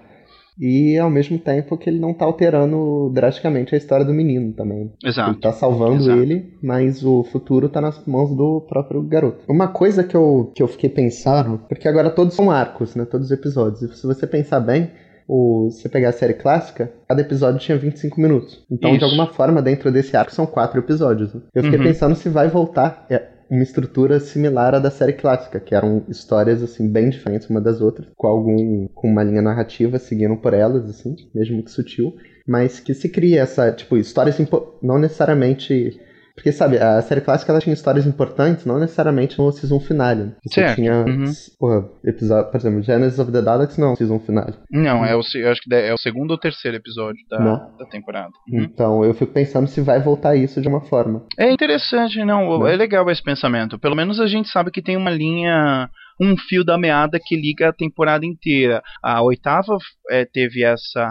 e 0.59 0.99
ao 0.99 1.11
mesmo 1.11 1.39
tempo 1.39 1.77
que 1.77 1.89
ele 1.89 1.99
não 1.99 2.13
tá 2.13 2.25
alterando 2.25 3.11
drasticamente 3.15 3.75
a 3.75 3.79
história 3.79 4.05
do 4.05 4.13
menino 4.13 4.53
também. 4.53 4.93
Exato. 5.05 5.31
Ele 5.31 5.41
tá 5.41 5.53
salvando 5.53 6.03
Exato. 6.03 6.19
ele, 6.19 6.55
mas 6.63 7.05
o 7.05 7.23
futuro 7.25 7.69
tá 7.69 7.81
nas 7.81 8.05
mãos 8.07 8.35
do 8.35 8.61
próprio 8.63 9.03
garoto. 9.03 9.45
Uma 9.49 9.69
coisa 9.69 10.05
que 10.05 10.17
eu, 10.17 10.53
que 10.55 10.63
eu 10.63 10.69
fiquei 10.69 10.91
pensando, 10.91 11.59
porque 11.69 11.89
agora 11.89 12.11
todos 12.11 12.35
são 12.35 12.51
arcos, 12.51 12.95
né? 12.95 13.05
Todos 13.05 13.27
os 13.27 13.33
episódios. 13.33 13.83
E 13.83 13.97
se 13.97 14.07
você 14.07 14.27
pensar 14.27 14.61
bem, 14.61 14.91
o, 15.29 15.71
se 15.71 15.83
você 15.83 15.89
pegar 15.89 16.11
a 16.11 16.13
série 16.13 16.35
clássica, 16.35 16.93
cada 17.09 17.21
episódio 17.21 17.61
tinha 17.61 17.79
25 17.79 18.21
minutos. 18.21 18.65
Então, 18.71 18.91
Isso. 18.91 18.99
de 18.99 19.05
alguma 19.05 19.29
forma, 19.29 19.63
dentro 19.63 19.91
desse 19.91 20.17
arco 20.17 20.33
são 20.33 20.47
quatro 20.47 20.79
episódios. 20.79 21.33
Né? 21.33 21.41
Eu 21.55 21.63
fiquei 21.63 21.79
uhum. 21.79 21.85
pensando 21.85 22.15
se 22.15 22.29
vai 22.29 22.49
voltar. 22.49 23.07
É, 23.09 23.32
uma 23.53 23.63
estrutura 23.63 24.19
similar 24.19 24.75
à 24.75 24.79
da 24.79 24.91
série 24.91 25.13
clássica, 25.13 25.61
que 25.61 25.75
eram 25.75 26.03
histórias 26.09 26.63
assim 26.63 26.89
bem 26.89 27.11
diferentes 27.11 27.51
uma 27.51 27.61
das 27.61 27.83
outras, 27.83 28.09
com 28.17 28.27
algum 28.27 28.89
com 28.95 29.07
uma 29.07 29.23
linha 29.23 29.43
narrativa 29.43 29.99
seguindo 29.99 30.39
por 30.39 30.55
elas 30.55 30.89
assim, 30.89 31.15
mesmo 31.35 31.63
que 31.63 31.71
sutil, 31.71 32.17
mas 32.47 32.81
que 32.81 32.95
se 32.95 33.11
cria 33.11 33.43
essa, 33.43 33.71
tipo, 33.71 33.99
histórias 33.99 34.39
não 34.83 34.99
necessariamente 34.99 36.01
porque, 36.35 36.53
sabe, 36.53 36.79
a 36.79 37.01
série 37.03 37.21
clássica 37.21 37.53
ela 37.53 37.61
tinha 37.61 37.75
histórias 37.75 38.07
importantes, 38.07 38.65
não 38.65 38.79
necessariamente 38.79 39.39
no 39.39 39.53
season 39.53 39.81
finale. 39.81 40.35
Você 40.45 40.61
certo. 40.61 40.77
tinha 40.77 41.05
uhum. 41.05 41.25
porra, 41.59 41.89
episódio, 42.05 42.51
por 42.51 42.57
exemplo, 42.57 42.83
Genesis 42.83 43.19
of 43.19 43.31
the 43.31 43.43
Daleks 43.43 43.79
não, 43.79 43.95
season 43.97 44.19
finale. 44.21 44.55
Não, 44.71 45.05
é 45.05 45.15
o, 45.15 45.21
eu 45.35 45.51
acho 45.51 45.61
que 45.61 45.75
é 45.75 45.93
o 45.93 45.99
segundo 45.99 46.31
ou 46.33 46.39
terceiro 46.39 46.77
episódio 46.77 47.23
da, 47.29 47.39
da 47.79 47.87
temporada. 47.87 48.33
Uhum. 48.51 48.63
Então, 48.63 49.05
eu 49.05 49.15
fico 49.15 49.33
pensando 49.33 49.67
se 49.67 49.81
vai 49.81 50.01
voltar 50.01 50.37
isso 50.37 50.61
de 50.61 50.69
uma 50.69 50.81
forma. 50.81 51.25
É 51.39 51.51
interessante, 51.51 52.19
não, 52.25 52.59
não, 52.59 52.67
é 52.67 52.77
legal 52.77 53.09
esse 53.11 53.23
pensamento. 53.23 53.79
Pelo 53.79 53.97
menos 53.97 54.21
a 54.21 54.27
gente 54.27 54.49
sabe 54.49 54.71
que 54.71 54.83
tem 54.83 54.97
uma 54.97 55.11
linha 55.11 55.89
um 56.21 56.37
fio 56.37 56.65
da 56.65 56.79
meada 56.79 57.19
que 57.23 57.35
liga 57.35 57.69
a 57.69 57.73
temporada 57.73 58.25
inteira. 58.25 58.83
A 59.03 59.23
oitava 59.23 59.77
é, 60.11 60.25
teve 60.25 60.65
essa 60.65 61.09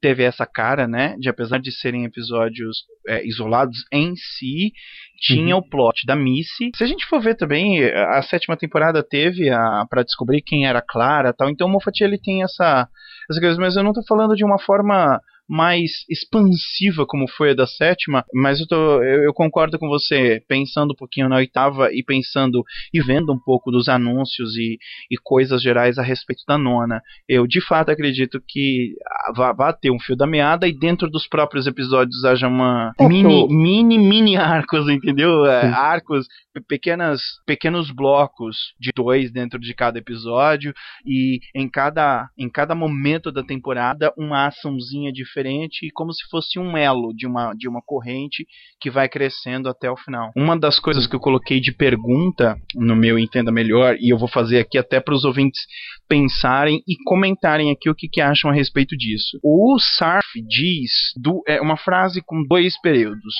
teve 0.00 0.22
essa 0.22 0.46
cara, 0.46 0.86
né? 0.86 1.16
De 1.18 1.28
apesar 1.28 1.58
de 1.58 1.70
serem 1.70 2.04
episódios 2.04 2.84
é, 3.08 3.26
isolados 3.26 3.76
em 3.92 4.14
si, 4.16 4.72
tinha 5.20 5.54
uhum. 5.54 5.60
o 5.60 5.68
plot 5.68 6.06
da 6.06 6.16
Missy. 6.16 6.70
Se 6.74 6.82
a 6.82 6.86
gente 6.86 7.06
for 7.06 7.20
ver 7.20 7.36
também, 7.36 7.84
a 7.84 8.22
sétima 8.22 8.56
temporada 8.56 9.02
teve 9.02 9.50
a 9.50 9.84
para 9.88 10.02
descobrir 10.02 10.42
quem 10.42 10.66
era 10.66 10.82
Clara, 10.82 11.32
tal. 11.32 11.50
Então 11.50 11.66
o 11.66 11.70
Moffat 11.70 12.02
ele 12.02 12.18
tem 12.18 12.42
essa 12.42 12.88
essa 13.30 13.40
coisa, 13.40 13.60
mas 13.60 13.76
eu 13.76 13.84
não 13.84 13.92
tô 13.92 14.02
falando 14.06 14.34
de 14.34 14.44
uma 14.44 14.58
forma 14.58 15.20
mais 15.50 16.04
expansiva 16.08 17.04
como 17.04 17.28
foi 17.28 17.50
a 17.50 17.54
da 17.54 17.66
sétima, 17.66 18.24
mas 18.32 18.60
eu, 18.60 18.68
tô, 18.68 19.02
eu, 19.02 19.24
eu, 19.24 19.34
concordo 19.34 19.80
com 19.80 19.88
você, 19.88 20.40
pensando 20.46 20.92
um 20.92 20.96
pouquinho 20.96 21.28
na 21.28 21.36
oitava 21.36 21.92
e 21.92 22.04
pensando 22.04 22.62
e 22.94 23.02
vendo 23.02 23.32
um 23.32 23.38
pouco 23.38 23.72
dos 23.72 23.88
anúncios 23.88 24.56
e, 24.56 24.78
e 25.10 25.16
coisas 25.20 25.60
gerais 25.60 25.98
a 25.98 26.04
respeito 26.04 26.44
da 26.46 26.56
nona. 26.56 27.02
Eu 27.28 27.48
de 27.48 27.60
fato 27.60 27.90
acredito 27.90 28.40
que 28.46 28.94
vá, 29.34 29.72
ter 29.72 29.90
um 29.90 29.98
fio 29.98 30.14
da 30.14 30.24
meada 30.24 30.68
e 30.68 30.72
dentro 30.72 31.10
dos 31.10 31.26
próprios 31.26 31.66
episódios 31.66 32.24
haja 32.24 32.46
uma 32.46 32.92
é 32.96 33.08
mini, 33.08 33.48
mini, 33.48 33.98
mini 33.98 34.36
arcos, 34.36 34.88
entendeu? 34.88 35.46
É, 35.46 35.66
arcos, 35.66 36.28
pequenas, 36.68 37.20
pequenos 37.44 37.90
blocos 37.90 38.56
de 38.78 38.92
dois 38.94 39.32
dentro 39.32 39.58
de 39.58 39.74
cada 39.74 39.98
episódio 39.98 40.72
e 41.04 41.40
em 41.52 41.68
cada, 41.68 42.28
em 42.38 42.48
cada 42.48 42.72
momento 42.72 43.32
da 43.32 43.42
temporada 43.42 44.12
uma 44.16 44.46
açãozinha 44.46 45.12
diferente 45.12 45.39
diferente 45.40 45.90
como 45.94 46.12
se 46.12 46.28
fosse 46.30 46.58
um 46.58 46.76
elo 46.76 47.12
de 47.14 47.26
uma, 47.26 47.54
de 47.54 47.68
uma 47.68 47.80
corrente 47.82 48.46
que 48.80 48.90
vai 48.90 49.08
crescendo 49.08 49.68
até 49.68 49.90
o 49.90 49.96
final. 49.96 50.30
Uma 50.36 50.58
das 50.58 50.78
coisas 50.78 51.06
que 51.06 51.16
eu 51.16 51.20
coloquei 51.20 51.60
de 51.60 51.72
pergunta 51.72 52.56
no 52.74 52.94
meu 52.94 53.18
Entenda 53.18 53.50
Melhor, 53.50 53.96
e 53.98 54.12
eu 54.12 54.18
vou 54.18 54.28
fazer 54.28 54.58
aqui 54.58 54.78
até 54.78 55.00
para 55.00 55.14
os 55.14 55.24
ouvintes 55.24 55.60
pensarem 56.08 56.82
e 56.86 56.96
comentarem 57.04 57.70
aqui 57.70 57.88
o 57.88 57.94
que, 57.94 58.08
que 58.08 58.20
acham 58.20 58.50
a 58.50 58.54
respeito 58.54 58.96
disso. 58.96 59.38
O 59.42 59.78
Sarf 59.78 60.26
diz, 60.46 60.92
do, 61.16 61.42
é 61.46 61.60
uma 61.60 61.76
frase 61.76 62.22
com 62.24 62.44
dois 62.46 62.78
períodos. 62.80 63.34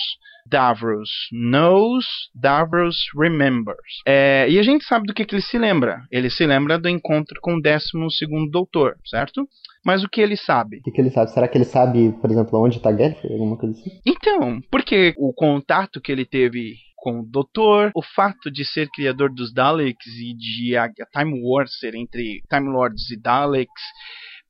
Davros 0.46 1.10
knows, 1.32 2.06
Davros 2.34 2.96
remembers. 3.16 4.02
É, 4.06 4.46
e 4.48 4.58
a 4.58 4.62
gente 4.62 4.84
sabe 4.84 5.06
do 5.06 5.14
que, 5.14 5.24
que 5.24 5.34
ele 5.34 5.42
se 5.42 5.58
lembra. 5.58 6.02
Ele 6.10 6.30
se 6.30 6.46
lembra 6.46 6.78
do 6.78 6.88
encontro 6.88 7.40
com 7.40 7.54
o 7.54 7.60
12 7.60 7.90
doutor, 8.50 8.96
certo? 9.06 9.46
Mas 9.84 10.04
o 10.04 10.08
que 10.08 10.20
ele 10.20 10.36
sabe? 10.36 10.78
O 10.78 10.82
que, 10.82 10.90
que 10.90 11.00
ele 11.00 11.10
sabe? 11.10 11.30
Será 11.32 11.48
que 11.48 11.56
ele 11.56 11.64
sabe, 11.64 12.12
por 12.20 12.30
exemplo, 12.30 12.60
onde 12.62 12.76
está 12.76 12.92
Gallifrey? 12.92 13.32
Alguma 13.32 13.56
coisa 13.56 13.78
assim? 13.78 13.90
Então, 14.04 14.60
porque 14.70 15.14
o 15.16 15.32
contato 15.32 16.00
que 16.00 16.12
ele 16.12 16.24
teve 16.24 16.74
com 17.00 17.20
o 17.20 17.26
Doutor, 17.26 17.90
o 17.94 18.02
fato 18.02 18.50
de 18.50 18.64
ser 18.64 18.88
criador 18.90 19.32
dos 19.32 19.52
Daleks 19.52 20.06
e 20.06 20.34
de 20.34 20.76
a, 20.76 20.84
a 20.84 21.18
Time 21.18 21.40
War 21.42 21.66
ser 21.66 21.94
entre 21.94 22.42
Time 22.48 22.68
Lords 22.68 23.10
e 23.10 23.18
Daleks, 23.18 23.82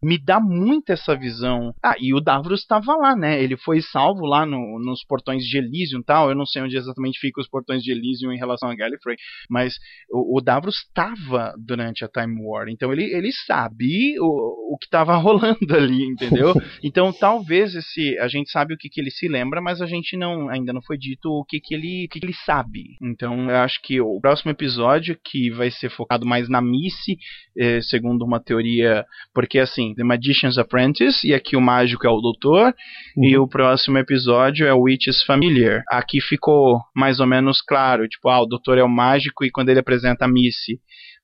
me 0.03 0.19
dá 0.19 0.41
muito 0.41 0.91
essa 0.91 1.15
visão. 1.15 1.75
Ah, 1.83 1.95
e 1.99 2.15
o 2.15 2.21
Davros 2.21 2.61
estava 2.61 2.95
lá, 2.97 3.15
né? 3.15 3.43
Ele 3.43 3.57
foi 3.57 3.83
salvo 3.83 4.25
lá 4.25 4.47
no, 4.47 4.79
nos 4.79 5.05
portões 5.05 5.45
de 5.45 5.59
Elysium 5.59 6.01
e 6.01 6.05
tal. 6.05 6.31
Eu 6.31 6.35
não 6.35 6.47
sei 6.47 6.63
onde 6.63 6.77
exatamente 6.77 7.19
ficam 7.19 7.43
os 7.43 7.49
portões 7.49 7.83
de 7.83 7.93
Elysium 7.93 8.33
em 8.33 8.39
relação 8.39 8.71
a 8.71 8.75
Gallifrey, 8.75 9.17
mas 9.49 9.75
o, 10.11 10.39
o 10.39 10.41
Davros 10.41 10.77
estava 10.77 11.55
durante 11.59 12.05
a 12.05 12.09
Time 12.09 12.41
War. 12.43 12.69
Então 12.69 12.93
ele, 12.93 13.05
ele 13.05 13.31
sabe 13.47 14.19
o, 14.19 14.75
o 14.75 14.79
que 14.79 14.87
estava 14.87 15.17
rolando 15.21 15.75
ali, 15.75 16.05
entendeu? 16.05 16.55
Então 16.83 17.13
talvez 17.13 17.75
esse. 17.75 18.19
A 18.19 18.29
gente 18.29 18.51
sabe 18.51 18.75
o 18.75 18.79
que, 18.79 18.89
que 18.89 19.01
ele 19.01 19.11
se 19.11 19.29
lembra, 19.29 19.61
mas 19.61 19.83
a 19.83 19.87
gente 19.87 20.17
não 20.17 20.49
ainda 20.49 20.73
não 20.73 20.83
foi 20.83 20.97
dito 20.97 21.29
o 21.29 21.45
que, 21.45 21.61
que, 21.61 21.75
ele, 21.75 22.07
o 22.07 22.09
que, 22.09 22.21
que 22.21 22.27
ele 22.27 22.35
sabe. 22.47 22.97
Então 23.03 23.51
eu 23.51 23.57
acho 23.57 23.81
que 23.83 24.01
o 24.01 24.19
próximo 24.21 24.51
episódio, 24.51 25.19
que 25.23 25.51
vai 25.51 25.71
ser 25.71 25.91
focado 25.91 26.27
mais 26.27 26.49
na 26.49 26.63
Missy, 26.63 27.19
eh, 27.59 27.81
segundo 27.83 28.25
uma 28.25 28.41
teoria. 28.41 29.05
Porque 29.35 29.59
assim 29.59 29.90
The 29.95 30.05
Magician's 30.05 30.59
Apprentice, 30.59 31.27
e 31.27 31.35
aqui 31.35 31.57
o 31.57 31.61
mágico 31.61 32.07
é 32.07 32.11
o 32.11 32.21
doutor, 32.21 32.75
uhum. 33.17 33.25
e 33.25 33.39
o 33.39 33.49
próximo 33.49 33.99
episódio 33.99 34.67
é 34.67 34.73
o 34.73 34.83
Witch's 34.83 35.23
Familiar. 35.23 35.83
Aqui 35.91 36.21
ficou 36.21 36.81
mais 36.95 37.21
ou 37.21 37.27
menos 37.27 37.61
claro, 37.61 38.09
tipo, 38.09 38.29
ah, 38.29 38.43
o 38.43 38.47
doutor 38.47 38.79
é 38.79 38.83
o 38.83 38.89
mágico, 38.89 39.45
e 39.45 39.51
quando 39.51 39.69
ele 39.69 39.81
apresenta 39.81 40.25
a 40.25 40.29
Missy 40.29 40.81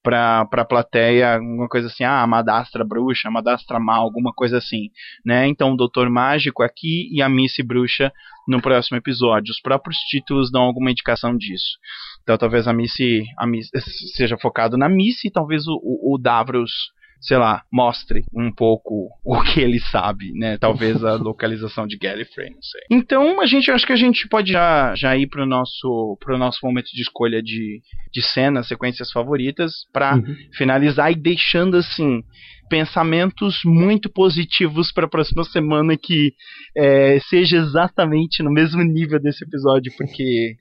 pra, 0.07 0.45
pra 0.45 0.65
plateia, 0.65 1.35
alguma 1.35 1.67
coisa 1.67 1.89
assim, 1.89 2.05
ah, 2.05 2.25
Madastra 2.29 2.85
bruxa, 2.85 3.29
Madastra 3.29 3.81
mal, 3.81 4.05
alguma 4.05 4.33
coisa 4.33 4.59
assim, 4.59 4.89
né? 5.25 5.49
Então 5.49 5.73
o 5.73 5.77
Doutor 5.77 6.09
Mágico 6.09 6.63
aqui 6.63 7.09
e 7.13 7.21
a 7.21 7.29
Missy 7.29 7.61
Bruxa 7.65 8.13
no 8.47 8.63
próximo 8.63 8.97
episódio. 8.97 9.51
Os 9.51 9.61
próprios 9.61 9.97
títulos 10.09 10.49
dão 10.53 10.63
alguma 10.63 10.93
indicação 10.93 11.37
disso. 11.37 11.77
Então 12.23 12.39
talvez 12.39 12.69
a 12.69 12.73
Missy, 12.73 13.25
a 13.37 13.49
Missy 13.49 13.69
seja 14.15 14.39
focado 14.39 14.77
na 14.77 14.89
Missy, 14.89 15.29
talvez 15.29 15.67
o, 15.67 15.75
o, 15.83 16.15
o 16.15 16.19
Davros 16.19 16.71
sei 17.21 17.37
lá, 17.37 17.63
mostre 17.73 18.25
um 18.35 18.53
pouco 18.53 19.09
o 19.25 19.43
que 19.45 19.61
ele 19.61 19.81
sabe, 19.81 20.33
né? 20.33 20.59
Talvez 20.59 21.05
a 21.05 21.15
localização 21.17 21.87
de 21.87 21.97
Gallifrey, 21.97 22.51
não 22.51 22.63
sei. 22.63 22.81
Então, 22.91 23.41
a 23.41 23.47
gente 23.47 23.71
acho 23.71 23.87
que 23.87 23.93
a 23.93 23.97
gente 23.97 24.29
pode 24.29 24.53
já, 24.53 24.95
já 24.95 25.17
ir 25.17 25.29
pro 25.29 25.47
nosso 25.47 26.17
pro 26.21 26.39
nosso 26.39 26.59
momento 26.63 26.89
de 26.93 27.03
escolha 27.03 27.43
de, 27.43 27.81
de 28.13 28.23
cenas, 28.23 28.69
sequências 28.69 29.11
favoritas, 29.11 29.73
para 29.93 30.17
uhum. 30.17 30.37
finalizar 30.57 31.11
e 31.11 31.15
deixando 31.15 31.77
assim 31.77 32.23
pensamentos 32.69 33.61
muito 33.65 34.11
positivos 34.11 34.93
para 34.93 35.07
a 35.07 35.09
próxima 35.09 35.45
semana 35.45 35.97
que 35.97 36.35
é, 36.77 37.19
seja 37.29 37.59
exatamente 37.59 38.43
no 38.43 38.51
mesmo 38.51 38.83
nível 38.83 39.21
desse 39.21 39.45
episódio, 39.45 39.93
porque 39.97 40.57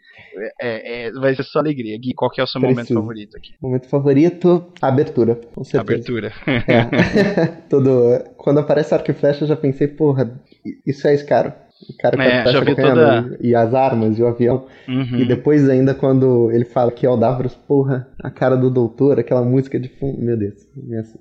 é, 0.61 1.07
é, 1.07 1.11
vai 1.13 1.35
ser 1.35 1.43
só 1.43 1.59
alegria. 1.59 1.97
Gui, 1.97 2.13
qual 2.13 2.29
que 2.29 2.39
é 2.39 2.43
o 2.43 2.47
seu 2.47 2.59
Preciso. 2.61 2.75
momento 2.75 2.93
favorito 2.93 3.37
aqui? 3.37 3.53
Momento 3.61 3.87
favorito, 3.87 4.73
abertura, 4.81 5.35
com 5.53 5.63
certeza. 5.63 5.81
Abertura. 5.81 6.33
É. 6.47 7.47
Todo, 7.69 8.23
quando 8.37 8.59
aparece 8.59 8.93
arco 8.93 9.11
e 9.11 9.13
flecha, 9.13 9.43
eu 9.43 9.47
já 9.47 9.55
pensei, 9.55 9.87
porra, 9.87 10.39
isso 10.85 11.07
é 11.07 11.17
caro. 11.23 11.53
O 11.89 11.97
cara 11.97 12.23
é, 12.23 12.43
tá 12.43 12.51
já 12.51 12.61
vi 12.61 12.75
toda... 12.75 13.37
e 13.41 13.53
as 13.53 13.73
armas 13.73 14.17
e 14.17 14.23
o 14.23 14.27
avião. 14.27 14.65
Uhum. 14.87 15.17
E 15.17 15.25
depois 15.25 15.69
ainda 15.69 15.93
quando 15.93 16.49
ele 16.51 16.65
fala 16.65 16.91
que 16.91 17.05
é 17.05 17.09
o 17.09 17.17
Davros, 17.17 17.53
porra, 17.53 18.07
a 18.23 18.31
cara 18.31 18.55
do 18.55 18.71
doutor, 18.71 19.19
aquela 19.19 19.43
música 19.43 19.79
de 19.79 19.89
fundo, 19.89 20.21
meu 20.21 20.37
Deus. 20.37 20.55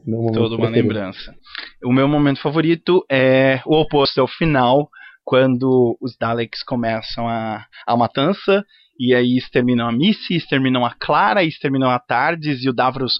Meu 0.07 0.33
Toda 0.33 0.57
uma 0.57 0.69
lembrança. 0.69 1.35
O 1.85 1.93
meu 1.93 2.07
momento 2.07 2.41
favorito 2.41 3.05
é 3.11 3.61
o 3.67 3.81
oposto, 3.81 4.21
é 4.21 4.23
o 4.23 4.29
final, 4.29 4.89
quando 5.25 5.97
os 6.01 6.17
Daleks 6.17 6.63
começam 6.63 7.27
a, 7.29 7.65
a 7.87 7.97
matança 7.97 8.65
E 8.99 9.15
aí 9.15 9.37
exterminam 9.37 9.89
a 9.89 9.93
Missy, 9.93 10.37
exterminam 10.37 10.85
a 10.85 10.95
Clara, 10.95 11.43
exterminam 11.43 11.91
a 11.91 11.99
Tardes 11.99 12.63
e 12.63 12.69
o 12.69 12.73
Davros 12.73 13.15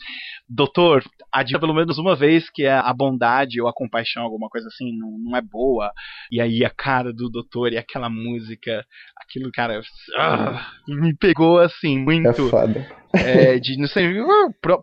doutor, 0.49 1.03
admita 1.33 1.61
pelo 1.61 1.75
menos 1.75 1.99
uma 1.99 2.15
vez 2.15 2.51
que 2.51 2.67
a 2.67 2.93
bondade 2.93 3.61
ou 3.61 3.69
a 3.69 3.73
compaixão, 3.73 4.23
alguma 4.23 4.49
coisa 4.49 4.69
assim, 4.69 4.97
não, 4.97 5.19
não 5.19 5.37
é 5.37 5.41
boa. 5.41 5.91
E 6.31 6.41
aí 6.41 6.65
a 6.65 6.71
cara 6.71 7.13
do 7.13 7.29
doutor 7.31 7.73
e 7.73 7.79
aquela 7.79 8.09
música, 8.09 8.85
aquilo, 9.17 9.51
cara, 9.53 9.81
ah, 10.17 10.71
me 10.87 11.15
pegou 11.17 11.59
assim, 11.59 11.99
muito. 11.99 12.29
É 12.29 12.51
foda 12.51 13.05
é, 13.15 13.59
de 13.59 13.79
não 13.79 13.87
sei, 13.87 14.09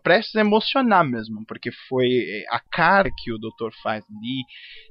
prestes 0.02 0.34
a 0.36 0.40
emocionar 0.40 1.04
mesmo, 1.04 1.44
porque 1.46 1.70
foi 1.88 2.06
é, 2.08 2.44
a 2.50 2.58
cara 2.58 3.10
que 3.16 3.32
o 3.32 3.38
doutor 3.38 3.72
faz 3.82 4.04
ali 4.04 4.44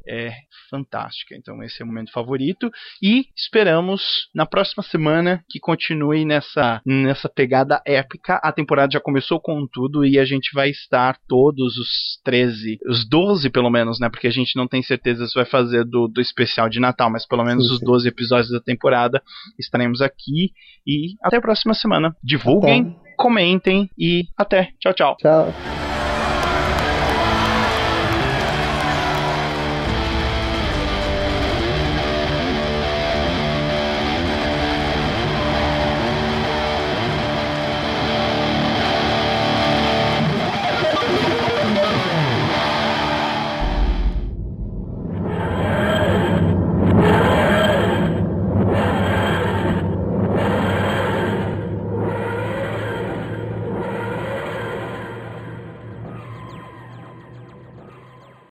é 0.07 0.33
fantástica. 0.69 1.35
Então 1.35 1.61
esse 1.63 1.81
é 1.81 1.85
o 1.85 1.87
momento 1.87 2.11
favorito 2.11 2.69
e 3.01 3.25
esperamos 3.35 4.29
na 4.33 4.45
próxima 4.45 4.83
semana 4.83 5.43
que 5.49 5.59
continue 5.59 6.25
nessa 6.25 6.81
nessa 6.85 7.29
pegada 7.29 7.81
épica. 7.85 8.35
A 8.43 8.51
temporada 8.51 8.93
já 8.93 8.99
começou 8.99 9.39
com 9.39 9.67
tudo 9.67 10.05
e 10.05 10.19
a 10.19 10.25
gente 10.25 10.51
vai 10.53 10.70
estar 10.71 11.17
todos 11.27 11.77
os 11.77 12.19
13, 12.23 12.79
os 12.87 13.07
12 13.07 13.49
pelo 13.49 13.69
menos, 13.69 13.99
né? 13.99 14.09
Porque 14.09 14.27
a 14.27 14.31
gente 14.31 14.55
não 14.55 14.67
tem 14.67 14.81
certeza 14.81 15.27
se 15.27 15.35
vai 15.35 15.45
fazer 15.45 15.85
do, 15.85 16.07
do 16.07 16.21
especial 16.21 16.69
de 16.69 16.79
Natal, 16.79 17.11
mas 17.11 17.27
pelo 17.27 17.43
menos 17.43 17.67
sim, 17.67 17.73
os 17.73 17.79
12 17.79 18.07
episódios 18.07 18.51
da 18.51 18.59
temporada 18.59 19.21
estaremos 19.59 20.01
aqui 20.01 20.51
e 20.87 21.15
até 21.23 21.37
a 21.37 21.41
próxima 21.41 21.73
semana. 21.73 22.15
Divulguem 22.23 22.95
comentem 23.21 23.87
e 23.97 24.23
até. 24.35 24.69
Tchau, 24.79 24.93
tchau. 24.93 25.15
Tchau. 25.17 25.90